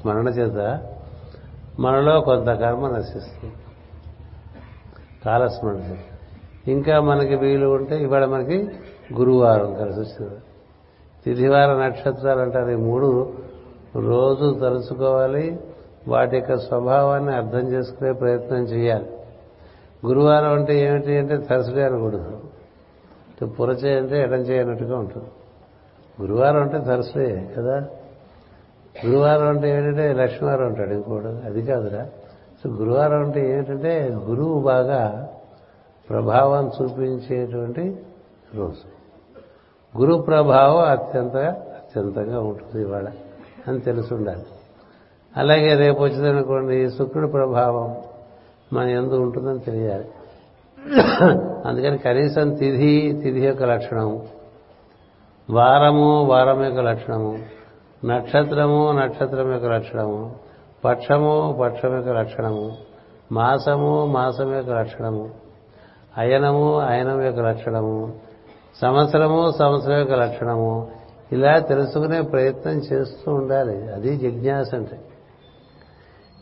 [0.02, 0.80] స్మరణ చేత
[1.80, 3.54] మనలో కొంత కర్మ నశిస్తుంది.
[5.26, 6.00] కాలస్మరణ చేత.
[6.68, 8.70] ఇంకా మనకి వీలు ఉంటే ఇవాళ మనకి
[9.14, 10.36] గురువారం కలిసి వచ్చింది
[11.26, 12.70] తిథివార నక్షత్రాలు అంటారు.
[12.70, 13.34] ఈ మూడు
[13.96, 15.60] రోజు తలుచుకోవాలి.
[16.08, 19.10] వాటి యొక్క స్వభావాన్ని అర్థం చేసుకునే ప్రయత్నం చేయాలి.
[20.06, 22.42] గురువారం అంటే ఏమిటి అంటే థర్స్డే అనకూడదు.
[23.46, 25.26] పురచే అంటే ఎడం చేయనట్టుగా ఉంటుంది.
[26.22, 27.86] గురువారం అంటే థర్స్డే కదా?
[29.06, 32.06] గురువారం అంటే ఏంటంటే లక్ష్మీవారం అంటాడు ఇంకోడు అది కాదురా.
[32.64, 35.30] సో గురువారం అంటే ఏంటంటే గురువు బాగా
[36.10, 37.98] ప్రభావం చూపించేటువంటి
[38.56, 39.02] రోజు.
[40.02, 43.08] గురు ప్రభావం అత్యంత అత్యంతంగా ఉంటుంది ఇవాళ.
[43.68, 44.46] అని తెలిసి ఉండాలి.
[45.38, 47.96] అలాగే రేపు వచ్చిందనుకోండి శుక్రుడి ప్రభావం
[48.74, 50.06] మన ఎందు ఉంటుందని తెలియాలి.
[51.68, 54.22] అందుకని కనీసం తిథి తిథి యొక్క లక్షణం
[55.52, 57.40] వారము వారం యొక్క లక్షణము.
[58.06, 60.36] నక్షత్రము నక్షత్రం యొక్క లక్షణము.
[60.86, 62.72] పక్షము పక్షం యొక్క లక్షణము.
[63.32, 65.30] మాసము మాసం యొక్క లక్షణము.
[66.18, 68.14] అయనము అయనం యొక్క లక్షణము.
[68.82, 70.88] సంవత్సరము సంవత్సరం యొక్క లక్షణము.
[71.32, 73.94] ఇలా తెలుసుకునే ప్రయత్నం చేస్తూ ఉండాలి.
[73.94, 75.02] అది జిజ్ఞాస అంటే.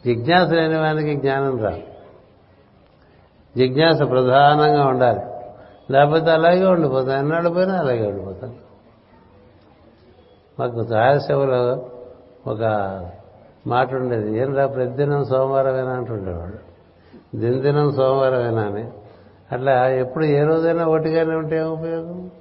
[0.05, 1.81] జిజ్ఞాస లేని వానికి జ్ఞానం రాదు.
[3.57, 5.19] జిజ్ఞాస ప్రధానంగా ఉండాలి.
[5.93, 8.68] లేకపోతే అలాగే ఉండిపోతాం ఎన్నాళ్ళు పోయినా అలాగే ఉండిపోతాను
[10.59, 11.85] మాకు సహాయసేవలో
[12.47, 12.61] ఒక
[13.67, 14.37] మాట ఉండేది.
[14.37, 15.89] ఏం రా ప్రతిదినం సోమవారమేనా?
[15.89, 16.69] అంటుండేవాడు.
[17.37, 18.61] దినదినం సోమవారమేనా?
[18.61, 18.89] అని.
[19.51, 22.31] అట్లా ఎప్పుడు ఏ రోజైనా ఒకటిగానే ఉంటే ఉపయోగం?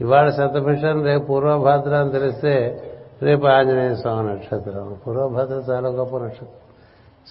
[0.00, 2.82] ఇవాళ శతభిషం రేపు పూర్వభద్ర అని తెలిస్తే
[3.22, 4.96] రేపు ఆంజనేయ స్వామి నక్షత్రం.
[5.06, 6.48] పూర్వభద్ర చాలా గొప్ప నక్షత్రం.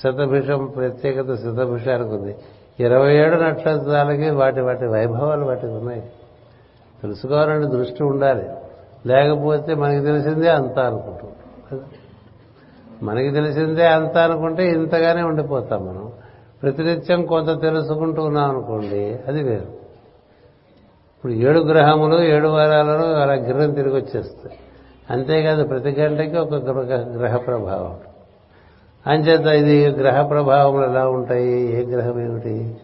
[0.04, 2.36] శతభిషం ప్రత్యేకత శతభిషానికి ఉంది.
[2.80, 6.02] ఇరవై ఏడు నక్షత్రాలకి వాటి వాటి వైభవాలు వాటికి ఉన్నాయి.
[7.02, 8.50] తెలుసుకోవాలని దృష్టి ఉండాలి.
[9.06, 11.32] లేకపోతే మనకి తెలిసిందే అంత అనుకుంటాం.
[13.04, 16.12] మనకి తెలిసిందే అంత అనుకుంటే ఇంతగానే ఉండిపోతాం మనం.
[16.64, 19.86] ప్రతినిత్యం కొంత తెలుసుకుంటూ ఉన్నాం అనుకోండి అది వేరు.
[21.16, 24.60] ఇప్పుడు ఏడు గ్రహములు ఏడు వారాలను అలా గిర్రం తిరిగి వచ్చేస్తాయి.
[25.10, 27.98] అంతేకాదు ప్రతి గంటకి ఒక గ్రహ గ్రహ ప్రభావం.
[29.08, 31.76] అంచేత ఇది గ్రహ ప్రభావములు ఎలా ఉంటాయి?
[31.76, 32.78] ఏ గ్రహం ఏమిటి?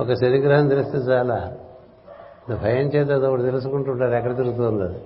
[0.00, 1.52] ఒక శనిగ్రహం తెలిస్తే చాలా.
[2.62, 4.98] భయం చేత అది ఒకటి తెలుసుకుంటుంటారు ఎక్కడ తిరుగుతుంది అది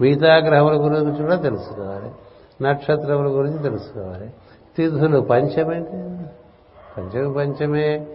[0.00, 2.10] మిగతా గ్రహముల గురించి కూడా తెలుసుకోవాలి.
[2.64, 4.30] నక్షత్రముల గురించి తెలుసుకోవాలి.
[4.76, 6.26] తిథులు పంచమేంటి
[6.96, 8.06] పంచమి పంచమే.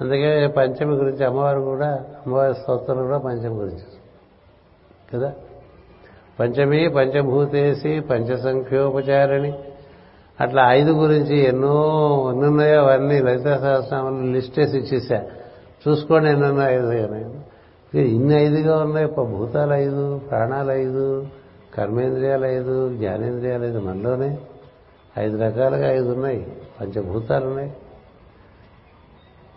[0.00, 3.84] అందుకే పంచమి గురించి అమ్మవారు కూడా అమ్మవారి స్తోత్రం కూడా పంచమి గురించి.
[5.14, 5.32] కదా?
[6.40, 9.54] పంచమి పంచభూతేసి పంచసంఖ్యోపచారిణి.
[10.40, 11.92] అట్లా ఐదు గురించి ఎన్నో
[12.32, 15.22] ఎన్నున్నాయో అవన్నీ లలితా సహస్రాలు లిస్ట్ వేసి ఇచ్చేసా.
[15.88, 17.41] చూసుకోండి ఎన్నున్నాయో ఐదు
[17.98, 19.06] ఇన్ని ఐదుగా ఉన్నాయి.
[19.24, 21.26] భూతాలు ఐదు ప్రాణాలు ఐదు
[21.74, 24.38] కర్మేంద్రియాలు ఐదు జ్ఞానేంద్రియాలు ఐదు మనలోనే.
[25.18, 26.56] ఐదు రకాలుగా ఐదు ఉన్నాయి.
[26.80, 27.76] పంచభూతాలు ఉన్నాయి.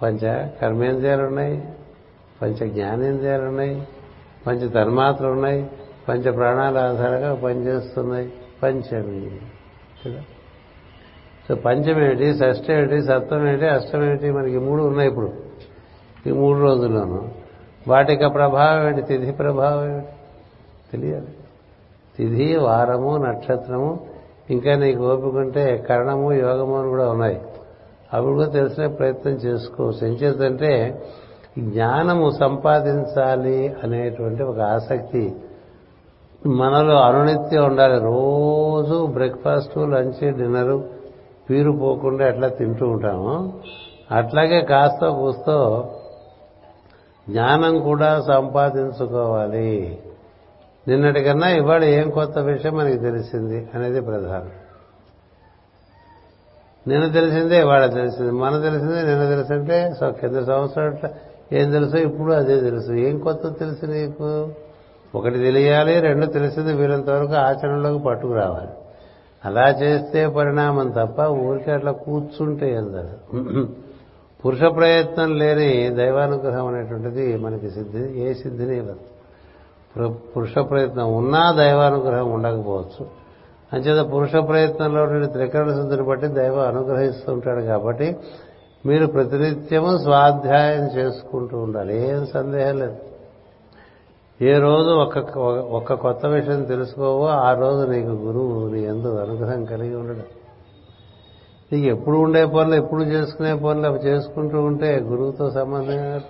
[0.02, 1.64] పంచ కర్మేంద్రియాలు ఉన్నాయి.
[2.42, 3.88] పంచ జ్ఞానేంద్రియాలు ఉన్నాయి.
[4.48, 5.70] పంచ తన్మాత్రలు ఉన్నాయి.
[6.10, 8.34] పంచ ప్రాణాల ఆధారంగా పనిచేస్తున్నాయి.
[8.64, 9.40] పంచమి.
[10.06, 10.22] కదా?
[11.48, 15.34] సో పంచమేటి షష్టమేమిటి సప్తమేమిటి అష్టమేటి మనకి మూడు ఉన్నాయి ఇప్పుడు.
[16.28, 17.45] ఈ మూడు రోజుల్లోనూ.
[17.88, 19.02] వాటికి ప్రభావం ఏమిటి?
[19.02, 20.08] తిథి ప్రభావం ఏమిటి?
[20.92, 21.28] తెలియాలి.
[22.18, 24.00] తిథి వారము నక్షత్రము
[24.50, 27.42] ఇంకా నీకు ఓపికంటే కరణము యోగము అని కూడా ఉన్నాయి.
[28.14, 31.04] అవి కూడా తెలిసిన ప్రయత్నం చేసుకోవచ్చు ఎంచేతంటే
[31.60, 35.36] జ్ఞానము సంపాదించాలి అనేటువంటి ఒక ఆసక్తి
[36.48, 38.00] మనలో అనునిత్యం ఉండాలి.
[38.00, 40.84] రోజు బ్రేక్ఫాస్ట్ లంచ్ డిన్నరు
[41.50, 43.54] పీరు పోకుండా ఎట్లా తింటూ ఉంటాము.
[44.12, 45.90] అట్లాగే కాస్త కూస్తో
[47.30, 49.99] జ్ఞానం కూడా సంపాదించుకోవాలి.
[50.88, 54.51] నిన్నటికన్నా ఇవాళ ఏం కొత్త విషయం మనకి తెలిసింది అనేది ప్రధానం.
[56.88, 61.09] నిన్న తెలిసిందే ఇవాళ తెలిసింది మన తెలిసిందే నిన్న తెలిసింటే సో కింద సంవత్సరాలు
[61.55, 62.91] ఏం తెలుసో ఇప్పుడు అదే తెలుసు.
[62.91, 64.49] ఏం కొత్త తెలుసు నీకు?
[65.15, 68.67] ఒకటి తెలియాలి రెండు తెలిసింది వీరంత వరకు ఆచరణలోకి పట్టుకురావాలి.
[69.45, 73.35] అలా చేస్తే పరిణామం తప్ప ఊరికే అట్లా కూర్చుంటే ఎందరు
[74.45, 78.99] పురుష ప్రయత్నం లేని దైవానుగ్రహం అనేటువంటిది మనకి సిద్ధి ఏ సిద్ధిని ఇవ్వదు.
[80.09, 83.07] పురుష ప్రయత్నం ఉన్నా దైవానుగ్రహం ఉండకపోవచ్చు.
[83.73, 88.15] అంచేత పురుష ప్రయత్నంలో త్రికరణ శుద్ధిని బట్టి దైవం అనుగ్రహిస్తూ ఉంటాడు కాబట్టి
[88.85, 92.09] మీరు ప్రతినిత్యము స్వాధ్యాయం చేసుకుంటూ ఉండాలి.
[92.09, 92.95] ఏం సందేహం లేదు.
[94.41, 95.38] ఏ రోజు ఒక్క
[95.72, 100.23] ఒక్క కొత్త విషయం తెలుసుకోవో ఆ రోజు నీకు గురువు నీ ఎందు అనుగ్రహం కలిగి ఉండడం.
[101.76, 106.22] నీకు ఎప్పుడు ఉండే పనులు ఎప్పుడు చేసుకునే పనులు అవి చేసుకుంటూ ఉంటే గురువుతో సంబంధం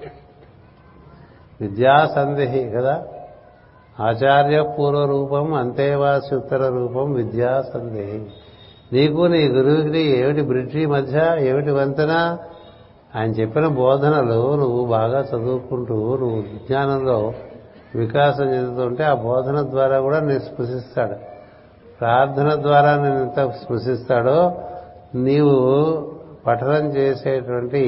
[1.61, 3.03] విద్యా సందేహి కదా?
[3.99, 8.25] ఆచార్య పూర్వ రూపం అంతేవాసి ఉత్తర రూపం విద్యా సందేహి.
[8.93, 12.37] నీకు నీ గురువుకి ఏమిటి బ్రిడ్జి మధ్య ఏమిటి వంతెన?
[13.15, 17.33] ఆయన చెప్పిన బోధనలు నువ్వు బాగా చదువుకుంటూ నువ్వు విజ్ఞానంలో
[17.95, 21.35] వికాసం చెందుతుంటే ఆ బోధన ద్వారా కూడా నేను స్పృశిస్తాడు.
[22.01, 24.57] ప్రార్థన ద్వారా నేను ఎంత స్పృశిస్తాడో
[25.15, 26.11] నీవు
[26.47, 27.83] పఠనం చేసేటువంటి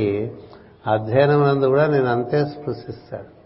[0.88, 3.38] అధ్యయనం నందు కూడా నేను అంతే స్పృశిస్తాడు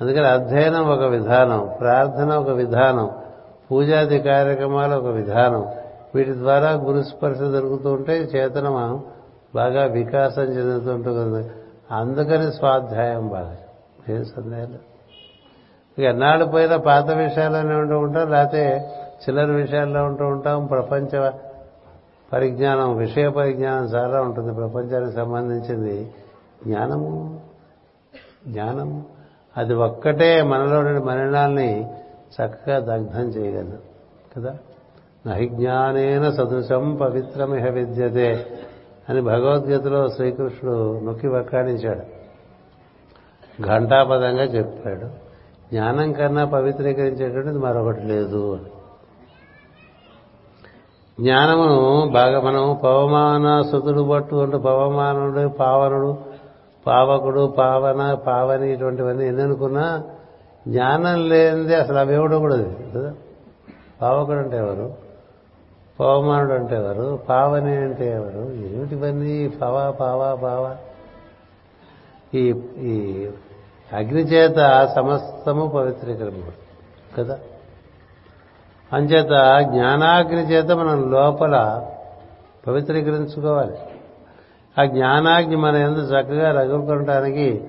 [0.00, 3.10] అందుకని అధ్యయనం ఒక విధానం ప్రార్థన ఒక విధానం
[3.70, 5.66] పూజాది కార్యక్రమాలు ఒక విధానం.
[6.14, 9.00] వీటి ద్వారా గురుస్పర్శ జరుగుతూ ఉంటే చేతనం
[9.54, 11.50] బాగా వికాసం చెందుతుంటుంది
[11.92, 13.56] అందుకని స్వాధ్యాయం బాగా.
[14.08, 14.74] ఏం సందేహం
[15.98, 18.90] ఇక ఎన్నాళ్ళు పోయినా పాత విషయాల్లోనే ఉంటూ ఉంటాం లేకపోతే
[19.22, 21.30] చిల్లర విషయాల్లో ఉంటూ ఉంటాం ప్రపంచ
[22.32, 24.54] పరిజ్ఞానం విషయ పరిజ్ఞానం చాలా ఉంటుంది.
[24.54, 26.10] ప్రపంచానికి సంబంధించింది
[26.66, 27.40] జ్ఞానము
[28.48, 29.04] జ్ఞానము.
[29.56, 31.90] అది ఒక్కటే మనలో మరణాల్ని
[32.30, 33.78] చక్కగా దగ్ధం చేయగలదు
[34.36, 34.58] కదా?
[35.26, 38.46] నహి జ్ఞానేన సదృశం పవిత్రమిహ విద్యతే
[39.08, 42.20] అని భగవద్గీతలో శ్రీకృష్ణుడు నొక్కి వక్కాణించాడు.
[43.62, 45.06] ఘంటాపదంగా చెప్పాడు.
[45.70, 48.79] జ్ఞానం కన్నా పవిత్రీకరించేటువంటిది మరొకటి లేదు అని.
[51.20, 56.16] జ్ఞానమును బాగా మనం పవమాన సుతుడు పట్టు అంటే పవమానుడు పావనుడు
[56.86, 59.56] పావకుడు పావన పావని ఇటువంటివన్నీ ఎన్ని
[60.68, 62.56] జ్ఞానం లేనిది అసలు అవి ఎవడో కూడా
[62.94, 63.12] కదా?
[64.02, 64.92] పావకుడు అంటే ఎవరు?
[66.00, 67.18] పవమానుడు అంటే ఎవరు?
[67.28, 68.52] పావని అంటే ఎవరు?
[68.52, 69.48] ఏమిటివన్నీ?
[69.48, 70.76] పవ పావ పావ.
[72.34, 73.28] ఈ ఈ
[73.92, 76.42] అగ్ని చేత సమస్తము పవిత్రీకరణ.
[77.18, 77.38] కదా?
[78.92, 81.86] అంచేత జ్ఞానాగ్ని చేత మనం లోపల
[82.66, 83.74] పవిత్రీకరించుకోవాలి.
[84.80, 87.64] ఆ జ్ఞానాగ్ని మన ఎందు చక్కగా రగులుకోవటానికి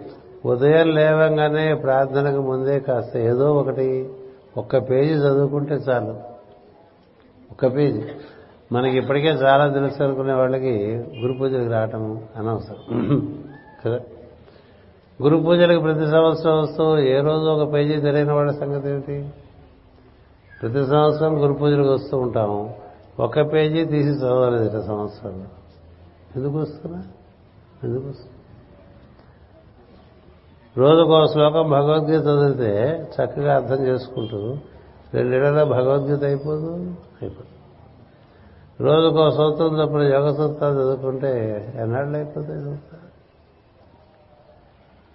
[0.45, 4.09] ఉదయం లేవంగానే ప్రార్థనకు ముందే కాస్త ఏదో ఒకటి
[4.57, 6.15] ఒక్క పేజీ చదువుకుంటే చాలు.
[7.51, 8.01] ఒక్క పేజీ.
[8.71, 13.01] మనకి ఇప్పటికే చాలా తెలుసు అనుకునే వాళ్ళకి గురు పూజలకు రావటం అనవసరం.
[13.85, 13.99] కదా?
[15.23, 19.29] గురు పూజలకు ప్రతి సంవత్సరం వస్తూ ఏ రోజు ఒక పేజీ తెలియని వాళ్ళ సంగతి ఏమిటి?
[20.61, 22.75] ప్రతి సంవత్సరం గురు పూజలకు వస్తూ ఉంటాము.
[23.19, 25.61] ఒక పేజీ తీసి చదవలేదు ఇక సంవత్సరాలు.
[26.35, 27.03] ఎందుకు వస్తున్నా?
[27.83, 28.37] ఎందుకు వస్తున్నా?
[30.77, 34.57] రోజుకో శ్లోకం భగవద్గీత చదివితే చక్కగా అర్థం చేసుకుంటూ
[35.13, 36.71] రెండేళ్ళలో భగవద్గీత అయిపోదు?
[37.21, 37.51] అయిపోదు.
[38.83, 42.79] రోజుకో సూత్రం తప్పుడు యోగ సూత్రాలు చదువుకుంటే ఎన్నాళ్ళు అయిపోతాయి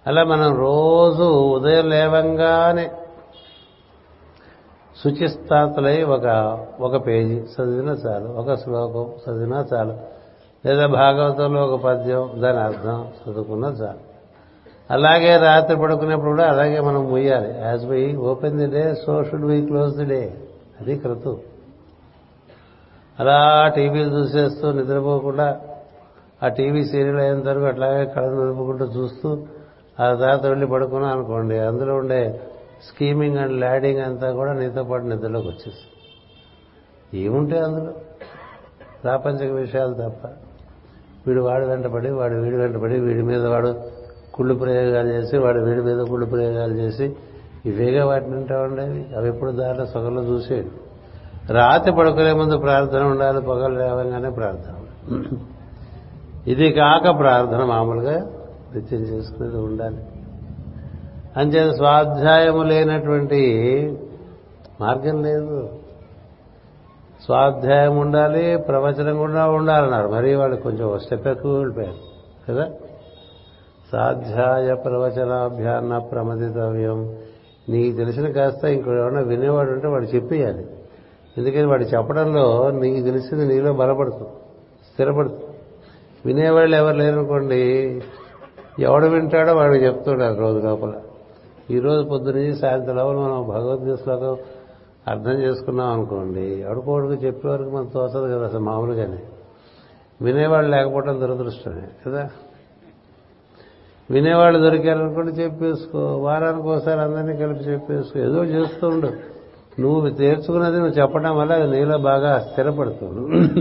[0.07, 2.91] అలా మనం రోజు ఉదయం లేవంగానే
[5.03, 6.25] శుచిస్థాతులై ఒక
[6.79, 9.93] ఒక పేజీ చదివినా చాలు ఒక శ్లోకం చదివినా చాలు
[10.65, 13.99] లేదా భాగవతంలో ఒక పద్యం దాని అర్థం చదువుకున్నా చాలు.
[14.91, 17.55] అలాగే రాత్రి పడుకునేప్పుడు కూడా అలాగే మనం ముయ్యాలి.
[17.61, 20.33] As we open the day so should we close the day
[20.81, 21.37] అది క్రతు
[23.19, 25.61] అలా టీవీలు చూసేస్తూ నిద్రపోకుండా
[26.43, 29.29] ఆ టీవీ సీరియల్ అయిన వరకు అట్లాగే కళ్ళు నిలుపుకుంటూ చూస్తూ
[29.99, 32.41] ఆ తర్వాత వెళ్ళి పడుకున్నాం అనుకోండి అందులో ఉండే
[32.83, 35.93] స్కీమింగ్ అండ్ ల్యాడింగ్ అంతా కూడా నీతో పాటు నిద్రలోకి వచ్చేస్తుంది.
[37.23, 37.93] ఏముంటాయి అందులో?
[39.03, 40.27] ప్రాపంచిక విషయాలు తప్ప.
[41.27, 43.75] వీడు వాడి వెంటపడి వాడు వీడి వెంటపడి వీడి మీద వాడు
[44.33, 47.15] కుళ్ళు ప్రయోగాలు చేసి వాడు వీడి మీద కుళ్ళు ప్రయోగాలు చేసి
[47.65, 50.71] ఇవేగా వాటిని ఉంటా ఉండేవి అవి ఎప్పుడు దారిలో సొగలు చూసేవి
[51.49, 54.73] రాత్రి పడుకునే ముందు ప్రార్థన ఉండాలి పొగలు లేవగానే ప్రార్థన
[56.47, 58.31] ఇది కాక ప్రార్థన మామూలుగా
[58.75, 59.97] నిత్యం చేసుకునేది ఉండాలి.
[61.37, 63.51] అంచేత స్వాధ్యాయము లేనటువంటి
[64.81, 65.69] మార్గం లేదు.
[67.25, 70.07] స్వాధ్యాయం ఉండాలి ప్రవచనం కూడా ఉండాలన్నారు.
[70.07, 71.95] మరి వాళ్ళు కొంచెం స్టెప్ ఎక్కువ వెళ్ళిపోయారు
[72.51, 72.69] కదా?
[73.91, 77.15] సాధ్యాయ ప్రవచనాభ్యాన ప్రమదితవ్యం.
[77.69, 80.65] నీకు తెలిసిన కాస్త ఇంకోటి వినేవాడు ఉంటే వాడు చెప్పేయాలి.
[81.37, 84.29] ఎందుకని వాడు చెప్పడంలో నీకు తెలిసింది నీలో బలపడుతుంది
[84.93, 85.43] స్థిరపడుతుంది.
[86.25, 88.01] వినేవాళ్ళు ఎవరు లేరనుకోండి
[88.79, 90.93] ఎవడు వింటాడో వాడు చెప్తుండాలి రోజు లోపల.
[91.71, 94.37] ఈ రోజు పొద్దున్నీ సాయంత్రం లోపల మనం భగవద్గీత శ్లోకం
[95.07, 99.17] అర్థం చేసుకున్నాం అనుకోండి ఎవడుకోడుకు చెప్పే వరకు మనం తోచదు కదా అసలు మామూలుగానే.
[100.21, 102.29] వినేవాళ్ళు లేకపోవడం దురదృష్టమే కదా?
[104.11, 109.09] వినేవాళ్ళు దొరికారనుకోండి చెప్పేసుకో వారానికి ఒకసారి అందరినీ కలిపి చెప్పేసుకో ఏదో చేస్తూ ఉండు.
[109.81, 113.51] నువ్వు నేర్చుకున్నది నువ్వు చెప్పడం వల్ల అది నీలో బాగా స్థిరపడుతుంది.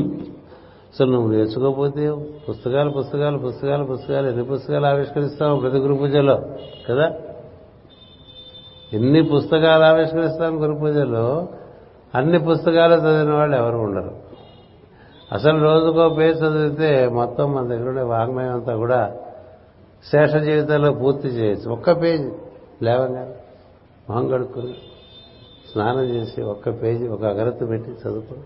[0.99, 2.15] సో నువ్వు నేర్చుకోకపోతే
[2.51, 6.43] పుస్తకాలు పుస్తకాలు పుస్తకాలు పుస్తకాలు ఎన్ని పుస్తకాలు ఆవిష్కరిస్తావు ప్రతి గురు పూజలో
[6.91, 7.12] కదా?
[8.97, 11.48] ఎన్ని పుస్తకాలు ఆవిష్కరిస్తాం గురు పూజలో
[12.14, 14.16] అన్ని పుస్తకాలు చదివిన వాళ్ళు ఎవరు ఉండరు.
[15.32, 19.16] అసలు రోజుకో పేజ్ చదివితే మొత్తం మన దగ్గర ఉండే వాంగ్మయం అంతా కూడా
[20.05, 21.70] శేష జీవితంలో పూర్తి చేయొచ్చు.
[21.70, 22.31] ఒక్క పేజీ.
[22.82, 23.28] లేవంగా?
[24.10, 24.74] మొహం కడుక్కుని
[25.73, 28.43] స్నానం చేసి ఒక్క పేజీ ఒక అగరత్తు పెట్టి చదువుకుని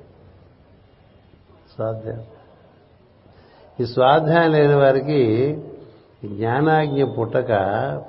[1.75, 2.23] స్వాధ్యాయం.
[3.81, 5.55] ఈ స్వాధ్యాయం లేని వారికి
[6.25, 7.53] జ్ఞానాజ్ఞ పుట్టక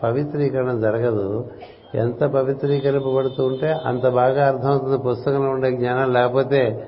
[0.04, 1.52] పవిత్రీకరణ జరగదు.
[1.96, 6.14] ఎంత పవిత్రీకరింపబడుతూ ఉంటే అంత బాగా అర్థమవుతుంది పుస్తకంలో ఉండే జ్ఞానం.
[6.14, 6.88] లేకపోతే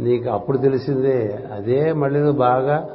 [0.00, 1.48] నీకు అప్పుడు తెలిసిందే.
[1.54, 2.88] అదే మళ్ళీ నువ్వు బాగా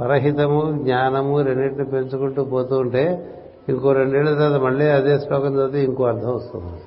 [0.00, 3.32] పరహితము జ్ఞానము రెండింటిని పెంచుకుంటూ పోతూ ఉంటే
[3.68, 6.82] ఇంకో రెండేళ్ళ తర్వాత మళ్ళీ అదే శ్లోకం చదివితే ఇంకో అర్థం వస్తుంది.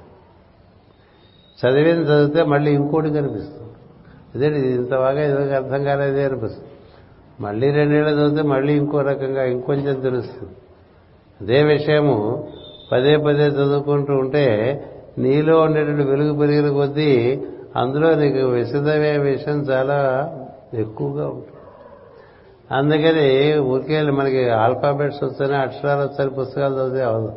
[1.60, 3.70] చదివింది చదివితే మళ్ళీ ఇంకోటి కనిపిస్తుంది.
[4.36, 6.70] అదే ఇంత బాగా ఇదొక అర్థం కాలేదే అనిపిస్తుంది.
[7.40, 10.54] మళ్ళీ రెండేళ్ళ చదివితే మళ్ళీ ఇంకో రకంగా ఇంకొంచెం తెలుస్తుంది.
[11.42, 12.48] అదే విషయము
[12.92, 14.46] పదే పదే చదువుకుంటూ ఉంటే
[15.18, 17.42] నీలో ఉండేటువంటి వెలుగు పెరిగిన కొద్దీ
[17.76, 19.98] అందులో నీకు విశదమే విషయం చాలా
[20.74, 21.56] ఎక్కువగా ఉంటుంది.
[22.72, 27.34] అందుకని ఊరికే మనకి ఆల్ఫాబెట్స్ వచ్చని అక్షరాలు వచ్చని పుస్తకాలు చదివే అవదు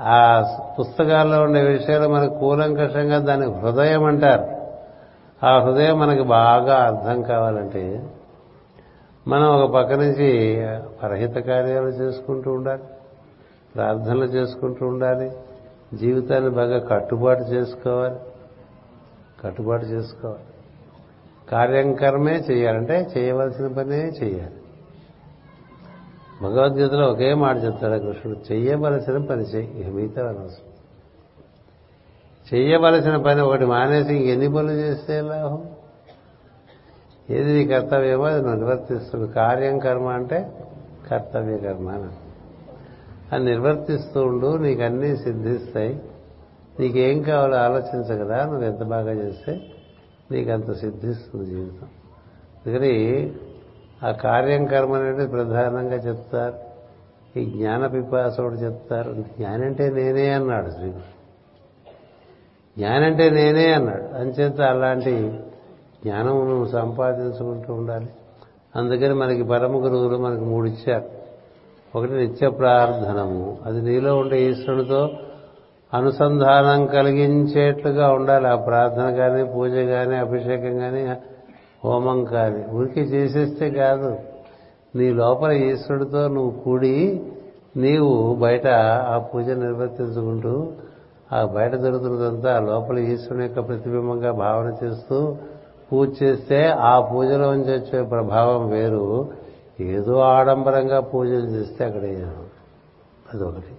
[0.00, 0.44] ఆ
[0.80, 4.54] పుస్తకాల్లో ఉండే విషయాలు మనకు కూలంకషంగా దాని హృదయం అంటారు.
[5.46, 8.02] ఆ హృదయం మనకు బాగా అర్థం కావాలంటే
[9.28, 10.56] మనం ఒక పక్క నుంచి
[11.02, 12.82] పరహిత కార్యాలు చేసుకుంటూ ఉండాలి
[13.74, 15.32] ప్రార్థనలు చేసుకుంటూ ఉండాలి
[15.94, 18.16] జీవితాన్ని బాగా కట్టుబాటు చేసుకోవాలి
[19.44, 20.44] కట్టుబాటు చేసుకోవాలి.
[21.50, 24.54] కార్యం కర్మే చేయాలంటే చేయవలసిన పనే చేయాలి.
[26.42, 30.70] భగవద్గీతలో ఒకే మాట చెప్తాడు కృష్ణుడు చెయ్యవలసిన పని చెయ్యి మిగతా అనవసరం.
[32.54, 35.73] చెయ్యవలసిన పని ఒకటి మానేసి ఇంకెన్ని పనులు చేస్తే లాభం?
[37.30, 40.52] ఏది నీ కర్తవ్యమో అది నువ్వు నిర్వర్తిస్తుంది కార్యం కర్మ అంటే
[41.10, 42.02] కర్తవ్య కర్మ అని
[43.32, 46.02] అది నిర్వర్తిస్తూ ఉండు నీకు అన్నీ సిద్ధిస్తాయి.
[46.80, 49.60] నీకేం కావాలో ఆలోచించ కదా నువ్వు ఎంత బాగా చేస్తే
[50.30, 51.88] నీకు అంత సిద్ధిస్తుంది జీవితం.
[52.66, 53.32] అందుకని
[54.02, 56.74] ఆ కార్యం కర్మ అనేది ప్రధానంగా చెప్తారు.
[57.38, 59.12] ఈ జ్ఞాన పిపాసుడు చెప్తారు.
[59.12, 61.14] జ్ఞానంటే నేనే అన్నాడు శ్రీకృష్ణుడు.
[62.78, 64.02] జ్ఞానంటే నేనే అన్నాడు.
[64.02, 65.40] అంచేత అలాంటి
[66.06, 68.08] జ్ఞానం నువ్వు సంపాదించుకుంటూ ఉండాలి.
[68.76, 71.24] అందుకని మనకి పరమ గురువులు మనకి మూడు ఇచ్చారు
[71.98, 73.58] ఒకటి నిత్య ప్రార్థనము.
[73.66, 75.08] అది నీలో ఉండే ఈశ్వరుడితో
[75.94, 78.48] అనుసంధానం కలిగించేట్లుగా ఉండాలి.
[78.48, 81.16] ఆ ప్రార్థన కానీ పూజ కానీ అభిషేకం కానీ
[81.84, 82.64] హోమం కానీ.
[82.72, 84.18] ఊరికి చేసేస్తే కాదు.
[84.96, 87.22] నీ లోపల ఈశ్వరుడితో నువ్వు కూడి
[87.76, 88.66] నీవు బయట
[89.08, 90.72] ఆ పూజ నిర్వర్తించుకుంటూ
[91.32, 95.36] ఆ బయట దొరుకుతున్నదంతా లోపల ఈశ్వరుని యొక్క ప్రతిబింబంగా భావన చేస్తూ
[95.92, 99.28] పూజ చేస్తే ఆ పూజలోంచి వచ్చే ప్రభావం వేరు.
[99.80, 102.02] ఏదో ఆడంబరంగా పూజలు చేస్తే అక్కడ
[103.34, 103.76] అదొకటి.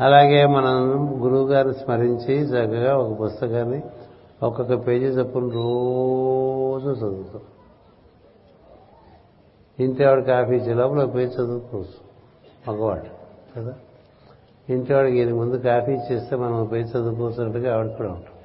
[0.00, 3.82] అలాగే మనం గురువు గారిని స్మరించి చక్కగా ఒక పుస్తకాన్ని
[4.42, 7.40] ఒక్కొక్క పేజీ చొప్పున రోజు చదువుతాం.
[9.80, 12.06] ఇంటివాడు కాఫీ ఇచ్చే లోపల ఒక పేజీ చదువుకోవచ్చు
[12.68, 13.16] మగవాడు
[13.56, 13.74] కదా?
[14.70, 18.35] ఇంటివాడికి ఇది ముందు కాఫీ ఇచ్చేస్తే మనం పేజీ చదువుకోవచ్చినట్టుగా ఆవిడ కూడా ఉంటాం.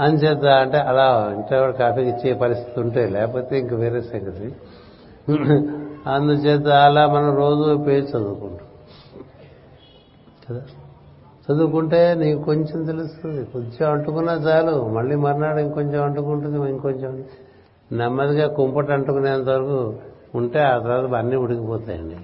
[0.00, 4.56] అంచేత అంటే అలా ఇంట్లో కాఫీకి ఇచ్చే పరిస్థితి ఉంటే లేకపోతే ఇంక వేరే సంగతి.
[6.06, 8.66] అందుచేత అలా మనం రోజు పేరు చదువుకుంటాం.
[10.50, 10.62] కదా?
[11.50, 13.44] చదువుకుంటే నీకు కొంచెం తెలుస్తుంది.
[13.44, 14.88] కొంచెం అంటుకున్నా చాలు.
[14.88, 17.24] మళ్ళీ మర్నాడు ఇంకొంచెం అంటుకుంటుంది ఇంకొంచెం
[17.92, 19.94] నెమ్మదిగా కుంపట అంటుకునేంత వరకు
[20.34, 22.16] ఉంటే ఆ తర్వాత అన్నీ ఉడికిపోతాయండి.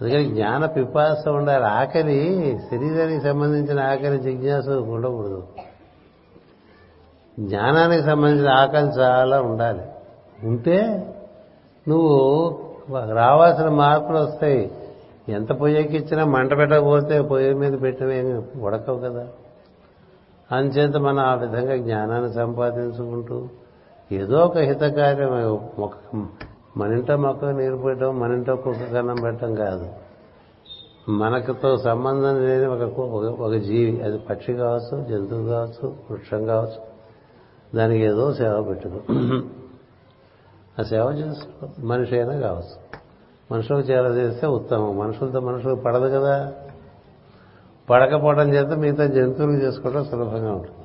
[0.00, 1.64] అందుకని జ్ఞాన పిపాస ఉండాలి.
[1.64, 5.46] ఆకలి శరీరానికి సంబంధించిన ఆకలి జిజ్ఞాస ఉండకూడదు.
[7.42, 9.80] జ్ఞానానికి సంబంధించిన ఆకాంక్ష చాలా ఉండాలి.
[10.44, 11.06] ఉంటే
[11.88, 12.58] నువ్వు
[13.14, 14.70] రావాల్సిన మార్పులు వస్తాయి.
[15.28, 19.26] ఎంత పొయ్యికి ఇచ్చినా మంట పెట్టకపోతే పొయ్యి మీద పెట్టినవి ఉడకవు కదా.
[20.52, 23.48] అంచేత మనం ఆ విధంగా జ్ఞానాన్ని సంపాదించుకుంటూ
[24.12, 25.96] ఏదో ఒక హితకార్యం మొక్క
[26.76, 29.88] మన మొక్క నీరు పెట్టడం మన కుక్క కన్నం పెట్టడం కాదు.
[31.08, 33.00] మనకుతో సంబంధం లేని ఒక
[33.40, 36.91] ఒక జీవి అది పక్షి కావచ్చు జంతువు కావచ్చు వృక్షం కావచ్చు
[37.74, 39.00] దానికి ఏదో సేవ పెట్టుకో.
[40.80, 42.98] ఆ సేవ చేసుకో మనిషి అయినా కావచ్చు.
[43.52, 44.98] మనుషులకు చేర చేస్తే ఉత్తమం.
[44.98, 46.52] మనుషులతో మనుషులకు పడదు కదా.
[47.90, 50.78] పడకపోవడం చేత మిగతా జంతువులు చేసుకోవడం సులభంగా ఉంటుంది.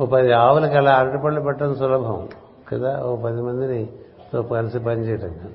[0.00, 2.28] ఓ పది ఆవులకి అలా అరటిపళ్ళు పెట్టడం సులభం
[2.68, 3.02] కదా.
[3.02, 3.88] ఓ పది మందిని
[4.32, 5.50] తో కలిసి పనిచేయటం కదా.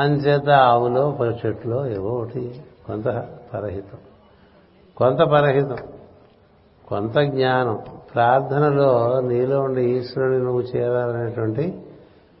[0.00, 3.04] అంచేత ఆవులో చెట్లో ఏవో ఒకటి కొంత
[3.54, 3.98] పరహితం.
[4.96, 5.76] కొంత పరహితం.
[6.88, 7.78] కొంత జ్ఞానం.
[8.14, 11.82] ప్రార్థనలో నీలో ఉండే ఈశ్వరుని నువ్వు చేరాలనేటువంటి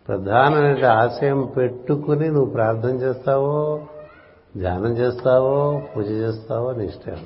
[0.08, 3.80] ప్రధానమైన ఆశయం పెట్టుకుని నువ్వు ప్రార్థన చేస్తావో
[4.56, 7.16] ధ్యానం చేస్తావో పూజ చేస్తావో నీ ఇష్టం.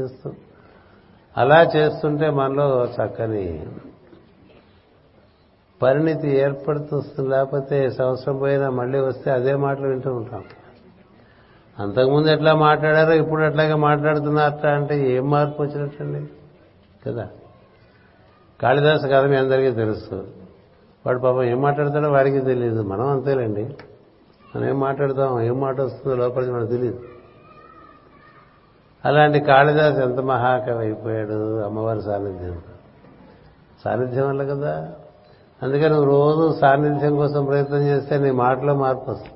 [0.00, 0.32] చేస్తూ.
[1.36, 3.66] అలా చేస్తుంటే మనలో చక్కని
[5.82, 10.44] పరిణితి ఏర్పడుతుంది లేకపోతే సంవత్సరం పోయినా మళ్ళీ వస్తే అదే మాటలు వింటూ ఉంటాం.
[11.78, 16.28] అంతకుముందు ఎట్లా మాట్లాడారో ఇప్పుడు ఎట్లాగే మాట్లాడుతున్నారట అంటే ఏం మార్పు వచ్చినట్టండి?
[17.10, 17.28] కదా?
[18.60, 20.26] కాళిదాసు కథ మీ అందరికీ తెలుసు.
[21.06, 22.82] వాడు పాపం ఏం మాట్లాడతాడో వాడికి తెలియదు.
[22.82, 23.76] మనం అంతేలేండి.
[24.56, 25.40] మనం ఏం మాట్లాడతాం?
[25.40, 27.00] ఏం మాట వస్తుందో లోపలికి మనకు తెలియదు
[29.04, 31.60] అలాంటి కాళిదాసు ఎంత మహాకవి అయిపోయాడు?
[31.60, 32.62] అమ్మవారి సాన్నిధ్యం.
[33.84, 34.92] సాన్నిధ్యం వల్ల కదా?
[35.62, 39.35] అందుకని నువ్వు రోజు సాన్నిధ్యం కోసం ప్రయత్నం చేస్తే నీ మాటలో మార్పు వస్తుంది.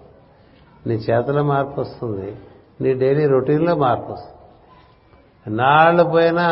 [0.86, 2.36] నీ చేతలో మార్పు వస్తుంది.
[2.80, 4.36] నీ డైలీ రొటీన్లో మార్పు వస్తుంది.
[5.56, 6.46] నాళ్ళు పోయినా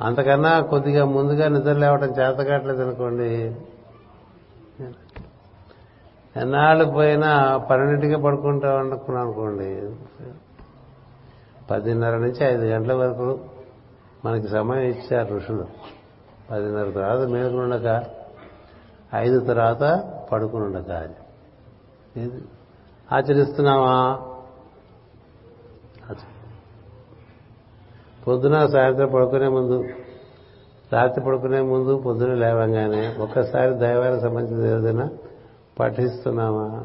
[0.00, 3.56] అంతకన్నా కొద్దిగా ముందుగా నిద్ర లేవటం చేత కావట్లేదు అనుకోండి.
[6.36, 9.96] ఎన్నాళ్ళు పోయినా పన్నెండింటికి పడుకుంటాం అనుకున్నాం అనుకోండి.
[11.70, 13.40] పదిన్నర నుంచి ఐదు గంటల వరకు
[14.24, 15.66] మనకి సమయం ఇచ్చారు ఋషులు.
[16.50, 18.04] పదిన్నర తర్వాత మేలుకుండక
[19.14, 21.08] ఐదు తర్వాత పడుకుని ఉండక
[22.16, 22.40] ఏది?
[23.12, 24.20] ఆచరిస్తున్నావా?
[28.28, 29.84] పొద్దున సాయంత్రం పడుకునే ముందు
[30.92, 35.10] రాత్రి పడుకునే ముందు పొద్దున లేవంగానే ఒక్కసారి దైవానికి సంబంధించిన ఏదైనా
[35.80, 36.84] పఠిస్తున్నామా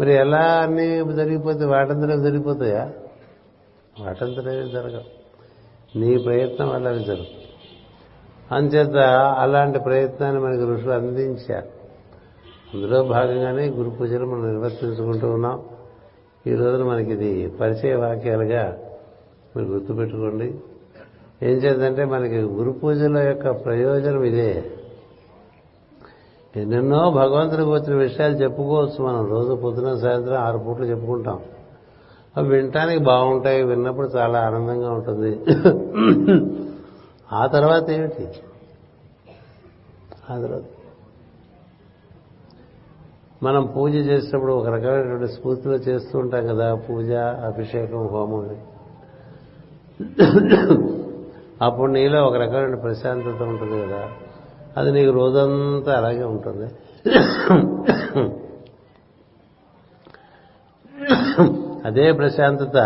[0.00, 2.92] మరి ఎలా అన్ని జరిగిపోతే వాటంతరం జరిగిపోతాయా?
[4.00, 5.22] వాటంతరే జరగవు.
[5.98, 7.48] నీ ప్రయత్నం వల్ల అవి జరుగుతుంది.
[8.52, 11.81] అంచేత అలాంటి ప్రయత్నాన్ని మనకి ఋషులు అందించారు.
[12.74, 15.64] అందులో భాగంగానే గురు పూజలు మనం నిర్వర్తించుకుంటూ ఉన్నాం.
[16.46, 18.78] ఈ రోజున మనకి ఇది పరిచయ వాక్యాలుగా
[19.56, 20.54] మీరు గుర్తుపెట్టుకోండి.
[21.42, 24.64] ఏం చేద్దంటే మనకి గురు పూజల యొక్క ప్రయోజనం ఇదే.
[26.56, 29.26] ఎన్నెన్నో భగవంతుడికి వచ్చిన విషయాలు చెప్పుకోవచ్చు మనం.
[29.26, 31.40] రోజు పొద్దున సాయంత్రం ఆరు పూట్లు చెప్పుకుంటాం.
[32.36, 35.40] అవి వినటానికి బాగుంటాయి విన్నప్పుడు చాలా ఆనందంగా ఉంటుంది.
[37.32, 38.28] ఆ తర్వాత ఏమిటి?
[40.30, 40.62] ఆ తర్వాత
[43.42, 47.10] మనం పూజ చేసినప్పుడు ఒక రకమైనటువంటి స్ఫూర్తిలో చేస్తూ ఉంటాం కదా పూజ
[47.48, 48.44] అభిషేకం హోమం.
[51.62, 54.02] అప్పుడు నీలో ఒక రకమైన ప్రశాంతత ఉంటుంది కదా
[54.76, 56.68] అది నీకు రోజంతా అలాగే ఉంటుంది.
[61.84, 62.76] అదే ప్రశాంతత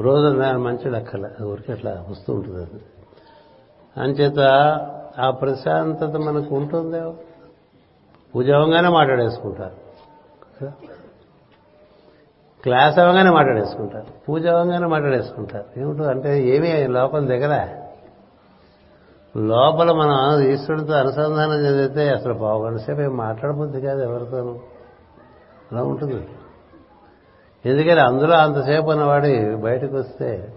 [0.00, 0.26] రోజు
[0.58, 2.80] మంచి లెక్కల ఊరికి అట్లా వస్తూ ఉంటుంది అది.
[3.96, 4.40] అంచేత
[5.18, 7.14] ఆ ప్రశాంతత మనకు ఉంటుందేమో?
[8.34, 9.88] పూజ అవ్వగానే మాట్లాడేసుకుంటారు
[12.62, 14.06] క్లాస్ అవ్వగానే మాట్లాడేసుకుంటారు.
[14.28, 15.80] పూజ అవ్వగానే మాట్లాడేసుకుంటారు.
[15.80, 17.68] ఏమిటో అంటే ఏమీ లోపల దగ్గర
[19.36, 24.58] లోపల మనం ఈశ్వరుడితో అనుసంధానం చెందితే అసలు పావుగంట సేపు ఏం మాట్లాడబుద్ది కాదు ఎవరితోనూ.
[25.72, 26.28] అలా ఉంటుంది.
[27.64, 30.54] ఎందుకని అందులో అంతసేపు ఉన్నవాడి బయటకు వస్తే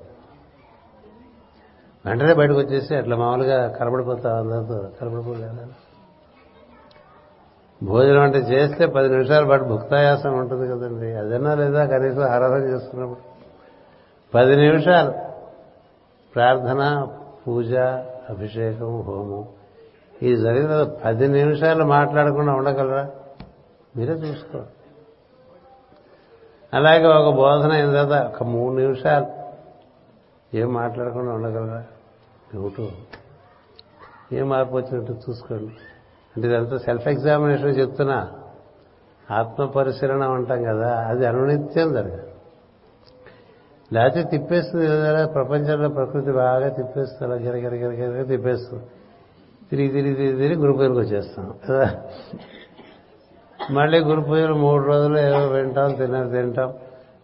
[2.06, 5.91] వెంటనే బయటకు వచ్చేసి అట్లా మామూలుగా కనబడిపోతా అందరితో కనబడిపోలేదు
[7.84, 11.14] భోజనం అంటే చేస్తే పది నిమిషాల పాటు భుక్తాయాసం ఉంటుంది కదండి.
[11.14, 13.20] అదన్నా లేదా కనీసం ఆరాధన చేస్తున్నప్పుడు.
[14.36, 15.14] పది నిమిషాలు.
[16.34, 17.08] ప్రార్థన
[17.48, 17.76] పూజ
[18.30, 19.46] అభిషేకం హోమం.
[20.22, 23.10] ఇది జరిగిన పది నిమిషాలు మాట్లాడకుండా ఉండగలరా?
[23.98, 24.68] మీరే చూసుకోండి
[26.74, 29.26] అలాగే ఒక బోధన అయిన తర్వాత ఒక మూడు నిమిషాలు.
[30.58, 31.84] ఏం మాట్లాడకుండా ఉండగలరా?
[32.56, 32.88] ఏమిటో
[34.34, 35.72] ఏం మార్పు వచ్చినట్టు చూసుకోండి.
[36.38, 38.32] అంటే ఇదంతా సెల్ఫ్ ఎగ్జామినేషన్ చెప్తున్నా.
[39.32, 42.28] ఆత్మ పరిశీలన అంటాం కదా అది అనునిత్యం జరగదు.
[43.94, 48.84] లేకపోతే తిప్పేస్తుంది కదా ప్రపంచంలో ప్రకృతి బాగా తిప్పేస్తుంది అలా గిరగిర గిరగిర తిప్పేస్తుంది.
[49.70, 51.96] తిరిగి తిరిగి తిరిగి తిరిగి గురు పూజలకు వచ్చేస్తాం కదా.
[53.72, 56.74] మళ్ళీ గురు పూజలు మూడు రోజులు ఏవో వింటాం తిన్నారు తింటాం.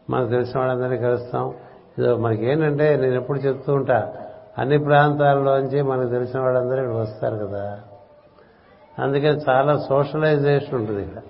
[0.10, 1.54] మనకు తెలిసిన వాళ్ళందరినీ కలుస్తాం.
[2.00, 4.14] ఇదో మనకేంటంటే నేను ఎప్పుడు చెప్తూ ఉంటా
[4.58, 7.80] అన్ని ప్రాంతాల్లోంచి మనకు తెలిసిన వాళ్ళందరూ ఇక్కడ వస్తారు కదా.
[9.00, 11.22] అందుకని చాలా సోషలైజేషన్ ఉంటుంది ఇక్కడ.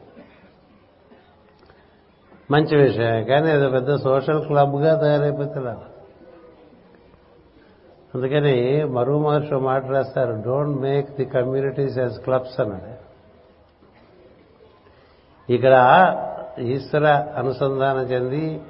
[2.51, 5.59] మంచి విషయం కానీ అది పెద్ద సోషల్ క్లబ్గా తయారైపోతే
[8.15, 13.07] అందుకని మరో మహర్షి ఓ మాట రాస్తారు don't make the communities as clubs అన్నాడు.
[15.53, 15.75] ఇక్కడ
[16.59, 17.07] ఈశ్వర
[17.37, 18.61] అనుసంధానం చెంది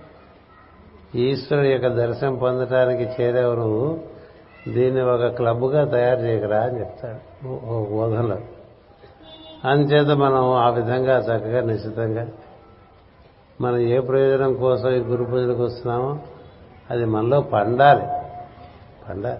[1.15, 4.01] ఈశ్వరుడు యొక్క దర్శనం పొందటానికి చేరేవరు
[4.67, 7.47] దీన్ని ఒక క్లబ్గా తయారు చేయకరా అని చెప్తాడు.
[7.91, 8.37] బోధనలో.
[9.65, 12.27] అందుచేత మనం ఆ విధంగా చక్కగా నిశ్చితంగా
[13.61, 16.19] మనం ఏ ప్రయోజనం కోసం ఈ గురు పూజలకు వస్తున్నామో
[16.91, 18.01] అది మనలో పండాలి.
[19.09, 19.39] పండాలి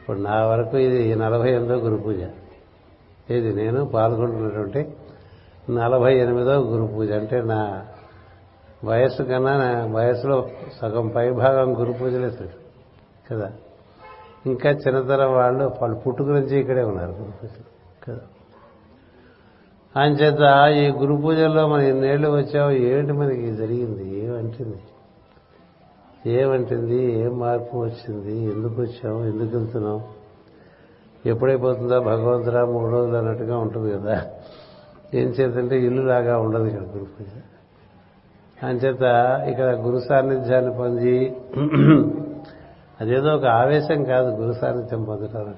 [0.00, 2.16] ఇప్పుడు నా వరకు ఇది నలభై ఎనిమిదో గురు పూజ.
[3.30, 4.96] ఇది నేను పాల్గొంటున్నటువంటి
[5.70, 7.12] నలభై ఎనిమిదో గురు పూజ.
[7.12, 7.86] అంటే నా
[8.84, 10.48] వయస్సు కన్నా నా వయసులో
[10.80, 12.30] సగం పైభాగం గురు పూజలే
[13.30, 13.52] కదా.
[14.46, 17.64] ఇంకా చిన్నతరం వాళ్ళు వాళ్ళు పుట్టుక నుంచి ఇక్కడే ఉన్నారు గురు పూజలు.
[18.04, 18.20] కదా.
[19.96, 24.24] అంచేత ఈ గురు పూజల్లో మనం ఎన్నేళ్ళు వచ్చావు ఏంటి మనకి జరిగింది?
[24.24, 24.80] ఏమంటుంది?
[26.30, 27.18] ఏమంటుంది?
[27.20, 28.42] ఏం మార్పు వచ్చింది?
[28.42, 29.22] ఎందుకు వచ్చావు?
[29.22, 30.00] ఎందుకు వెళ్తున్నావు?
[31.26, 31.98] ఎప్పుడైపోతుందా?
[31.98, 34.26] భగవంతురా మూడు రోజులు అన్నట్టుగా ఉంటుంది కదా.
[35.14, 37.26] ఏం చేతంటే ఇల్లు లాగా ఉండదు ఇక్కడ గురు పూజ.
[38.62, 39.02] అంచేత
[39.48, 41.36] ఇక్కడ గురు సాన్నిధ్యాన్ని పొంది
[43.00, 45.54] అదేదో ఒక ఆవేశం కాదు గురు సాన్నిధ్యం పొందటం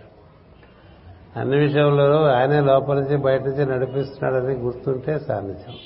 [1.36, 5.76] అన్ని విషయంలో ఆయనే లోపల నుంచి బయట నుంచి నడిపిస్తున్నాడని గుర్తుంటే సాన్నిధ్యం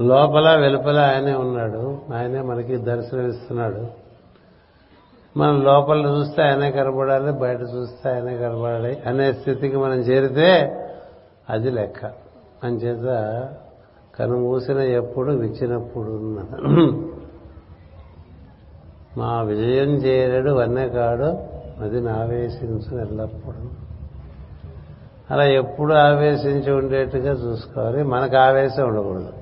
[0.00, 1.98] లోపల వెలుపల ఆయనే ఉన్నాడు.
[2.14, 3.86] ఆయనే మనకి దర్శనమిస్తున్నాడు.
[5.36, 10.78] మనం లోపల చూస్తే ఆయనే కనబడాలి బయట చూస్తే ఆయనే కనబడాలి అనే స్థితికి మనం చేరితే
[11.50, 12.10] అది లెక్క.
[12.64, 13.06] అంచేత
[14.18, 16.12] కనుమూసిన ఎప్పుడు విచ్చినప్పుడు
[19.18, 23.68] మా విజయం చేరడు వన్నెకాడు అది నావేశించు ఎల్లప్పుడూ.
[25.30, 28.02] అలా ఎప్పుడు ఆవేశించి ఉండేట్టుగా చూసుకోవాలి.
[28.02, 29.32] మనకు ఆవేశం ఉండకూడదు.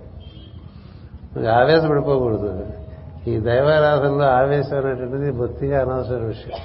[1.37, 2.67] మనకు ఆవేశం పడిపోకూడదు
[3.27, 6.59] ఈ దైవారాధనలో ఆవేశం అనేటువంటిది బొత్తిగా అనవసర విషయం.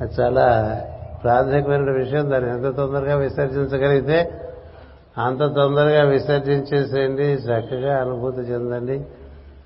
[0.00, 0.80] అది చాలా
[1.22, 2.30] ప్రాథమికమైన విషయం.
[2.30, 4.40] దాన్ని ఎంత తొందరగా విసర్జించగలిగితే
[5.18, 7.24] అంత తొందరగా విసర్జించేసేయండి.
[7.24, 9.06] చక్కగా అనుభూతి చెందండి.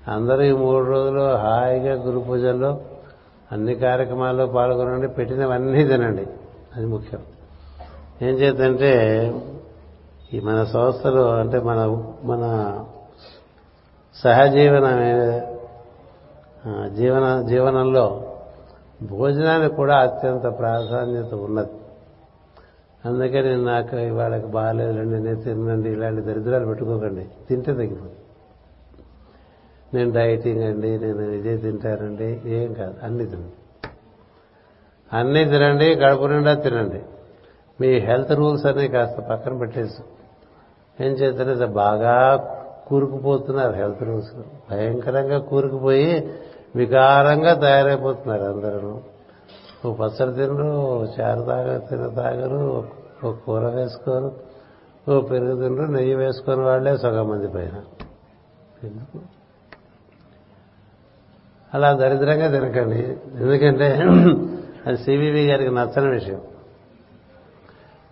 [0.07, 2.79] అందరూ ఈ మూడు రోజులు హాయిగా గురు పూజల్లో
[3.51, 6.27] అన్ని కార్యక్రమాల్లో పాల్గొనండి పెట్టినవన్నీ తినండి.
[6.75, 7.21] అది ముఖ్యం.
[8.21, 8.91] ఏం చేద్దంటే
[10.33, 11.77] ఈ మన సంస్థలు అంటే మన
[12.23, 12.43] మన
[14.15, 14.87] సహజీవన
[16.87, 18.33] జీవన జీవనంలో
[19.03, 21.69] భోజనానికి కూడా అత్యంత ప్రాధాన్యత ఉన్నది.
[23.05, 27.27] అందుకని నాకు ఇవాళకి బాగాలేదులండి నేను తినండి ఇలాంటి దరిద్రాలు పెట్టుకోకండి.
[27.49, 28.20] తింటే తగ్గిపోతుంది.
[29.93, 32.95] నేను డైటింగ్ అండి నేను ఇదే తింటానండి ఏం కాదు.
[33.03, 33.53] అన్ని తినండి.
[35.13, 37.01] అన్నీ తినండి కడుపు నిండా తినండి.
[37.81, 40.01] మీ హెల్త్ రూల్స్ అన్ని కాస్త పక్కన పెట్టేసి.
[41.03, 42.15] ఏం చేస్తారు బాగా
[42.87, 44.31] కూరుకుపోతున్నారు హెల్త్ రూల్స్.
[44.71, 46.33] భయంకరంగా కూరుకుపోయి
[46.75, 48.99] వికారంగా తయారైపోతున్నారు అందరూ.
[49.85, 52.85] ఓ పచ్చడి తినరు ఓ చారు తాగ తిన తాగరు
[53.23, 54.31] ఓ కూర వేసుకోరు
[55.11, 57.83] ఓ పెరుగు తినరు నెయ్యి వేసుకొని వాళ్ళే సగం మంది పైన
[58.83, 59.40] ఎందుకు?
[61.73, 62.99] అలా దరిద్రంగా తినకండి.
[63.43, 63.85] ఎందుకంటే
[64.87, 66.41] అది సివివి గారికి నచ్చని విషయం.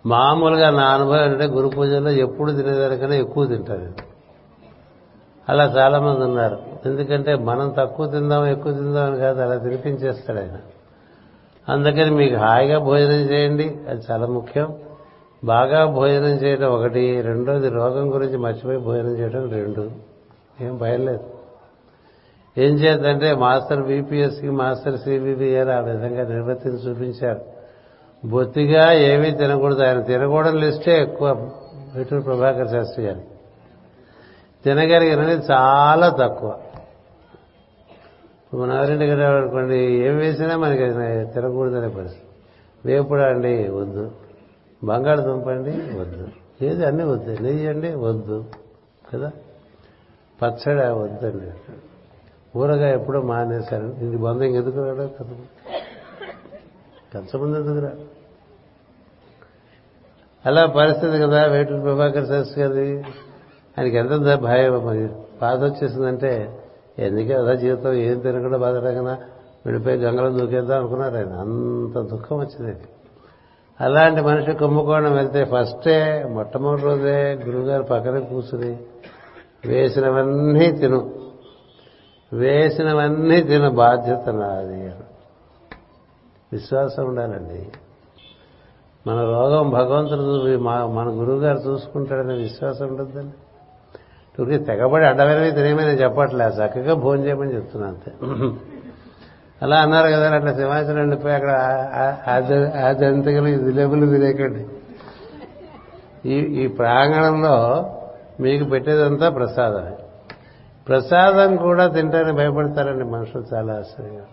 [0.06, 3.92] మామూలుగా నా అనుభవం అంటే గురు పూజల్లో ఎప్పుడు తినేదానికన్నా ఎక్కువ తింటారు.
[5.48, 6.58] అలా చాలా మంది ఉన్నారు.
[6.86, 10.56] ఎందుకంటే మనం తక్కువ తిందాం ఎక్కువ తిందాం అని కాదు అలా తినిపించేస్తాడు ఆయన.
[11.68, 13.76] అందుకని మీకు హాయిగా భోజనం చేయండి.
[13.88, 14.74] అది చాలా ముఖ్యం.
[15.44, 19.90] బాగా భోజనం చేయడం ఒకటి రెండోది రోగం గురించి మర్చిపోయి భోజనం చేయడం రెండు.
[20.60, 21.39] ఏం భయం లేదు.
[22.58, 27.40] ఏం చేద్దంటే మాస్టర్ బీపీఎస్కి మాస్టర్ సిబిబిఆర్ ఆ విధంగా నిర్వర్తించి చూపించారు
[28.24, 29.82] బొత్తిగా ఏమీ తినకూడదు.
[29.82, 31.50] ఆయన తినకూడని లిస్టే ఎక్కువ
[31.94, 33.20] వేటూరు ప్రభాకర్ శాస్త్రి గారు.
[34.64, 36.58] తినగలిగినది చాలా తక్కువ.
[38.54, 40.84] మన ఎవరింటి గారు అనుకోండి ఏం వేసినా మనకి
[41.32, 42.26] తినకూడదనే పరిస్థితి.
[42.84, 44.10] వేపుడు అండి వద్దు.
[44.84, 46.28] బంగాళదుంప అండి వద్దు.
[46.64, 47.42] ఏది అన్నీ వద్దు.
[47.42, 48.44] నెయ్యి అండి వద్దు.
[49.14, 49.32] కదా?
[50.42, 51.79] పచ్చడి వద్దండి.
[52.56, 53.84] ఊరగా ఎప్పుడో మానేశారు.
[53.84, 55.34] ఇది బంధం ఎందుకు రాడు కదా?
[57.14, 58.20] కంచముందు ఎందుకు రాడు
[60.46, 62.98] అలా పరిస్థితి కదా వేటూరు ప్రభాకర్ శాస్త్రి గారి.
[63.78, 65.16] ఆయనకి ఎంత భయం?
[65.42, 66.58] బాధ వచ్చేసిందంటే
[66.98, 67.92] ఎందుకే అదా జీవితం?
[67.92, 69.18] ఏం తినకుండా బాధపడకుండా
[69.66, 71.32] విడిపోయి గంగలో దూకేద్దాం అనుకున్నారు ఆయన.
[71.32, 72.78] అంత దుఃఖం వచ్చింది
[73.80, 78.78] అలాంటి మనిషి కుంభకోణం వెళ్తే ఫస్టే మొట్టమొదటి రోజే గురువుగారు పక్కన కూర్చుని
[79.66, 81.19] వేసినవన్నీ తిను.
[82.32, 84.90] వేసినవన్నీ తిన బాధ్యత నాది
[86.52, 87.62] విశ్వాసం ఉండాలండి.
[89.06, 90.58] మన రోగం భగవంతుడు
[90.90, 93.36] మన గురువు గారు చూసుకుంటాడనే విశ్వాసం ఉండద్దండి.
[94.42, 98.12] ఊరికి తెగబడి అడ్డమైనవి తినేమని చెప్పట్లే చక్కగా భోజనం చేయమని చెప్తున్నా అంతే.
[99.62, 101.50] అలా అన్నారు కదా అట్లా సింహాచలం వెళ్ళిపోయి అక్కడ
[102.78, 104.62] ఆ జంతికలు లెబులు తినేకండి.
[106.30, 107.56] ఈ ఈ ప్రాంగణంలో
[108.40, 109.96] మీకు పెట్టేదంతా ప్రసాదమే.
[110.88, 114.26] ప్రసాదం కూడా తింటారని భయపడతారండి మనుషులు చాలా ఆశ్చర్యంగా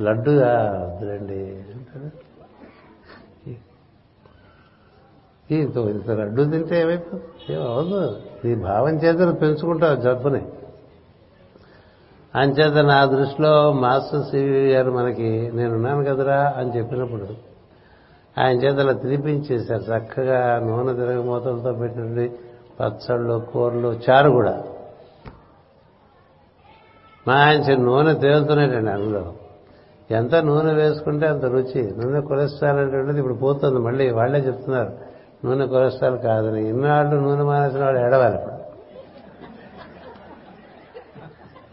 [0.00, 2.34] లడ్డుగా వద్దులండి అంటారు
[5.50, 7.54] ఇంత ఇంత లడ్డు తింటే ఏమైపోతుంది?
[7.54, 10.48] ఏమవదు నీ భావం చేత పెంచుకుంటావు జబ్బుని.
[12.34, 17.26] అంచేత నా దృష్టిలో మాస్టర్ సివి గారు మనకి నేనున్నాను కదరా అని చెప్పినప్పుడు
[18.40, 19.82] ఆయన చేత అలా తినిపించేశారు.
[19.82, 22.38] చక్కగా నూనె తిరగమూతలతో పెట్టినటువంటి
[22.80, 24.62] పచ్చళ్ళు కూరలు చారు కూడా.
[27.28, 29.34] మా ఆయన నూనె తేలుతున్నాడండి అందులో.
[30.10, 31.94] ఎంత నూనె వేసుకుంటే అంత రుచి.
[31.98, 34.92] నూనె కొలెస్ట్రాల్ అనేటువంటిది ఇప్పుడు పోతుంది మళ్ళీ వాళ్ళే చెప్తున్నారు.
[35.44, 36.68] నూనె కొలెస్ట్రాల్ కాదని.
[36.68, 38.54] ఇన్నాళ్ళు నూనె మానేసిన వాళ్ళు ఏడవాలి ఇప్పుడు.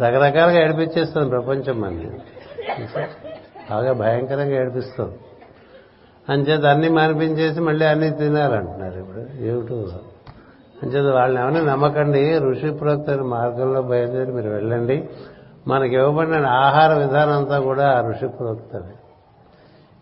[0.03, 2.10] రకరకాలుగా ఏడిపించేస్తుంది ప్రపంచం అన్ని
[3.72, 5.18] బాగా భయంకరంగా ఏడిపిస్తుంది
[6.30, 9.44] అంచేత అన్ని మానిపించేసి మళ్ళీ అన్ని తినాలంటున్నారు ఇప్పుడు.
[9.44, 9.90] ఏమిటో
[10.83, 15.09] అంచేత వాళ్ళని ఏమైనా నమ్మకండి ఋషి ప్రోక్త మార్గంలో బయలుదేరి మీరు వెళ్ళండి.
[15.67, 18.93] మనకి ఇవ్వబడిన ఆహార విధానం అంతా కూడా ఆ ఋషి ప్రోక్తమే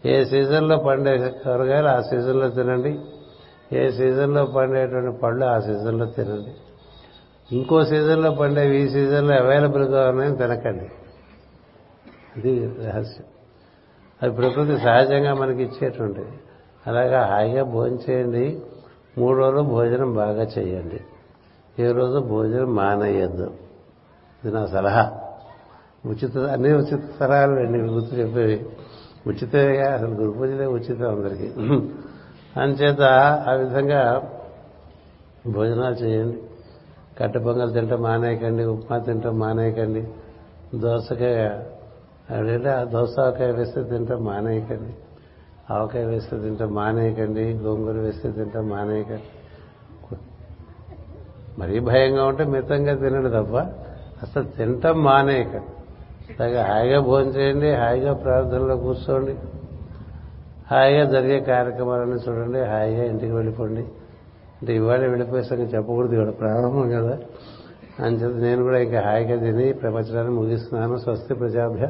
[0.05, 2.99] ఏ సీజన్లో పండే కూరగాయలు ఆ సీజన్లో తినండి.
[3.73, 6.55] ఏ సీజన్లో పండేటువంటి పళ్ళు ఆ సీజన్లో తినండి.
[7.55, 10.91] ఇంకో సీజన్లో పండేవి ఈ సీజన్లో అవైలబుల్గా ఉన్నాయని తినకండి.
[12.37, 13.25] అది రహస్యం.
[14.23, 16.39] అది ప్రకృతి సహజంగా మనకి ఇచ్చేటువంటిది.
[16.87, 18.59] అలాగా హాయిగా భోజనం చేయండి.
[19.17, 20.99] మూడు రోజులు భోజనం బాగా చేయండి.
[21.83, 23.53] ఏ రోజు భోజనం మానేయద్దు.
[24.45, 25.11] ఇది నా సలహా.
[26.05, 28.65] ఉచిత అన్ని ఉచిత సలహాలు అండి గుర్తు చెప్పేవి
[29.27, 31.47] ఉచితగా అసలు గురు పూజలే ఉచితం అందరికీ.
[32.59, 33.01] అంచేత
[33.47, 34.31] ఆ విధంగా
[35.47, 36.37] భోజనాలు చేయండి.
[37.19, 40.07] కట్ట పొంగలు తింటాం మానేయకండి ఉప్మా తింటాం మానేయకండి
[40.75, 41.59] దోసకాయ
[42.35, 44.93] అడిగితే ఆ దోసకాయ వేస్తే తింటాం మానేయకండి.
[45.71, 49.23] ఆవకాయ వేస్తే తింటే మానేయకండి గోంగూర వేస్తే తింటే మానేయకండి.
[51.59, 53.57] మరీ భయంగా ఉంటే మితంగా తినండి తప్ప
[54.23, 55.73] అసలు తింటాం మానేయకండి.
[56.39, 59.35] అలాగే హాయిగా భోజనం చేయండి హాయిగా ప్రార్థనలో కూర్చోండి
[60.71, 63.81] హాయిగా జరిగే కార్యక్రమాలన్నీ చూడండి హాయిగా ఇంటికి వెళ్ళిపోండి.
[64.61, 67.17] అంటే ఇవాళ వెళ్ళిపోయే సంగతి చెప్పకూడదు ఇవాళ ప్రారంభం కదా.
[67.99, 70.97] అంచేత నేను కూడా ఇంకా హాయిగా తిని ప్రపంచాన్ని ముగిస్తున్నాను.
[70.97, 71.89] స్వస్తి ప్రజాభ్య